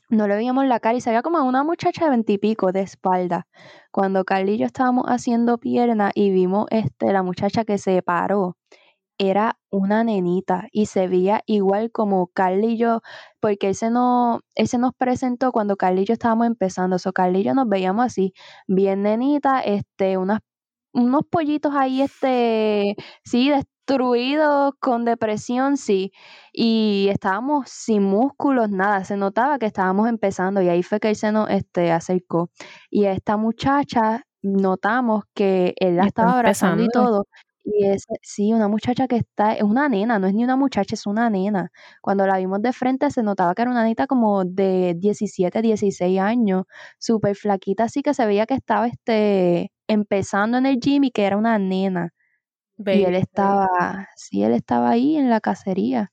no 0.09 0.27
le 0.27 0.35
veíamos 0.35 0.65
la 0.65 0.79
cara 0.79 0.97
y 0.97 1.01
se 1.01 1.09
veía 1.09 1.23
como 1.23 1.43
una 1.43 1.63
muchacha 1.63 2.05
de 2.05 2.11
veintipico 2.11 2.71
de 2.71 2.81
espalda. 2.81 3.47
Cuando 3.91 4.23
Carly 4.23 4.53
y 4.53 4.57
yo 4.59 4.65
estábamos 4.67 5.05
haciendo 5.07 5.57
pierna 5.57 6.11
y 6.13 6.29
vimos 6.31 6.67
este, 6.69 7.11
la 7.11 7.23
muchacha 7.23 7.65
que 7.65 7.77
se 7.77 8.01
paró, 8.03 8.57
era 9.17 9.57
una 9.69 10.03
nenita 10.03 10.67
y 10.71 10.87
se 10.87 11.07
veía 11.07 11.41
igual 11.45 11.91
como 11.91 12.27
Carly 12.27 12.73
y 12.73 12.77
yo, 12.77 13.01
porque 13.39 13.69
él 13.69 13.75
se, 13.75 13.89
nos, 13.89 14.41
nos 14.79 14.93
presentó 14.97 15.51
cuando 15.51 15.77
Carly 15.77 16.01
y 16.03 16.05
yo 16.05 16.13
estábamos 16.13 16.47
empezando, 16.47 16.99
so 16.99 17.13
Carly 17.13 17.41
y 17.41 17.43
yo 17.43 17.53
nos 17.53 17.67
veíamos 17.69 18.05
así, 18.05 18.33
bien 18.67 19.03
nenita, 19.03 19.61
este, 19.61 20.17
unas, 20.17 20.39
unos 20.93 21.23
pollitos 21.29 21.73
ahí, 21.75 22.01
este, 22.01 22.95
sí, 23.23 23.49
destruidos, 23.49 24.73
con 24.79 25.05
depresión, 25.05 25.77
sí. 25.77 26.11
Y 26.53 27.07
estábamos 27.11 27.69
sin 27.69 28.03
músculos, 28.03 28.69
nada. 28.71 29.03
Se 29.05 29.17
notaba 29.17 29.59
que 29.59 29.65
estábamos 29.67 30.09
empezando 30.09 30.61
y 30.61 30.69
ahí 30.69 30.83
fue 30.83 30.99
que 30.99 31.09
él 31.09 31.15
se 31.15 31.31
nos 31.31 31.49
este, 31.49 31.91
acercó. 31.91 32.49
Y 32.89 33.05
a 33.05 33.11
esta 33.11 33.37
muchacha 33.37 34.23
notamos 34.41 35.23
que 35.33 35.73
él 35.77 35.97
la 35.97 36.05
estaba 36.05 36.33
abrazando 36.33 36.83
y 36.83 36.89
todo. 36.89 37.25
Y 37.65 37.87
es, 37.87 38.05
sí, 38.21 38.53
una 38.53 38.67
muchacha 38.67 39.07
que 39.07 39.17
está, 39.17 39.53
es 39.53 39.63
una 39.63 39.89
nena, 39.89 40.19
no 40.19 40.27
es 40.27 40.35
ni 40.35 40.43
una 40.43 40.55
muchacha, 40.55 40.93
es 40.93 41.07
una 41.07 41.31
nena. 41.31 41.71
Cuando 41.99 42.27
la 42.27 42.37
vimos 42.37 42.61
de 42.61 42.71
frente 42.73 43.09
se 43.09 43.23
notaba 43.23 43.55
que 43.55 43.63
era 43.63 43.71
una 43.71 43.83
neta 43.83 44.05
como 44.05 44.45
de 44.45 44.93
17, 44.95 45.63
16 45.63 46.19
años, 46.19 46.65
súper 46.99 47.35
flaquita, 47.35 47.85
así 47.85 48.03
que 48.03 48.13
se 48.13 48.25
veía 48.27 48.45
que 48.45 48.53
estaba 48.53 48.87
este, 48.87 49.71
empezando 49.87 50.59
en 50.59 50.67
el 50.67 50.79
gym 50.79 51.05
y 51.05 51.11
que 51.11 51.25
era 51.25 51.37
una 51.37 51.57
nena. 51.57 52.13
Y 52.77 53.03
él 53.03 53.15
estaba, 53.15 53.67
sí, 54.15 54.43
él 54.43 54.53
estaba 54.53 54.91
ahí 54.91 55.17
en 55.17 55.29
la 55.31 55.41
cacería. 55.41 56.11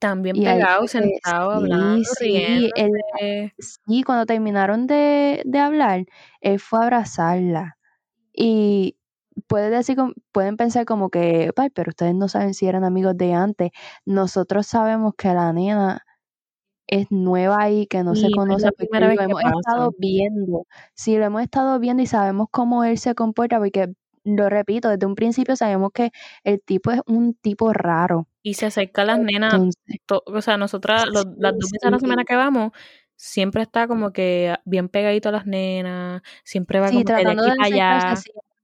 También 0.00 0.34
Y 0.34 0.46
ahí 0.46 0.56
pegado, 0.56 0.82
que, 0.82 0.88
sentado, 0.88 1.50
hablando, 1.52 2.02
sí, 2.04 2.40
sí, 2.40 2.70
él, 2.74 3.52
sí, 3.58 4.02
cuando 4.02 4.24
terminaron 4.26 4.86
de, 4.86 5.42
de 5.44 5.58
hablar, 5.58 6.06
él 6.40 6.58
fue 6.58 6.80
a 6.80 6.82
abrazarla. 6.84 7.76
Y 8.32 8.96
puede 9.46 9.70
decir, 9.70 9.96
pueden 10.32 10.56
pensar 10.56 10.84
como 10.84 11.10
que, 11.10 11.50
ay, 11.56 11.70
pero 11.70 11.90
ustedes 11.90 12.14
no 12.14 12.28
saben 12.28 12.54
si 12.54 12.66
eran 12.66 12.84
amigos 12.84 13.16
de 13.16 13.32
antes. 13.34 13.70
Nosotros 14.04 14.66
sabemos 14.66 15.14
que 15.16 15.28
la 15.34 15.52
nena 15.52 16.02
es 16.86 17.06
nueva 17.10 17.58
ahí, 17.60 17.86
que 17.86 18.02
no 18.02 18.14
se 18.16 18.30
conoce, 18.32 18.72
primera 18.72 19.14
lo 19.14 19.22
hemos 19.22 19.42
pasa. 19.42 19.58
estado 19.60 19.94
viendo. 19.98 20.66
Sí, 20.94 21.16
lo 21.16 21.24
hemos 21.24 21.42
estado 21.42 21.78
viendo 21.78 22.02
y 22.02 22.06
sabemos 22.06 22.48
cómo 22.50 22.82
él 22.84 22.98
se 22.98 23.14
comporta, 23.14 23.58
porque 23.58 23.92
lo 24.24 24.48
repito, 24.48 24.88
desde 24.88 25.06
un 25.06 25.14
principio 25.14 25.56
sabemos 25.56 25.90
que 25.94 26.10
el 26.44 26.60
tipo 26.62 26.90
es 26.90 27.00
un 27.06 27.34
tipo 27.34 27.72
raro. 27.72 28.26
Y 28.42 28.54
se 28.54 28.66
acerca 28.66 29.02
a 29.02 29.04
las 29.04 29.18
nenas, 29.20 29.54
Entonces, 29.54 29.98
to- 30.06 30.22
o 30.26 30.40
sea, 30.42 30.56
nosotras, 30.56 31.04
los- 31.06 31.26
las 31.38 31.52
dos 31.52 31.70
veces 31.70 31.84
a 31.84 31.90
la 31.90 31.98
semana 31.98 32.24
que 32.24 32.36
vamos, 32.36 32.72
siempre 33.16 33.62
está 33.62 33.86
como 33.86 34.12
que 34.12 34.56
bien 34.64 34.88
pegadito 34.88 35.28
a 35.28 35.32
las 35.32 35.46
nenas, 35.46 36.22
siempre 36.42 36.80
va 36.80 36.88
Sí, 36.88 36.94
como 36.94 37.04
que 37.04 37.12
de 37.12 37.18
tratando 37.22 37.42
aquí 37.42 37.50
de 37.50 37.56
para 37.78 37.98
allá. 37.98 38.14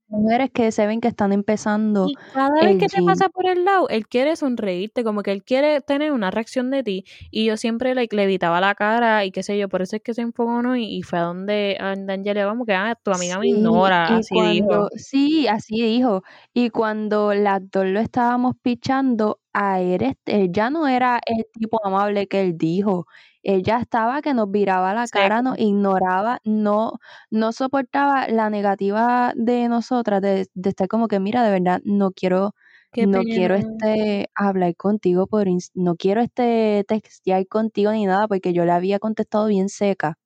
Mujeres 0.09 0.49
que 0.51 0.71
se 0.71 0.87
ven 0.87 1.01
que 1.01 1.07
están 1.07 1.33
empezando 1.33 2.11
Y 2.11 2.17
cada 2.31 2.63
vez 2.63 2.77
que 2.77 2.87
te 2.89 3.01
pasa 3.03 3.29
por 3.29 3.47
el 3.49 3.65
lado, 3.65 3.89
él 3.89 4.07
quiere 4.07 4.35
sonreírte, 4.35 5.03
como 5.03 5.23
que 5.23 5.31
él 5.31 5.43
quiere 5.43 5.81
tener 5.81 6.11
una 6.11 6.31
reacción 6.31 6.69
de 6.71 6.83
ti. 6.83 7.05
Y 7.31 7.45
yo 7.45 7.57
siempre 7.57 7.95
like, 7.95 8.15
le 8.15 8.23
evitaba 8.23 8.61
la 8.61 8.75
cara 8.75 9.25
y 9.25 9.31
qué 9.31 9.43
sé 9.43 9.57
yo, 9.57 9.67
por 9.69 9.81
eso 9.81 9.95
es 9.97 10.01
que 10.03 10.13
se 10.13 10.21
enfocó 10.21 10.61
¿no? 10.61 10.75
y, 10.77 10.85
y 10.97 11.01
fue 11.03 11.19
a 11.19 11.23
donde, 11.23 11.77
a 11.79 11.91
Angela, 11.91 12.47
como 12.47 12.65
que, 12.65 12.73
ah, 12.73 12.95
tu 13.03 13.11
amiga 13.11 13.39
me 13.39 13.47
ignora, 13.49 14.17
así 14.17 14.39
dijo. 14.41 14.89
sí, 14.95 15.47
así 15.47 15.81
dijo. 15.81 16.23
Y 16.53 16.69
cuando 16.69 17.33
las 17.33 17.61
dos 17.71 17.85
lo 17.85 17.99
estábamos 17.99 18.55
pichando, 18.61 19.39
a 19.53 19.81
él, 19.81 20.15
él 20.25 20.51
ya 20.51 20.69
no 20.69 20.87
era 20.87 21.19
el 21.25 21.45
tipo 21.51 21.83
amable 21.83 22.27
que 22.27 22.41
él 22.41 22.57
dijo. 22.57 23.07
Él 23.47 23.63
ya 23.63 23.79
estaba 23.79 24.21
que 24.21 24.33
nos 24.33 24.51
viraba 24.51 24.93
la 24.93 25.07
cara, 25.07 25.41
nos 25.41 25.57
ignoraba, 25.57 26.41
no, 26.43 26.99
no 27.31 27.53
soportaba 27.53 28.27
la 28.27 28.49
negativa 28.49 29.31
de 29.37 29.69
nosotras, 29.69 30.21
de, 30.21 30.47
de 30.53 30.69
estar 30.69 30.89
como 30.89 31.07
que, 31.07 31.21
mira, 31.21 31.43
de 31.45 31.51
verdad, 31.51 31.79
no 31.85 32.11
quiero, 32.11 32.55
Qué 32.91 33.07
no 33.07 33.21
quiero 33.23 33.55
este 33.55 34.29
hablar 34.35 34.75
contigo 34.75 35.27
por 35.27 35.47
no 35.75 35.95
quiero 35.95 36.19
este 36.19 36.83
textear 36.89 37.47
contigo 37.47 37.93
ni 37.93 38.05
nada, 38.05 38.27
porque 38.27 38.51
yo 38.51 38.65
le 38.65 38.73
había 38.73 38.99
contestado 38.99 39.47
bien 39.47 39.69
seca. 39.69 40.17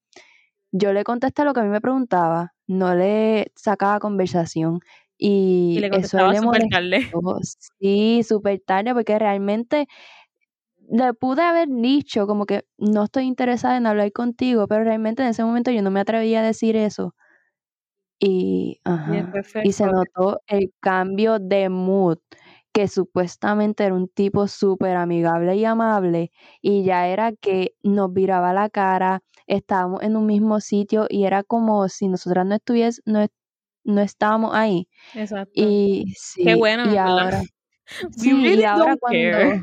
Yo 0.72 0.91
le 0.91 1.03
contesté 1.03 1.43
lo 1.43 1.53
que 1.53 1.59
a 1.59 1.63
mí 1.63 1.69
me 1.69 1.80
preguntaba, 1.82 2.53
no 2.65 2.95
le 2.95 3.51
sacaba 3.55 3.99
conversación. 3.99 4.80
Y 5.17 5.76
Y 5.78 5.80
le 5.80 5.88
eso 5.88 5.91
contestaba 5.91 6.34
súper 6.34 6.63
tarde. 6.72 7.11
Sí, 7.80 8.24
súper 8.24 8.61
tarde, 8.65 8.95
porque 8.95 9.19
realmente 9.19 9.86
le 10.92 11.14
pude 11.16 11.42
haber 11.44 11.70
dicho 11.70 12.28
como 12.28 12.46
que 12.46 12.66
no 12.78 13.06
estoy 13.06 13.26
interesada 13.26 13.78
en 13.78 13.88
hablar 13.88 14.12
contigo, 14.14 14.68
pero 14.68 14.84
realmente 14.86 15.24
en 15.24 15.30
ese 15.30 15.44
momento 15.46 15.72
yo 15.72 15.82
no 15.84 15.92
me 15.92 16.02
atrevía 16.02 16.42
a 16.42 16.44
decir 16.44 16.76
eso. 16.78 17.16
Y, 18.20 18.80
Y 18.84 18.84
ajá, 18.86 19.26
se 19.74 19.86
notó 19.86 20.42
el 20.48 20.74
cambio 20.80 21.39
de 21.39 21.70
mood, 21.70 22.20
que 22.74 22.88
supuestamente 22.88 23.84
era 23.86 23.96
un 23.96 24.08
tipo 24.08 24.48
súper 24.48 24.96
amigable 24.96 25.56
y 25.56 25.66
amable, 25.66 26.32
y 26.62 26.84
ya 26.84 27.08
era 27.08 27.32
que 27.34 27.76
nos 27.84 28.14
viraba 28.14 28.54
la 28.54 28.70
cara, 28.70 29.22
estábamos 29.48 30.04
en 30.04 30.16
un 30.18 30.26
mismo 30.28 30.60
sitio 30.62 31.08
y 31.10 31.26
era 31.26 31.44
como 31.44 31.88
si 31.89 32.08
nosotras 32.08 32.46
no 32.46 32.56
estuvies, 32.56 33.02
no, 33.06 33.22
es- 33.22 33.30
no 33.86 34.02
estábamos 34.02 34.54
ahí. 34.56 34.88
Exacto. 35.14 35.54
Y 35.54 36.06
Qué 36.44 36.56
bueno, 36.56 36.84
y 36.84 36.98
ahora, 36.98 37.42
We 38.18 38.34
sí, 38.34 38.34
really 38.34 38.62
y 38.62 38.64
ahora 38.64 38.98
cuando, 38.98 39.38
care. 39.38 39.62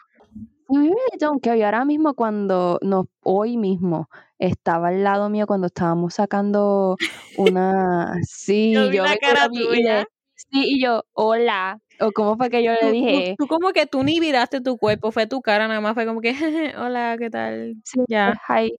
We 0.69 0.79
really 0.89 1.19
don't 1.19 1.43
care, 1.43 1.57
y 1.59 1.63
ahora 1.63 1.85
mismo 1.85 2.15
cuando, 2.15 2.79
no, 2.83 3.09
hoy 3.23 3.57
mismo, 3.57 4.09
estaba 4.39 4.89
al 4.89 5.03
lado 5.05 5.29
mío 5.31 5.47
cuando 5.47 5.67
estábamos 5.69 6.15
sacando 6.15 6.97
una, 7.33 8.15
Yo 8.23 8.27
sí, 8.27 8.91
vi 8.91 8.97
yo 8.97 9.03
la 9.03 9.11
vengo 9.11 9.21
cara 9.21 9.49
y 9.51 9.59
tuya. 9.59 9.83
le, 9.83 10.05
sí, 10.37 10.49
y 10.77 10.83
yo, 10.83 11.05
hola, 11.13 11.81
o 12.01 12.13
cómo 12.13 12.37
fue 12.37 12.51
que 12.51 12.63
yo 12.63 12.73
le 12.73 12.79
tú, 12.81 12.93
dije, 12.93 13.37
tú 13.37 13.47
como 13.47 13.73
que 13.73 13.87
tú 13.87 14.03
ni 14.05 14.21
viraste 14.21 14.61
tu 14.61 14.77
cuerpo, 14.79 15.13
fue 15.13 15.27
tu 15.27 15.41
cara 15.43 15.69
nada 15.69 15.81
más, 15.81 15.95
fue 15.95 16.07
como 16.07 16.21
que, 16.21 16.33
hola, 16.79 17.17
¿qué 17.19 17.31
tal? 17.31 17.77
sí, 17.85 18.01
Ya. 18.09 18.35
hi. 18.49 18.79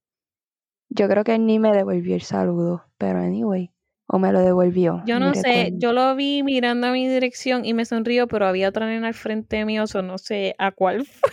Yo 0.90 1.08
creo 1.10 1.24
que 1.24 1.40
ni 1.40 1.60
me 1.60 1.72
devolvió 1.74 2.16
el 2.16 2.22
saludo, 2.22 2.86
pero 2.98 3.20
anyway, 3.20 3.72
o 4.08 4.20
me 4.20 4.32
lo 4.34 4.40
devolvió, 4.42 5.06
Yo 5.06 5.20
no 5.20 5.34
sé, 5.34 5.72
recuerdo. 5.72 5.78
yo 5.78 5.94
lo 5.94 6.16
vi 6.16 6.44
mirando 6.44 6.88
a 6.88 6.92
mi 6.92 7.08
dirección 7.08 7.64
y 7.66 7.74
me 7.74 7.86
sonrió, 7.86 8.28
pero 8.28 8.46
había 8.48 8.70
otra 8.70 8.86
nena 8.88 9.08
al 9.08 9.14
frente 9.14 9.64
mío, 9.66 9.86
o 9.94 10.02
no 10.02 10.18
sé 10.18 10.56
a 10.58 10.72
cuál 10.72 11.06
fue. 11.06 11.32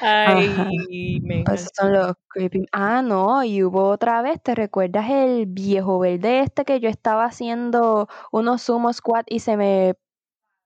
Ay, 0.00 1.20
me 1.22 1.42
Esos 1.42 1.70
son 1.74 1.92
los 1.92 2.14
creepy. 2.28 2.66
Ah, 2.72 3.02
no, 3.02 3.42
y 3.44 3.62
hubo 3.62 3.88
otra 3.88 4.22
vez, 4.22 4.42
¿te 4.42 4.54
recuerdas 4.54 5.10
el 5.10 5.46
viejo 5.46 5.98
verde 5.98 6.40
este 6.40 6.64
que 6.64 6.80
yo 6.80 6.88
estaba 6.88 7.24
haciendo 7.24 8.08
unos 8.32 8.62
sumo 8.62 8.92
squat 8.92 9.26
y 9.28 9.40
se 9.40 9.56
me 9.56 9.94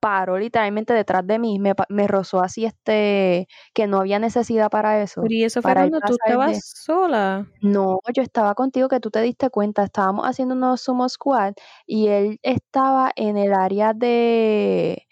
paró 0.01 0.39
literalmente 0.39 0.95
detrás 0.95 1.27
de 1.27 1.39
mí, 1.39 1.59
me, 1.59 1.75
me 1.91 2.09
rozó 2.09 2.43
así 2.43 2.65
este, 2.65 3.47
que 3.75 3.87
no 3.87 3.99
había 3.99 4.19
necesidad 4.19 4.71
para 4.71 5.03
eso, 5.03 5.21
Pero 5.23 5.35
y 5.35 5.45
eso 5.45 5.61
fue 5.61 5.75
cuando 5.75 6.01
tú 6.01 6.13
de... 6.13 6.19
estabas 6.25 6.73
sola. 6.75 7.47
No, 7.61 7.99
yo 8.15 8.23
estaba 8.23 8.55
contigo 8.55 8.89
que 8.89 8.99
tú 9.01 9.11
te 9.11 9.21
diste 9.21 9.51
cuenta, 9.51 9.85
estábamos 9.85 10.27
haciendo 10.27 10.55
unos 10.55 10.81
sumo 10.81 11.09
squat 11.09 11.55
y 11.87 12.09
él 12.09 12.39
estaba 12.43 13.13
en 13.15 13.37
el 13.37 13.53
área 13.53 13.93
de, 13.93 15.07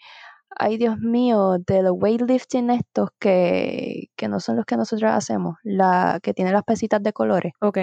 ay 0.59 0.77
Dios 0.77 0.99
mío, 0.99 1.57
de 1.59 1.81
los 1.83 1.93
weightlifting 1.97 2.69
estos 2.71 3.09
que, 3.19 4.09
que 4.15 4.27
no 4.27 4.39
son 4.39 4.57
los 4.57 4.65
que 4.65 4.77
nosotros 4.77 5.11
hacemos, 5.11 5.55
la 5.63 6.19
que 6.23 6.33
tiene 6.33 6.51
las 6.51 6.63
pesitas 6.63 7.01
de 7.03 7.13
colores. 7.13 7.53
Ok. 7.61 7.77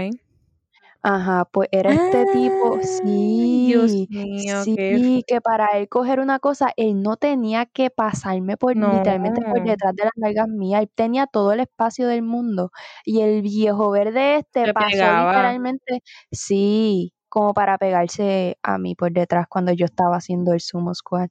Ajá, 1.02 1.44
pues 1.52 1.68
era 1.70 1.92
este 1.92 2.26
tipo, 2.26 2.78
Ay, 2.98 3.60
Dios 3.64 3.92
sí, 3.92 4.08
mío, 4.08 4.66
qué 4.74 4.98
sí, 4.98 5.22
que 5.26 5.40
para 5.40 5.66
él 5.78 5.88
coger 5.88 6.18
una 6.20 6.40
cosa, 6.40 6.72
él 6.76 7.00
no 7.00 7.16
tenía 7.16 7.66
que 7.66 7.90
pasarme 7.90 8.56
por, 8.56 8.76
literalmente 8.76 9.40
por 9.48 9.62
detrás 9.62 9.94
de 9.94 10.04
las 10.04 10.12
nalgas 10.16 10.48
mías, 10.48 10.82
él 10.82 10.90
tenía 10.94 11.26
todo 11.26 11.52
el 11.52 11.60
espacio 11.60 12.08
del 12.08 12.22
mundo. 12.22 12.70
Y 13.04 13.20
el 13.22 13.42
viejo 13.42 13.90
verde 13.90 14.36
este 14.38 14.66
te 14.66 14.74
pasó 14.74 14.86
pegaba. 14.90 15.14
literalmente, 15.14 16.02
sí, 16.32 17.12
como 17.28 17.54
para 17.54 17.78
pegarse 17.78 18.58
a 18.62 18.78
mí 18.78 18.94
por 18.96 19.12
detrás 19.12 19.46
cuando 19.48 19.72
yo 19.72 19.84
estaba 19.86 20.16
haciendo 20.16 20.52
el 20.54 20.60
sumo 20.60 20.92
squat. 20.94 21.30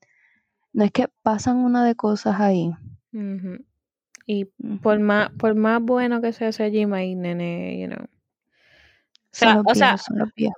No 0.76 0.84
es 0.84 0.92
que 0.92 1.08
pasan 1.24 1.56
una 1.56 1.86
de 1.86 1.96
cosas 1.96 2.38
ahí. 2.38 2.70
Y 4.26 4.46
por 4.84 5.00
más, 5.00 5.30
por 5.40 5.56
más 5.56 5.82
bueno 5.82 6.22
que 6.22 6.34
sea 6.34 6.50
ese 6.50 6.70
gym 6.70 6.94
ahí, 6.94 7.16
nene, 7.16 7.80
you 7.80 7.88
know. 7.88 8.04
O 8.04 8.08
sea, 9.32 9.62
o 9.66 9.74
sea, 9.74 9.96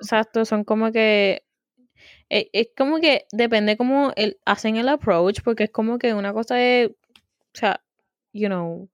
exacto, 0.02 0.44
son 0.44 0.64
como 0.64 0.92
que 0.92 1.44
eh, 2.32 2.50
es 2.52 2.70
como 2.76 3.00
que 3.00 3.26
depende 3.32 3.78
cómo 3.78 4.12
el, 4.16 4.40
hacen 4.44 4.78
el 4.78 4.90
approach, 4.90 5.42
porque 5.44 5.66
es 5.66 5.70
como 5.70 6.00
que 6.00 6.16
una 6.16 6.34
cosa 6.34 6.56
de, 6.56 6.96
o 7.54 7.54
sea, 7.54 7.84
you 8.34 8.48
know, 8.48 8.90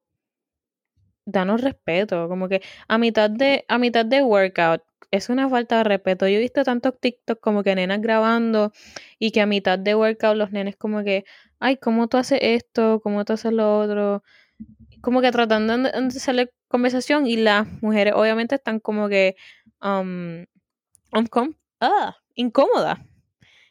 danos 1.25 1.61
respeto, 1.61 2.27
como 2.29 2.47
que 2.49 2.61
a 2.87 2.97
mitad 2.97 3.29
de, 3.29 3.65
a 3.67 3.77
mitad 3.77 4.05
de 4.05 4.23
workout, 4.23 4.81
es 5.11 5.29
una 5.29 5.47
falta 5.49 5.77
de 5.77 5.83
respeto. 5.83 6.27
Yo 6.27 6.37
he 6.37 6.39
visto 6.39 6.63
tantos 6.63 6.99
TikTok 6.99 7.39
como 7.39 7.63
que 7.63 7.75
nenas 7.75 8.01
grabando 8.01 8.71
y 9.19 9.31
que 9.31 9.41
a 9.41 9.45
mitad 9.45 9.77
de 9.79 9.95
workout 9.95 10.35
los 10.37 10.51
nenes 10.51 10.75
como 10.75 11.03
que, 11.03 11.25
ay, 11.59 11.77
¿cómo 11.77 12.07
tú 12.07 12.17
haces 12.17 12.39
esto? 12.41 12.99
¿Cómo 13.03 13.23
tú 13.25 13.33
haces 13.33 13.53
lo 13.53 13.79
otro? 13.79 14.23
Como 15.01 15.21
que 15.21 15.31
tratando 15.31 15.77
de 15.77 15.89
hacerle 15.89 16.49
conversación 16.67 17.27
y 17.27 17.37
las 17.37 17.67
mujeres 17.81 18.13
obviamente 18.15 18.55
están 18.55 18.79
como 18.79 19.07
que 19.09 19.35
um, 19.81 20.45
uncom- 21.11 21.57
ah, 21.81 22.15
incómodas. 22.35 22.99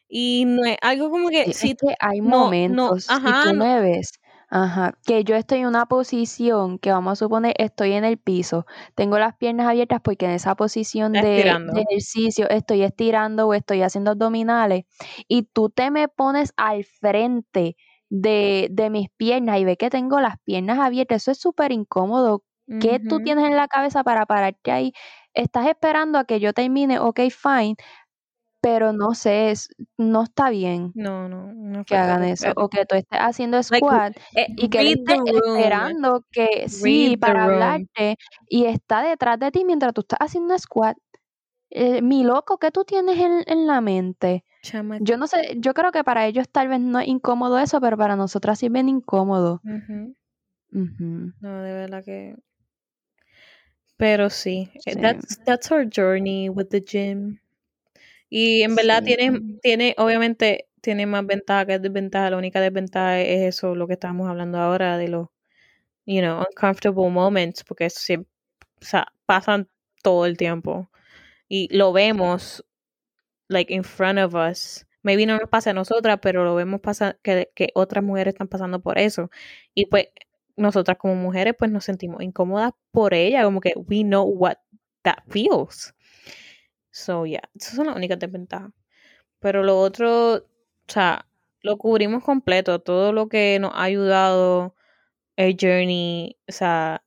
Y 0.08 0.44
no 0.46 0.64
es 0.64 0.76
algo 0.82 1.10
como 1.10 1.30
que 1.30 1.46
Sí, 1.46 1.54
si 1.54 1.70
es 1.70 1.76
que 1.76 1.94
hay 1.98 2.20
no, 2.20 2.28
no, 2.28 2.38
momentos, 2.38 3.04
si 3.04 3.12
ajá, 3.12 3.44
tú 3.44 3.54
no, 3.54 3.64
me 3.64 3.80
ves, 3.80 4.12
Ajá, 4.54 4.98
que 5.06 5.24
yo 5.24 5.34
estoy 5.34 5.60
en 5.60 5.66
una 5.66 5.86
posición 5.86 6.78
que 6.78 6.92
vamos 6.92 7.12
a 7.12 7.16
suponer 7.16 7.54
estoy 7.56 7.92
en 7.92 8.04
el 8.04 8.18
piso, 8.18 8.66
tengo 8.94 9.18
las 9.18 9.34
piernas 9.34 9.66
abiertas 9.66 10.02
porque 10.04 10.26
en 10.26 10.32
esa 10.32 10.56
posición 10.56 11.12
de, 11.12 11.40
ejercicio 11.74 12.50
estoy 12.50 12.82
estirando 12.82 13.48
o 13.48 13.54
estoy 13.54 13.80
haciendo 13.80 14.10
abdominales 14.10 14.84
y 15.26 15.44
tú 15.44 15.70
te 15.70 15.90
me 15.90 16.06
pones 16.08 16.52
al 16.58 16.84
frente 16.84 17.76
de, 18.10 18.68
de 18.70 18.90
mis 18.90 19.08
piernas 19.16 19.58
y 19.58 19.64
ve 19.64 19.78
que 19.78 19.88
tengo 19.88 20.20
las 20.20 20.38
piernas 20.44 20.78
abiertas, 20.78 21.22
eso 21.22 21.30
es 21.30 21.40
súper 21.40 21.72
incómodo. 21.72 22.44
¿Qué 22.80 23.00
tú 23.00 23.20
tienes 23.20 23.44
en 23.46 23.56
la 23.56 23.68
cabeza 23.68 24.04
para 24.04 24.24
pararte 24.24 24.70
ahí? 24.70 24.92
Estás 25.34 25.66
esperando 25.66 26.18
a 26.18 26.24
que 26.24 26.40
yo 26.40 26.52
termine, 26.52 26.98
ok, 26.98 27.20
fine, 27.30 27.76
pero 28.62 28.92
no 28.94 29.14
sé, 29.14 29.50
es- 29.50 29.68
no 29.98 30.22
está 30.22 30.48
bien 30.48 30.92
No, 30.94 31.28
no, 31.28 31.44
una 31.46 31.84
que 31.84 31.96
hagan 31.96 32.22
eso. 32.24 32.52
O 32.56 32.68
que 32.70 32.86
tú 32.86 32.94
estés 32.94 33.18
haciendo 33.20 33.58
Like, 33.58 33.76
squat 33.76 34.16
eh, 34.34 34.46
y 34.56 34.68
que 34.70 34.78
él 34.80 34.86
read 34.86 34.96
the 35.04 35.14
esté 35.16 35.30
room. 35.32 35.56
esperando 35.58 36.24
que 36.32 36.46
Read 36.62 36.68
sí, 36.68 37.16
para 37.18 37.32
room. 37.46 37.52
hablarte 37.54 38.16
y 38.48 38.64
está 38.66 39.02
detrás 39.02 39.38
de 39.38 39.50
ti 39.50 39.64
mientras 39.66 39.92
tú 39.92 40.00
estás 40.02 40.18
haciendo 40.20 40.58
squat. 40.58 40.96
Eh, 41.70 42.02
mi 42.02 42.22
loco, 42.22 42.58
¿qué 42.58 42.70
tú 42.70 42.84
tienes 42.84 43.18
en, 43.18 43.42
en 43.46 43.66
la 43.66 43.80
mente? 43.80 44.44
Chama. 44.62 44.98
Yo 45.00 45.16
no 45.16 45.26
sé, 45.26 45.54
yo 45.56 45.74
creo 45.74 45.90
que 45.90 46.04
para 46.04 46.26
ellos 46.26 46.46
tal 46.50 46.68
vez 46.68 46.80
no 46.80 47.00
es 47.00 47.08
incómodo 47.08 47.58
eso, 47.58 47.80
pero 47.80 47.96
para 47.96 48.14
nosotras 48.14 48.58
sí 48.58 48.66
es 48.66 48.72
bien 48.72 48.88
incómodo. 48.88 49.60
Ujú. 49.64 50.14
Ujú, 50.74 51.32
No, 51.40 51.62
de 51.62 51.72
verdad 51.74 52.04
que. 52.04 52.36
Pero 53.96 54.30
sí, 54.30 54.70
eh, 54.74 54.80
Sí, 54.94 55.00
that's, 55.00 55.38
that's 55.44 55.70
our 55.70 55.84
journey 55.84 56.48
with 56.48 56.68
the 56.70 56.80
gym. 56.80 57.38
Y 58.34 58.62
en 58.62 58.74
verdad 58.74 59.00
sí. 59.00 59.14
tiene, 59.14 59.58
tiene, 59.60 59.94
obviamente, 59.98 60.66
tiene 60.80 61.04
más 61.04 61.26
ventaja 61.26 61.66
que 61.66 61.78
desventaja. 61.78 62.30
La 62.30 62.38
única 62.38 62.62
desventaja 62.62 63.20
es 63.20 63.56
eso, 63.56 63.74
lo 63.74 63.86
que 63.86 63.92
estábamos 63.92 64.26
hablando 64.26 64.58
ahora 64.58 64.96
de 64.96 65.08
los, 65.08 65.28
you 66.06 66.22
know, 66.22 66.38
uncomfortable 66.38 67.10
moments, 67.10 67.62
porque 67.62 67.84
eso 67.84 68.00
siempre, 68.00 68.30
o 68.80 68.84
sea, 68.86 69.08
pasan 69.26 69.68
todo 70.02 70.24
el 70.24 70.38
tiempo. 70.38 70.90
Y 71.46 71.68
lo 71.76 71.92
vemos, 71.92 72.64
like, 73.48 73.74
in 73.74 73.84
front 73.84 74.18
of 74.18 74.34
us. 74.34 74.86
Maybe 75.02 75.26
no 75.26 75.36
nos 75.36 75.50
pasa 75.50 75.72
a 75.72 75.74
nosotras, 75.74 76.18
pero 76.22 76.42
lo 76.42 76.54
vemos 76.54 76.80
pasar, 76.80 77.18
que, 77.22 77.50
que 77.54 77.68
otras 77.74 78.02
mujeres 78.02 78.32
están 78.32 78.48
pasando 78.48 78.80
por 78.80 78.98
eso. 78.98 79.30
Y 79.74 79.86
pues, 79.86 80.08
nosotras 80.56 80.96
como 80.96 81.16
mujeres, 81.16 81.54
pues 81.58 81.70
nos 81.70 81.84
sentimos 81.84 82.22
incómodas 82.22 82.72
por 82.92 83.12
ella, 83.12 83.44
como 83.44 83.60
que 83.60 83.74
we 83.76 84.04
know 84.04 84.24
what 84.24 84.56
that 85.02 85.18
feels. 85.28 85.94
So, 86.92 87.26
yeah, 87.26 87.42
esas 87.56 87.74
son 87.76 87.86
las 87.88 87.96
únicas 87.96 88.18
desventajas. 88.18 88.72
Pero 89.40 89.62
lo 89.64 89.80
otro, 89.80 90.34
o 90.36 90.42
sea, 90.88 91.26
lo 91.62 91.78
cubrimos 91.78 92.24
completo, 92.24 92.80
todo 92.80 93.12
lo 93.12 93.28
que 93.28 93.58
nos 93.60 93.72
ha 93.74 93.84
ayudado 93.84 94.76
el 95.36 95.56
journey, 95.60 96.38
o 96.48 96.52
sea, 96.52 97.04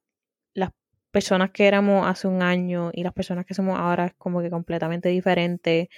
las 0.56 0.72
personas 1.12 1.52
que 1.52 1.68
éramos 1.68 2.08
hace 2.08 2.28
un 2.28 2.42
año 2.44 2.92
y 2.94 3.04
las 3.04 3.14
personas 3.14 3.46
que 3.46 3.54
somos 3.54 3.80
ahora 3.80 4.08
es 4.08 4.14
como 4.16 4.42
que 4.42 4.50
completamente 4.50 5.10
diferente. 5.10 5.90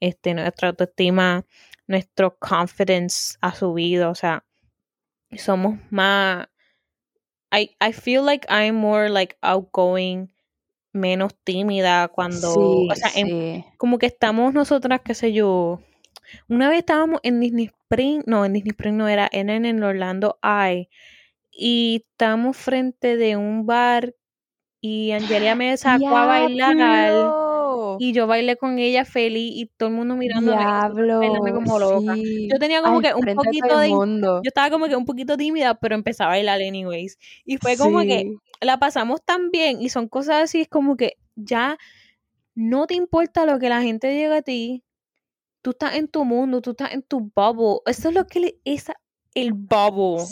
Este, 0.00 0.34
nuestra 0.34 0.70
autoestima, 0.70 1.46
nuestro 1.88 2.38
confidence 2.38 3.36
ha 3.40 3.54
subido, 3.54 4.10
o 4.10 4.14
sea, 4.14 4.44
somos 5.36 5.78
más 5.90 6.48
I, 7.52 7.76
I 7.80 7.92
feel 7.92 8.24
like 8.24 8.46
I'm 8.48 8.76
more 8.76 9.10
like 9.10 9.36
outgoing, 9.42 10.31
menos 10.92 11.34
tímida 11.44 12.08
cuando, 12.08 12.54
Sí, 12.54 12.88
o 12.90 12.94
sea, 12.94 13.10
en- 13.14 13.64
como 13.76 13.98
que 13.98 14.06
estamos 14.06 14.52
nosotras, 14.54 15.00
qué 15.04 15.14
sé 15.14 15.32
yo, 15.32 15.80
una 16.48 16.68
vez 16.68 16.78
estábamos 16.80 17.20
en 17.22 17.40
Disney 17.40 17.66
Spring, 17.66 18.22
no, 18.26 18.44
en 18.44 18.52
Disney 18.52 18.70
Spring 18.70 18.96
no 18.96 19.08
era, 19.08 19.28
era 19.32 19.54
en 19.54 19.64
el 19.64 19.82
Orlando 19.82 20.38
Eye, 20.42 20.88
y 21.50 22.04
estábamos 22.10 22.56
frente 22.56 23.16
de 23.16 23.36
un 23.36 23.66
bar 23.66 24.14
y 24.80 25.12
Angelia 25.12 25.54
me 25.54 25.76
sacó 25.76 26.16
a 26.16 26.26
bailar 26.26 26.72
Y 27.98 28.12
yo 28.12 28.26
bailé 28.26 28.56
con 28.56 28.78
ella 28.78 29.04
feliz 29.04 29.52
y 29.54 29.66
todo 29.76 29.88
el 29.88 29.94
mundo 29.94 30.16
mirándome 30.16 30.58
Diablo, 30.58 31.20
como 31.54 31.78
loca. 31.78 32.14
sí. 32.14 32.48
Yo 32.50 32.58
tenía 32.58 32.82
como 32.82 33.00
que 33.00 33.14
un 33.14 33.34
poquito 33.34 33.78
de 33.78 33.88
mundo. 33.88 34.40
yo 34.42 34.48
estaba 34.48 34.70
como 34.70 34.86
que 34.86 34.96
un 34.96 35.04
poquito 35.04 35.36
tímida, 35.36 35.74
pero 35.74 35.94
empecé 35.94 36.22
a 36.24 36.28
bailar 36.28 36.60
anyways. 36.60 37.18
Y 37.44 37.58
fue 37.58 37.76
como 37.76 38.00
que 38.00 38.34
la 38.60 38.78
pasamos 38.78 39.22
tan 39.24 39.50
bien 39.50 39.82
y 39.82 39.88
son 39.88 40.08
cosas 40.08 40.44
así, 40.44 40.62
es 40.62 40.68
como 40.68 40.96
que 40.96 41.16
ya 41.34 41.78
no 42.54 42.86
te 42.86 42.94
importa 42.94 43.46
lo 43.46 43.58
que 43.58 43.68
la 43.68 43.82
gente 43.82 44.08
diga 44.08 44.36
a 44.36 44.42
ti. 44.42 44.84
Tú 45.62 45.70
estás 45.70 45.94
en 45.94 46.08
tu 46.08 46.24
mundo, 46.24 46.60
tú 46.60 46.70
estás 46.72 46.92
en 46.92 47.02
tu 47.02 47.30
bubble. 47.34 47.80
Eso 47.86 48.08
es 48.08 48.14
lo 48.14 48.26
que 48.26 48.40
le 48.40 48.58
es 48.64 48.86
el 49.34 49.54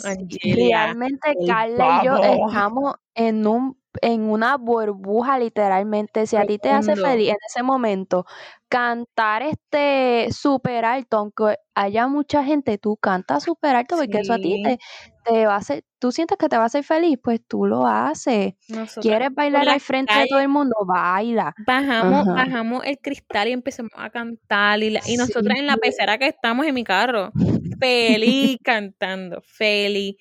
Angelia. 0.05 0.55
Realmente 0.55 1.33
Carla 1.47 2.01
y 2.01 2.05
yo 2.05 2.17
estamos 2.17 2.95
en 3.15 3.47
un 3.47 3.80
en 4.01 4.21
una 4.29 4.57
burbuja 4.57 5.37
literalmente. 5.39 6.25
Si 6.27 6.37
a 6.37 6.45
ti 6.45 6.57
te 6.57 6.69
hace 6.71 6.95
feliz 6.95 7.29
en 7.29 7.37
ese 7.47 7.63
momento 7.63 8.25
cantar 8.69 9.41
este 9.41 10.27
super 10.31 10.85
alto, 10.85 11.17
aunque 11.17 11.57
haya 11.75 12.07
mucha 12.07 12.43
gente, 12.43 12.77
tú 12.77 12.95
cantas 12.97 13.43
super 13.43 13.75
alto 13.75 13.97
porque 13.97 14.19
eso 14.19 14.33
a 14.33 14.37
ti 14.37 14.55
Sí. 14.55 14.63
te, 14.63 14.79
te 15.25 15.45
va 15.45 15.55
a 15.55 15.57
hacer, 15.57 15.83
tú 15.99 16.11
sientes 16.11 16.37
que 16.37 16.47
te 16.47 16.55
va 16.57 16.63
a 16.63 16.65
hacer 16.67 16.83
feliz, 16.83 17.19
pues 17.21 17.41
tú 17.45 17.65
lo 17.65 17.85
haces. 17.85 18.53
¿Quieres 19.01 19.33
bailar 19.33 19.67
al 19.67 19.79
frente 19.81 20.13
de 20.13 20.27
todo 20.27 20.39
el 20.39 20.47
mundo? 20.47 20.75
Baila. 20.85 21.53
bajamos, 21.67 22.27
Ajá. 22.27 22.33
bajamos 22.45 22.83
el 22.85 22.97
cristal 22.99 23.49
y 23.49 23.51
empezamos 23.51 23.91
a 23.95 24.09
cantar. 24.09 24.81
Y, 24.81 24.89
la- 24.91 25.01
y 25.05 25.17
nosotras 25.17 25.57
en 25.59 25.67
la 25.67 25.73
Sí. 25.73 25.79
pecera 25.81 26.17
que 26.17 26.27
estamos 26.27 26.65
en 26.65 26.73
mi 26.73 26.83
carro, 26.85 27.31
feliz 27.79 28.57
cantando, 28.63 29.41
feliz. 29.41 30.15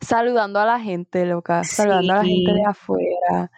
Saludando 0.00 0.60
a 0.60 0.66
la 0.66 0.80
gente, 0.80 1.24
loca. 1.26 1.64
Saludando 1.64 2.12
a 2.12 2.16
la 2.16 2.24
gente 2.24 2.52
de 2.52 2.64
afuera. 2.64 3.50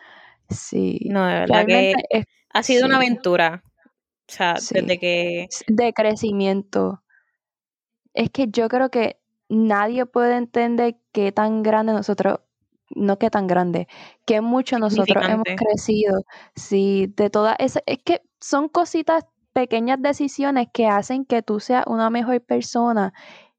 Sí. 0.48 0.98
No, 1.10 1.26
de 1.26 1.34
verdad 1.34 1.66
que 1.66 1.94
es 2.10 2.24
ha 2.52 2.62
sido 2.62 2.86
una 2.86 2.96
aventura. 2.96 3.62
O 3.64 4.32
sea, 4.32 4.56
Sí. 4.56 4.74
desde 4.74 4.98
que 4.98 5.48
de 5.66 5.92
crecimiento. 5.92 7.02
Es 8.14 8.30
que 8.30 8.48
yo 8.48 8.68
creo 8.68 8.90
que 8.90 9.20
nadie 9.48 10.06
puede 10.06 10.36
entender 10.36 10.96
qué 11.12 11.32
tan 11.32 11.62
grande 11.62 11.92
nosotros, 11.92 12.40
no 12.90 13.18
qué 13.18 13.30
tan 13.30 13.46
grande, 13.46 13.86
qué 14.26 14.40
mucho 14.40 14.78
nosotros 14.78 15.24
hemos 15.28 15.44
crecido. 15.56 16.22
Sí, 16.56 17.12
de 17.16 17.30
todas 17.30 17.56
esas, 17.58 17.82
es 17.86 17.98
que 17.98 18.22
son 18.40 18.68
cositas, 18.68 19.24
pequeñas 19.52 20.00
decisiones 20.00 20.68
que 20.72 20.86
hacen 20.86 21.24
que 21.24 21.42
tú 21.42 21.60
seas 21.60 21.84
una 21.86 22.10
mejor 22.10 22.40
persona 22.40 23.12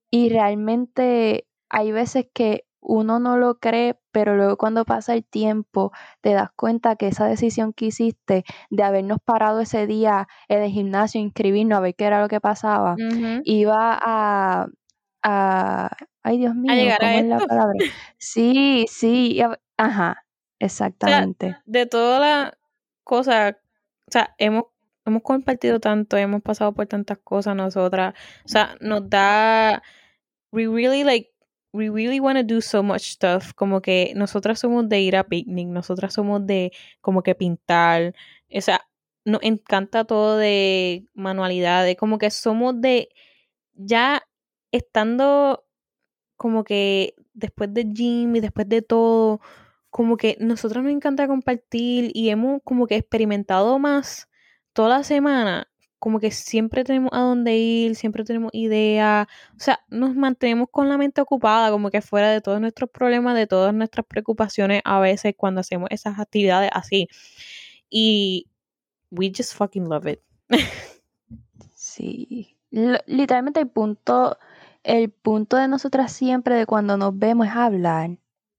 y 0.09 0.29
realmente 0.29 1.45
hay 1.71 1.91
veces 1.91 2.27
que 2.33 2.65
uno 2.81 3.19
no 3.19 3.37
lo 3.37 3.59
cree, 3.59 3.99
pero 4.11 4.35
luego 4.35 4.57
cuando 4.57 4.85
pasa 4.85 5.13
el 5.13 5.23
tiempo 5.23 5.91
te 6.21 6.33
das 6.33 6.49
cuenta 6.55 6.95
que 6.95 7.07
esa 7.07 7.27
decisión 7.27 7.73
que 7.73 7.85
hiciste 7.85 8.43
de 8.69 8.83
habernos 8.83 9.19
parado 9.23 9.61
ese 9.61 9.87
día 9.87 10.27
en 10.49 10.63
el 10.63 10.71
gimnasio, 10.71 11.21
inscribirnos 11.21 11.77
a 11.77 11.81
ver 11.81 11.95
qué 11.95 12.05
era 12.05 12.21
lo 12.21 12.27
que 12.27 12.41
pasaba, 12.41 12.95
Ujú. 12.95 13.41
iba 13.45 13.97
a, 14.01 14.67
a 15.23 15.89
ay 16.23 16.37
Dios 16.39 16.55
mío, 16.55 16.73
a 16.93 16.97
¿cómo 16.97 17.19
es 17.19 17.25
la 17.25 17.39
palabra? 17.39 17.73
Sí, 18.17 18.85
sí, 18.89 19.41
ajá, 19.77 20.11
O 20.11 20.17
sea, 20.19 20.27
exactamente. 20.59 21.55
de 21.65 21.85
todas 21.85 22.19
las 22.19 22.51
cosas, 23.03 23.55
o 24.07 24.11
sea, 24.11 24.35
hemos, 24.37 24.65
hemos 25.05 25.21
compartido 25.23 25.79
tanto, 25.79 26.17
hemos 26.17 26.41
pasado 26.41 26.73
por 26.73 26.87
tantas 26.87 27.19
cosas 27.23 27.55
nosotras. 27.55 28.13
O 28.45 28.47
sea, 28.47 28.75
nos 28.81 29.09
da, 29.09 29.81
we 30.51 30.67
really 30.67 31.03
like, 31.03 31.30
we 31.73 31.89
really 31.89 32.19
want 32.19 32.37
to 32.37 32.43
do 32.43 32.61
so 32.61 32.83
much 32.83 33.13
stuff. 33.13 33.53
Como 33.53 33.81
que 33.81 34.13
nosotras 34.15 34.59
somos 34.59 34.89
de 34.89 35.01
ir 35.01 35.15
a 35.15 35.23
picnic, 35.25 35.67
nosotras 35.67 36.13
somos 36.13 36.45
de 36.45 36.71
como 37.01 37.23
que 37.23 37.35
pintar. 37.35 38.13
O 38.53 38.61
sea, 38.61 38.81
nos 39.25 39.41
encanta 39.43 40.05
todo 40.05 40.37
de 40.37 41.05
manualidades, 41.13 41.95
como 41.97 42.17
que 42.17 42.31
somos 42.31 42.79
de, 42.81 43.09
ya 43.73 44.23
estando 44.71 45.65
como 46.37 46.63
que 46.63 47.15
después 47.33 47.73
del 47.73 47.93
gym 47.93 48.35
y 48.35 48.39
después 48.41 48.67
de 48.69 48.81
todo, 48.81 49.41
como 49.89 50.17
que 50.17 50.37
nosotros 50.39 50.83
nos 50.83 50.93
encanta 50.93 51.27
compartir 51.27 52.11
y 52.13 52.29
hemos 52.29 52.61
como 52.63 52.87
que 52.87 52.95
experimentado 52.97 53.79
más 53.79 54.29
toda 54.73 54.89
la 54.89 55.03
semana, 55.03 55.70
como 56.01 56.19
que 56.19 56.31
siempre 56.31 56.83
tenemos 56.83 57.11
a 57.13 57.19
dónde 57.19 57.55
ir, 57.55 57.95
siempre 57.95 58.23
tenemos 58.23 58.49
ideas, 58.53 59.27
o 59.55 59.59
sea, 59.59 59.79
nos 59.89 60.15
mantenemos 60.15 60.67
con 60.71 60.89
la 60.89 60.97
mente 60.97 61.21
ocupada, 61.21 61.69
como 61.69 61.91
que 61.91 62.01
fuera 62.01 62.31
de 62.31 62.41
todos 62.41 62.59
nuestros 62.59 62.89
problemas, 62.89 63.35
de 63.35 63.45
todas 63.45 63.71
nuestras 63.71 64.03
preocupaciones 64.07 64.81
a 64.83 64.99
veces 64.99 65.35
cuando 65.37 65.61
hacemos 65.61 65.87
esas 65.91 66.17
actividades 66.19 66.71
así. 66.73 67.07
Y 67.89 68.47
we 69.11 69.31
just 69.35 69.53
fucking 69.53 69.87
love 69.87 70.07
it. 70.07 70.19
Sí. 71.75 72.57
L- 72.71 72.99
literalmente 73.05 73.59
el 73.59 73.69
punto, 73.69 74.37
el 74.83 75.11
punto 75.11 75.57
de 75.57 75.67
nosotras 75.67 76.11
siempre 76.11 76.55
de 76.55 76.65
cuando 76.65 76.97
nos 76.97 77.17
vemos 77.17 77.45
es 77.47 77.53
hablar. 77.53 78.17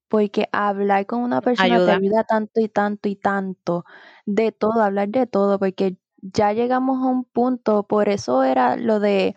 Porque 0.08 0.46
hablar 0.52 1.06
con 1.06 1.20
una 1.22 1.40
persona 1.40 1.68
te 1.68 1.74
Ayuda. 1.74 1.96
ayuda 1.96 2.24
tanto 2.24 2.60
y 2.60 2.68
tanto 2.68 3.08
y 3.08 3.16
tanto. 3.16 3.84
De 4.26 4.52
todo, 4.52 4.82
hablar 4.82 5.08
de 5.08 5.26
todo. 5.26 5.58
Porque 5.58 5.96
ya 6.22 6.52
llegamos 6.52 7.02
a 7.02 7.06
un 7.06 7.24
punto, 7.24 7.82
por 7.84 8.08
eso 8.08 8.44
era 8.44 8.76
lo 8.76 9.00
de 9.00 9.36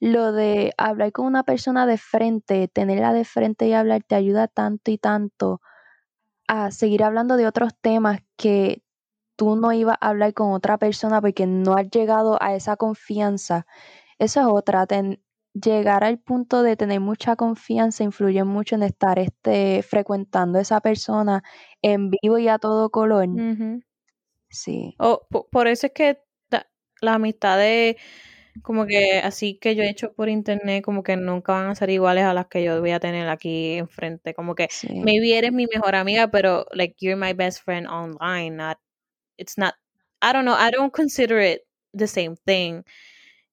lo 0.00 0.32
de 0.32 0.72
hablar 0.78 1.12
con 1.12 1.26
una 1.26 1.44
persona 1.44 1.86
de 1.86 1.98
frente, 1.98 2.66
tenerla 2.68 3.12
de 3.12 3.24
frente 3.24 3.68
y 3.68 3.72
hablar 3.74 4.02
te 4.02 4.16
ayuda 4.16 4.48
tanto 4.48 4.90
y 4.90 4.98
tanto 4.98 5.60
a 6.48 6.70
seguir 6.72 7.04
hablando 7.04 7.36
de 7.36 7.46
otros 7.46 7.72
temas 7.80 8.20
que 8.36 8.82
tú 9.36 9.56
no 9.56 9.72
ibas 9.72 9.96
a 10.00 10.08
hablar 10.10 10.34
con 10.34 10.52
otra 10.52 10.78
persona 10.78 11.20
porque 11.20 11.46
no 11.46 11.74
has 11.74 11.88
llegado 11.90 12.38
a 12.42 12.54
esa 12.54 12.76
confianza. 12.76 13.66
Eso 14.18 14.40
es 14.40 14.46
otra, 14.46 14.86
llegar 15.54 16.04
al 16.04 16.18
punto 16.18 16.62
de 16.62 16.76
tener 16.76 17.00
mucha 17.00 17.36
confianza 17.36 18.04
influye 18.04 18.44
mucho 18.44 18.74
en 18.76 18.82
estar 18.84 19.18
este, 19.18 19.82
frecuentando 19.82 20.58
a 20.58 20.62
esa 20.62 20.80
persona 20.80 21.42
en 21.82 22.10
vivo 22.10 22.38
y 22.38 22.48
a 22.48 22.58
todo 22.58 22.90
color. 22.90 23.28
Sí. 24.52 24.94
por 25.50 25.66
eso 25.66 25.86
es 25.86 25.92
que 25.92 26.18
la 27.00 27.14
amistad 27.14 27.58
de 27.58 27.96
como 28.62 28.86
que 28.86 29.18
así 29.18 29.58
que 29.58 29.74
yo 29.74 29.82
he 29.82 29.88
hecho 29.88 30.12
por 30.12 30.28
internet 30.28 30.84
como 30.84 31.02
que 31.02 31.16
nunca 31.16 31.54
van 31.54 31.70
a 31.70 31.74
ser 31.74 31.90
iguales 31.90 32.24
a 32.24 32.34
las 32.34 32.46
que 32.48 32.62
yo 32.62 32.78
voy 32.80 32.90
a 32.90 33.00
tener 33.00 33.28
aquí 33.28 33.74
enfrente. 33.74 34.34
Como 34.34 34.54
que 34.54 34.68
maybe 34.90 35.36
eres 35.36 35.52
mi 35.52 35.66
mejor 35.66 35.94
amiga 35.94 36.30
pero 36.30 36.66
like 36.72 36.94
you're 37.00 37.16
my 37.16 37.32
best 37.32 37.64
friend 37.64 37.86
online 37.88 38.50
not 38.56 38.78
it's 39.38 39.56
not 39.58 39.74
I 40.22 40.32
don't 40.32 40.44
know 40.44 40.54
I 40.54 40.70
don't 40.70 40.92
consider 40.94 41.40
it 41.40 41.62
the 41.92 42.06
same 42.06 42.36
thing. 42.44 42.82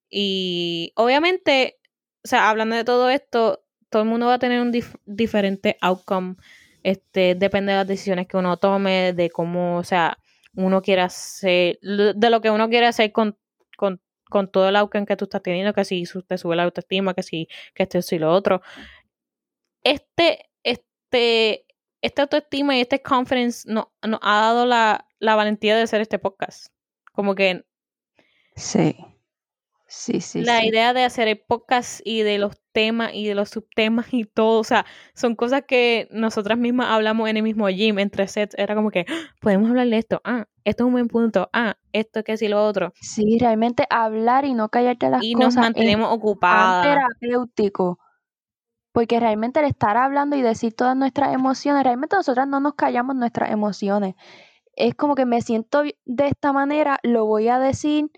Y 0.09 0.91
obviamente 0.95 1.77
o 2.25 2.27
sea 2.27 2.49
hablando 2.49 2.75
de 2.75 2.83
todo 2.83 3.09
esto 3.09 3.63
todo 3.89 4.03
el 4.03 4.09
mundo 4.09 4.27
va 4.27 4.35
a 4.35 4.39
tener 4.39 4.61
un 4.61 4.71
diferente 5.05 5.77
outcome 5.81 6.35
este 6.83 7.35
depende 7.35 7.71
de 7.71 7.79
las 7.79 7.87
decisiones 7.87 8.27
que 8.27 8.37
uno 8.37 8.57
tome 8.57 9.13
de 9.13 9.29
cómo 9.29 9.77
o 9.77 9.83
sea 9.83 10.17
uno 10.59 10.81
quiere 10.81 11.01
hacer 11.01 11.79
de 11.81 12.29
lo 12.29 12.41
que 12.41 12.51
uno 12.51 12.69
quiere 12.69 12.87
hacer 12.87 13.11
con 13.11 13.37
con 13.77 14.01
con 14.29 14.49
todo 14.51 14.69
el 14.69 14.75
outcome 14.75 15.05
que 15.05 15.17
tú 15.17 15.25
estás 15.25 15.41
teniendo, 15.41 15.73
que 15.73 15.83
si 15.83 16.03
te 16.27 16.37
sube 16.37 16.55
la 16.55 16.63
autoestima, 16.63 17.13
que 17.13 17.23
si 17.23 17.47
que 17.73 17.83
esto 17.83 18.15
y 18.15 18.19
lo 18.19 18.31
otro. 18.31 18.61
Este, 19.83 20.49
este, 20.63 21.65
esta 22.01 22.21
autoestima 22.23 22.77
y 22.77 22.81
este 22.81 23.01
confidence 23.01 23.67
nos, 23.67 23.87
ha 24.21 24.41
dado 24.41 24.65
la, 24.65 25.07
la 25.17 25.35
valentía 25.35 25.75
de 25.75 25.83
hacer 25.83 26.01
este 26.01 26.19
podcast. 26.19 26.67
Como 27.11 27.33
que... 27.33 27.65
Sí. 28.55 28.95
Sí, 29.91 30.21
sí. 30.21 30.43
La 30.43 30.63
idea 30.63 30.93
de 30.93 31.03
hacer 31.03 31.27
el 31.27 31.39
podcast 31.39 31.99
y 32.05 32.21
de 32.21 32.37
los 32.37 32.61
temas 32.73 33.09
y 33.15 33.27
de 33.27 33.33
los 33.33 33.49
subtemas 33.49 34.13
y 34.13 34.23
todo, 34.23 34.59
o 34.59 34.63
sea, 34.63 34.85
son 35.15 35.35
cosas 35.35 35.63
que 35.67 36.07
nosotras 36.11 36.59
mismas 36.59 36.91
hablamos 36.91 37.27
en 37.27 37.37
el 37.37 37.43
mismo 37.43 37.67
gym, 37.69 37.97
entre 37.97 38.27
sets, 38.27 38.55
era 38.59 38.75
como 38.75 38.91
que, 38.91 39.05
ah, 39.09 39.33
podemos 39.41 39.67
hablar 39.67 39.87
de 39.87 39.97
esto, 39.97 40.21
ah, 40.23 40.45
esto 40.63 40.83
es 40.83 40.85
un 40.85 40.91
buen 40.93 41.07
punto, 41.07 41.49
ah, 41.53 41.75
esto 41.91 42.23
que 42.23 42.37
sí 42.37 42.47
lo 42.47 42.63
otro. 42.63 42.93
Sí, 43.01 43.39
realmente 43.39 43.85
hablar 43.89 44.45
y 44.45 44.53
no 44.53 44.69
callarte 44.69 45.09
las 45.09 45.21
cosas. 45.21 45.25
Y 45.25 45.33
nos 45.33 45.55
mantenemos 45.55 46.13
ocupadas. 46.13 46.85
terapéutico. 46.85 47.97
Porque 48.91 49.19
realmente 49.19 49.59
el 49.59 49.65
estar 49.65 49.97
hablando 49.97 50.35
y 50.35 50.43
decir 50.43 50.75
todas 50.75 50.95
nuestras 50.95 51.33
emociones, 51.33 51.83
realmente 51.83 52.15
nosotras 52.15 52.47
no 52.47 52.59
nos 52.59 52.75
callamos 52.75 53.15
nuestras 53.15 53.49
emociones. 53.49 54.13
Es 54.75 54.93
como 54.93 55.15
que 55.15 55.25
me 55.25 55.41
siento 55.41 55.81
de 55.81 56.27
esta 56.27 56.53
manera, 56.53 56.99
lo 57.01 57.25
voy 57.25 57.47
a 57.47 57.57
decir 57.57 58.11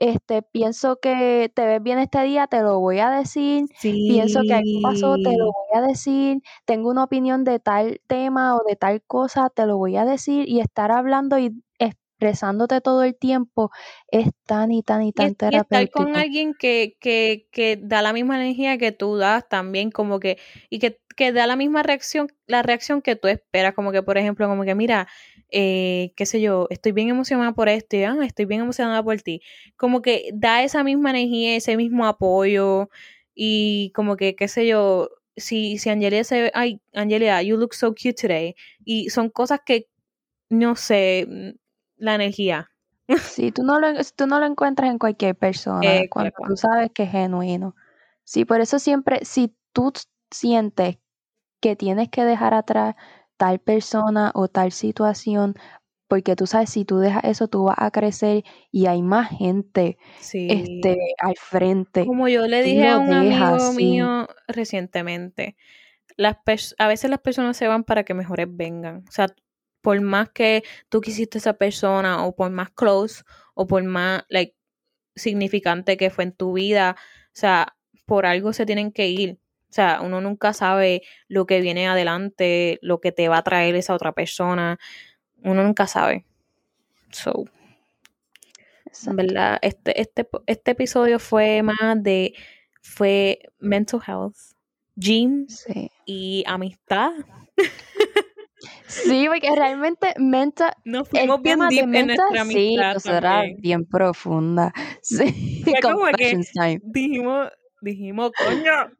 este, 0.00 0.42
pienso 0.42 0.98
que 1.00 1.50
te 1.54 1.66
ves 1.66 1.82
bien 1.82 1.98
este 1.98 2.22
día, 2.22 2.46
te 2.46 2.60
lo 2.62 2.80
voy 2.80 3.00
a 3.00 3.10
decir, 3.10 3.66
pienso 3.80 4.42
que 4.42 4.54
algo 4.54 4.82
pasó, 4.82 5.16
te 5.16 5.36
lo 5.36 5.46
voy 5.46 5.74
a 5.74 5.80
decir, 5.80 6.38
tengo 6.64 6.90
una 6.90 7.04
opinión 7.04 7.44
de 7.44 7.58
tal 7.58 8.00
tema 8.06 8.56
o 8.56 8.62
de 8.66 8.76
tal 8.76 9.02
cosa, 9.02 9.50
te 9.54 9.66
lo 9.66 9.76
voy 9.76 9.96
a 9.96 10.04
decir. 10.04 10.48
Y 10.48 10.60
estar 10.60 10.92
hablando 10.92 11.38
y 11.38 11.52
expresándote 11.78 12.80
todo 12.80 13.04
el 13.04 13.16
tiempo 13.16 13.70
es 14.08 14.28
tan 14.46 14.70
y 14.72 14.82
tan 14.82 15.02
y 15.02 15.12
tan 15.12 15.34
terapéutico. 15.34 16.00
Y 16.00 16.02
estar 16.02 16.04
con 16.04 16.16
alguien 16.16 16.54
que, 16.54 16.96
que, 17.00 17.48
que 17.50 17.78
da 17.80 18.02
la 18.02 18.12
misma 18.12 18.40
energía 18.40 18.78
que 18.78 18.92
tú 18.92 19.16
das 19.16 19.48
también, 19.48 19.90
como 19.90 20.20
que, 20.20 20.38
y 20.70 20.78
que, 20.78 21.00
que 21.18 21.32
da 21.32 21.48
la 21.48 21.56
misma 21.56 21.82
reacción, 21.82 22.28
la 22.46 22.62
reacción 22.62 23.02
que 23.02 23.16
tú 23.16 23.26
esperas, 23.26 23.74
como 23.74 23.90
que, 23.90 24.04
por 24.04 24.16
ejemplo, 24.18 24.46
como 24.46 24.62
que, 24.62 24.76
mira, 24.76 25.08
eh, 25.50 26.12
qué 26.14 26.26
sé 26.26 26.40
yo, 26.40 26.68
estoy 26.70 26.92
bien 26.92 27.08
emocionada 27.08 27.52
por 27.52 27.68
esto, 27.68 27.96
y, 27.96 28.04
ah, 28.04 28.16
estoy 28.22 28.44
bien 28.44 28.60
emocionada 28.60 29.02
por 29.02 29.20
ti. 29.20 29.42
Como 29.76 30.00
que 30.00 30.30
da 30.32 30.62
esa 30.62 30.84
misma 30.84 31.10
energía, 31.10 31.56
ese 31.56 31.76
mismo 31.76 32.06
apoyo, 32.06 32.88
y 33.34 33.90
como 33.96 34.16
que, 34.16 34.36
qué 34.36 34.46
sé 34.46 34.68
yo, 34.68 35.10
si, 35.36 35.78
si 35.78 35.90
Angelia 35.90 36.22
se 36.22 36.42
ve, 36.42 36.52
ay, 36.54 36.80
Angelia, 36.94 37.42
you 37.42 37.56
look 37.56 37.74
so 37.74 37.88
cute 37.90 38.14
today, 38.14 38.54
y 38.84 39.10
son 39.10 39.28
cosas 39.28 39.58
que, 39.66 39.88
no 40.48 40.76
sé, 40.76 41.26
la 41.96 42.14
energía. 42.14 42.70
Sí, 43.24 43.50
tú 43.50 43.62
no 43.64 43.80
lo, 43.80 43.88
tú 44.14 44.26
no 44.26 44.38
lo 44.38 44.46
encuentras 44.46 44.90
en 44.90 44.98
cualquier 44.98 45.34
persona 45.34 46.02
cuando 46.10 46.30
tú 46.46 46.56
sabes 46.56 46.90
que 46.92 47.04
es 47.04 47.10
genuino. 47.10 47.74
Sí, 48.22 48.44
por 48.44 48.60
eso 48.60 48.78
siempre, 48.78 49.24
si 49.24 49.56
tú 49.72 49.92
sientes 50.30 50.98
que 51.60 51.76
tienes 51.76 52.08
que 52.08 52.24
dejar 52.24 52.54
atrás 52.54 52.94
tal 53.36 53.58
persona 53.58 54.32
o 54.34 54.48
tal 54.48 54.72
situación, 54.72 55.54
porque 56.08 56.36
tú 56.36 56.46
sabes, 56.46 56.70
si 56.70 56.84
tú 56.84 56.98
dejas 56.98 57.24
eso, 57.24 57.48
tú 57.48 57.64
vas 57.64 57.76
a 57.78 57.90
crecer 57.90 58.44
y 58.70 58.86
hay 58.86 59.02
más 59.02 59.30
gente 59.30 59.98
este, 60.32 60.96
al 61.18 61.36
frente. 61.36 62.06
Como 62.06 62.28
yo 62.28 62.46
le 62.46 62.62
dije 62.62 62.88
a 62.88 62.98
un 62.98 63.12
amigo 63.12 63.72
mío 63.74 64.26
recientemente, 64.48 65.56
las 66.16 66.36
a 66.78 66.88
veces 66.88 67.10
las 67.10 67.20
personas 67.20 67.56
se 67.56 67.68
van 67.68 67.84
para 67.84 68.04
que 68.04 68.14
mejores 68.14 68.48
vengan. 68.50 69.04
O 69.08 69.12
sea, 69.12 69.28
por 69.82 70.00
más 70.00 70.30
que 70.30 70.64
tú 70.88 71.00
quisiste 71.00 71.38
esa 71.38 71.54
persona 71.54 72.24
o 72.24 72.34
por 72.34 72.50
más 72.50 72.70
close 72.70 73.22
o 73.54 73.66
por 73.66 73.84
más 73.84 74.24
like, 74.28 74.56
significante 75.14 75.96
que 75.96 76.10
fue 76.10 76.24
en 76.24 76.32
tu 76.32 76.54
vida, 76.54 76.96
o 76.98 77.30
sea, 77.32 77.76
por 78.06 78.26
algo 78.26 78.52
se 78.52 78.66
tienen 78.66 78.92
que 78.92 79.08
ir. 79.08 79.38
O 79.70 79.72
sea, 79.72 80.00
uno 80.02 80.20
nunca 80.20 80.52
sabe 80.52 81.02
lo 81.28 81.46
que 81.46 81.60
viene 81.60 81.88
adelante, 81.88 82.78
lo 82.80 83.00
que 83.00 83.12
te 83.12 83.28
va 83.28 83.38
a 83.38 83.42
traer 83.42 83.74
esa 83.74 83.94
otra 83.94 84.12
persona. 84.12 84.78
Uno 85.42 85.62
nunca 85.62 85.86
sabe. 85.86 86.24
So, 87.10 87.44
en 89.06 89.16
verdad, 89.16 89.58
este, 89.60 90.00
este, 90.00 90.28
este 90.46 90.70
episodio 90.70 91.18
fue 91.18 91.62
más 91.62 92.02
de, 92.02 92.34
fue 92.80 93.40
mental 93.58 94.00
health, 94.06 94.36
gym 94.96 95.46
y 96.06 96.44
amistad. 96.46 97.12
Sí, 98.86 99.26
porque 99.28 99.54
realmente 99.54 100.14
Menta. 100.18 100.76
Nos 100.84 101.08
fuimos 101.08 101.40
bien 101.42 101.60
deep 101.68 101.94
en 101.94 102.06
nuestra 102.06 102.40
amistad. 102.40 102.98
Sí, 102.98 103.08
era 103.10 103.42
bien 103.58 103.84
profunda. 103.84 104.72
Sí, 105.02 105.64
como 105.82 106.06
que 106.16 106.40
dijimos, 106.82 107.48
dijimos, 107.80 108.32
coño. 108.32 108.90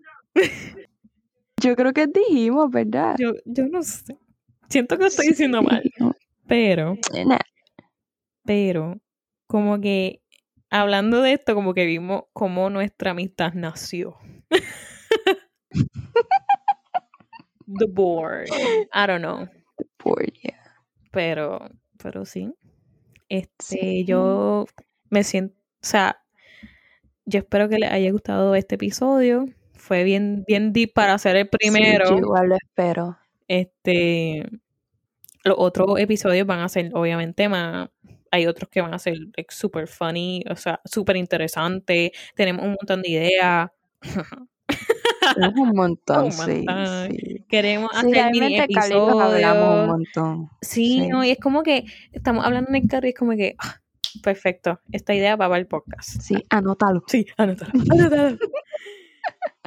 Yo 1.60 1.74
creo 1.74 1.92
que 1.92 2.06
dijimos, 2.06 2.70
¿verdad? 2.70 3.16
Yo, 3.18 3.32
yo 3.44 3.66
no 3.68 3.82
sé. 3.82 4.16
Siento 4.68 4.96
que 4.96 5.06
estoy 5.06 5.28
diciendo 5.28 5.62
mal. 5.62 5.82
Pero. 6.46 6.96
Pero, 8.44 9.00
como 9.46 9.80
que 9.80 10.22
hablando 10.70 11.20
de 11.22 11.32
esto, 11.32 11.54
como 11.54 11.74
que 11.74 11.84
vimos 11.84 12.24
cómo 12.32 12.70
nuestra 12.70 13.10
amistad 13.10 13.52
nació. 13.54 14.16
The 17.78 17.86
board. 17.86 18.48
I 18.94 19.06
don't 19.06 19.20
know. 19.20 19.46
The 19.76 19.84
board, 20.02 20.32
yeah. 20.42 20.56
Pero, 21.10 21.68
pero 22.02 22.24
sí. 22.24 22.54
Este, 23.28 24.04
yo 24.04 24.64
me 25.10 25.22
siento, 25.22 25.54
o 25.54 25.86
sea, 25.86 26.22
yo 27.26 27.40
espero 27.40 27.68
que 27.68 27.78
les 27.78 27.90
haya 27.90 28.10
gustado 28.10 28.54
este 28.54 28.76
episodio. 28.76 29.46
Fue 29.88 30.04
bien, 30.04 30.44
bien 30.46 30.74
deep 30.74 30.92
para 30.92 31.14
hacer 31.14 31.34
el 31.36 31.48
primero. 31.48 32.08
Sí, 32.08 32.14
igual 32.18 32.50
lo 32.50 32.56
espero. 32.56 33.16
Este, 33.48 34.46
los 35.44 35.56
otros 35.56 35.98
episodios 35.98 36.46
van 36.46 36.60
a 36.60 36.68
ser, 36.68 36.90
obviamente, 36.92 37.48
más. 37.48 37.88
Hay 38.30 38.46
otros 38.46 38.68
que 38.68 38.82
van 38.82 38.92
a 38.92 38.98
ser 38.98 39.16
like, 39.34 39.46
super 39.48 39.88
funny, 39.88 40.44
o 40.50 40.56
sea, 40.56 40.78
súper 40.84 41.16
interesante. 41.16 42.12
Tenemos 42.34 42.66
un 42.66 42.72
montón 42.72 43.00
de 43.00 43.08
ideas. 43.08 43.70
un 45.56 45.70
montón, 45.74 46.32
Sí, 46.32 46.66
Queremos 47.48 47.90
hacer 47.94 48.30
mini 48.30 48.58
episodios. 48.58 49.22
hablamos 49.22 49.80
un 49.80 49.86
montón. 49.86 50.50
Sí, 50.60 51.08
no, 51.08 51.24
y 51.24 51.30
es 51.30 51.38
como 51.38 51.62
que 51.62 51.86
estamos 52.12 52.44
hablando 52.44 52.68
en 52.68 52.76
el 52.76 52.88
carro 52.90 53.06
y 53.06 53.10
es 53.10 53.16
como 53.16 53.32
que, 53.36 53.56
ah, 53.58 53.80
perfecto, 54.22 54.80
esta 54.92 55.14
idea 55.14 55.36
va 55.36 55.48
para 55.48 55.58
el 55.58 55.66
podcast. 55.66 56.20
Sí, 56.20 56.34
anótalo. 56.50 57.04
Sí, 57.06 57.24
anótalo. 57.38 57.72
anótalo. 57.90 58.38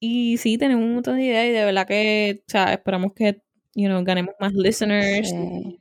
y 0.00 0.36
sí, 0.38 0.58
tenemos 0.58 0.84
un 0.84 0.94
montón 0.94 1.16
de 1.16 1.24
ideas 1.24 1.46
y 1.46 1.50
de 1.50 1.64
verdad 1.64 1.86
que, 1.86 2.42
o 2.46 2.50
sea, 2.50 2.72
esperamos 2.72 3.12
que 3.14 3.42
you 3.76 3.88
know, 3.88 4.02
ganemos 4.02 4.34
más 4.40 4.54
listeners, 4.54 5.32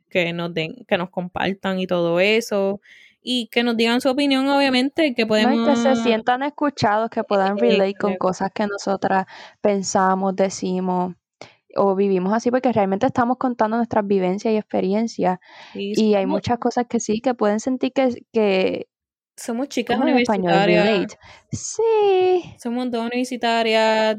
que 0.09 0.33
nos 0.33 0.53
den, 0.53 0.85
que 0.87 0.97
nos 0.97 1.09
compartan 1.09 1.79
y 1.79 1.87
todo 1.87 2.19
eso. 2.19 2.81
Y 3.27 3.47
que 3.47 3.63
nos 3.63 3.75
digan 3.75 4.01
su 4.01 4.09
opinión, 4.09 4.47
obviamente, 4.47 5.15
que 5.15 5.25
podemos... 5.25 5.67
que 5.67 5.75
se 5.77 5.95
sientan 5.95 6.43
escuchados, 6.43 7.09
que 7.09 7.23
puedan 7.23 7.57
relate 7.57 7.95
con 7.95 8.17
cosas 8.17 8.51
que 8.53 8.67
nosotras 8.67 9.25
pensamos, 9.61 10.35
decimos 10.35 11.15
o 11.77 11.93
vivimos 11.93 12.31
así 12.31 12.51
porque 12.51 12.71
realmente 12.71 13.05
estamos 13.05 13.35
contando 13.37 13.75
nuestras 13.75 14.07
vivencias 14.07 14.53
y 14.53 14.57
experiencias. 14.57 15.39
Y 15.73 16.13
hay 16.13 16.25
muchas 16.25 16.57
cosas 16.57 16.85
que 16.87 16.99
sí, 16.99 17.19
que 17.19 17.33
pueden 17.33 17.59
sentir 17.59 17.91
que, 17.91 18.23
que 18.31 18.87
somos 19.37 19.67
chicas 19.69 19.97
¿Cómo 19.97 20.07
en 20.07 20.17
español? 20.17 20.53
universitarias. 20.53 20.85
Relate. 20.85 21.17
Sí. 21.51 22.55
Somos 22.61 22.89
dos 22.91 23.05
universitarias. 23.05 24.17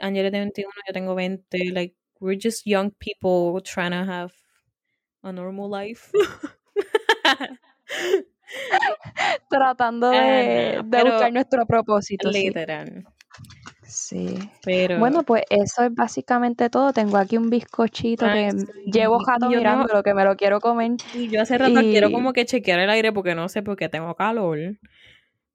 Angela 0.00 0.30
tiene 0.30 0.40
21, 0.46 0.72
yo 0.86 0.92
tengo 0.92 1.14
20. 1.14 1.70
Like, 1.72 1.94
we're 2.20 2.38
just 2.42 2.66
young 2.66 2.90
people 2.98 3.60
trying 3.62 3.92
to 3.92 4.04
have 4.10 4.32
a 5.22 5.32
normal 5.32 5.68
life. 5.70 6.10
Tratando 9.48 10.10
de, 10.10 10.76
Ah, 10.78 10.82
de 10.84 11.04
buscar 11.04 11.32
nuestro 11.32 11.66
propósito. 11.66 12.30
Literal. 12.30 12.88
Sí. 12.88 13.13
Pero. 14.64 14.98
Bueno, 14.98 15.22
pues 15.22 15.42
eso 15.50 15.82
es 15.82 15.94
básicamente 15.94 16.70
todo. 16.70 16.92
Tengo 16.92 17.16
aquí 17.16 17.36
un 17.36 17.50
bizcochito 17.50 18.26
Ay, 18.26 18.50
que 18.50 18.58
sí. 18.60 18.66
llevo 18.86 19.18
jato 19.20 19.50
yo 19.50 19.60
no- 19.62 20.02
que 20.02 20.14
me 20.14 20.24
lo 20.24 20.36
quiero 20.36 20.60
comer. 20.60 20.92
Y 21.14 21.28
yo 21.28 21.42
hace 21.42 21.58
rato 21.58 21.80
quiero 21.80 22.10
como 22.10 22.32
que 22.32 22.44
chequear 22.44 22.80
el 22.80 22.90
aire 22.90 23.12
porque 23.12 23.34
no 23.34 23.48
sé 23.48 23.62
por 23.62 23.76
qué 23.76 23.88
tengo 23.88 24.14
calor. 24.14 24.58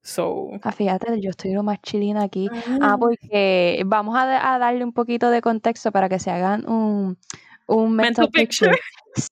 So. 0.01 0.49
Ah, 0.63 0.71
fíjate, 0.71 1.19
yo 1.19 1.29
estoy 1.29 1.53
lo 1.53 1.61
más 1.63 1.81
chilina 1.81 2.23
aquí. 2.23 2.49
Ah, 2.53 2.93
Ah, 2.93 2.97
porque 2.97 3.83
vamos 3.85 4.17
a, 4.17 4.25
da- 4.25 4.53
a 4.55 4.57
darle 4.59 4.83
un 4.85 4.93
poquito 4.93 5.29
de 5.29 5.41
contexto 5.41 5.91
para 5.91 6.07
que 6.07 6.19
se 6.19 6.31
hagan 6.31 6.67
un, 6.69 7.17
un 7.67 7.95
mental, 7.95 8.25
Mental 8.25 8.29
picture. 8.31 8.77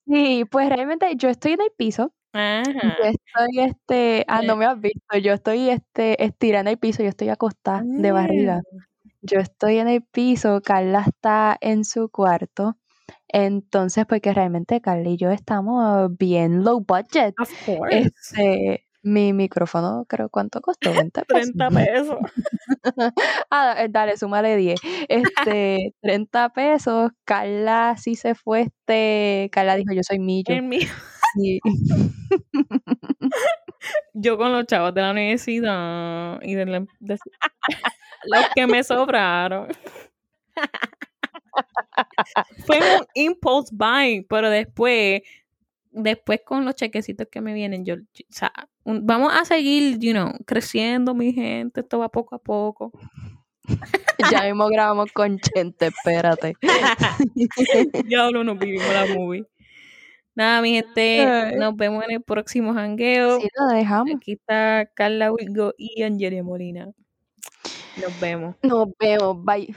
Sí, 0.06 0.44
pues 0.50 0.68
realmente 0.68 1.06
yo 1.16 1.28
estoy 1.30 1.52
en 1.52 1.62
el 1.62 1.70
piso. 1.76 2.12
Ajá. 2.34 2.62
Yo 2.98 3.04
estoy, 3.04 3.60
este, 3.64 4.24
ah, 4.28 4.42
no 4.42 4.56
Bien. 4.56 4.58
me 4.58 4.66
has 4.66 4.80
visto, 4.80 5.16
yo 5.16 5.32
estoy, 5.32 5.70
este, 5.70 6.22
estirada 6.22 6.60
en 6.60 6.68
el 6.68 6.78
piso, 6.78 7.02
yo 7.02 7.08
estoy 7.08 7.30
acostada 7.30 7.82
de 7.84 8.12
barriga. 8.12 8.60
Yo 9.22 9.40
estoy 9.40 9.78
en 9.78 9.88
el 9.88 10.02
piso, 10.02 10.60
Carla 10.62 11.04
está 11.06 11.56
en 11.60 11.84
su 11.84 12.08
cuarto. 12.08 12.76
Entonces, 13.28 14.06
porque 14.06 14.32
realmente 14.32 14.80
Carla 14.80 15.08
y 15.08 15.16
yo 15.16 15.30
estamos 15.30 16.16
bien 16.16 16.62
low 16.64 16.80
budget. 16.86 17.34
Of 17.38 17.50
course. 17.66 17.98
Este, 17.98 18.84
mi 19.02 19.32
micrófono, 19.32 20.04
creo, 20.08 20.28
¿cuánto 20.30 20.60
costó? 20.60 20.92
20 20.92 21.22
pesos. 21.24 21.52
30 21.56 21.70
pesos. 21.70 22.18
Ah, 23.50 23.86
dale, 23.90 24.16
súmale 24.16 24.56
10. 24.56 24.80
Este, 25.08 25.94
30 26.02 26.50
pesos. 26.50 27.10
Carla 27.24 27.96
sí 27.98 28.14
se 28.14 28.34
fue, 28.34 28.62
este, 28.62 29.48
Carla 29.52 29.76
dijo, 29.76 29.92
yo 29.94 30.02
soy 30.02 30.18
millo. 30.18 30.54
El 30.54 30.62
mío. 30.62 30.88
Y- 31.36 31.60
Yo 34.12 34.36
con 34.36 34.52
los 34.52 34.66
chavos 34.66 34.92
de 34.94 35.02
la 35.02 35.12
universidad 35.12 36.40
y 36.42 36.54
de, 36.54 36.66
la- 36.66 36.86
de- 37.00 37.18
los 38.24 38.44
que 38.54 38.66
me 38.66 38.82
sobraron. 38.84 39.68
Fue 42.66 42.78
un 42.78 43.06
impulse 43.14 43.70
buying, 43.74 44.24
pero 44.28 44.50
después, 44.50 45.22
después 45.90 46.40
con 46.44 46.64
los 46.64 46.74
chequecitos 46.74 47.26
que 47.30 47.40
me 47.40 47.54
vienen, 47.54 47.84
yo, 47.84 47.94
o 47.94 47.98
sea, 48.28 48.52
un- 48.84 49.06
vamos 49.06 49.32
a 49.32 49.44
seguir, 49.44 49.98
you 49.98 50.12
know, 50.12 50.32
creciendo, 50.46 51.14
mi 51.14 51.32
gente, 51.32 51.80
esto 51.80 51.98
va 51.98 52.08
poco 52.08 52.34
a 52.34 52.38
poco. 52.38 52.92
ya 54.42 54.44
mismo 54.44 54.68
grabamos 54.68 55.12
con 55.12 55.38
Chente, 55.38 55.86
espérate. 55.88 56.54
Diablo, 58.06 58.44
nos 58.44 58.58
vivimos 58.58 58.88
la 58.92 59.06
movie. 59.14 59.44
Nada, 60.34 60.62
mi 60.62 60.74
gente, 60.74 61.52
nos 61.56 61.76
vemos 61.76 62.04
en 62.04 62.12
el 62.12 62.22
próximo 62.22 62.72
jangueo. 62.72 63.40
Sí, 63.40 63.48
lo 63.58 63.66
dejamos. 63.74 64.14
Aquí 64.16 64.32
está 64.32 64.88
Carla 64.94 65.32
Wilgo 65.32 65.74
y 65.76 66.02
Angelia 66.04 66.44
Molina. 66.44 66.92
Nos 67.98 68.18
vemos. 68.18 68.54
Nos 68.62 68.88
vemos, 68.98 69.44
bye. 69.44 69.74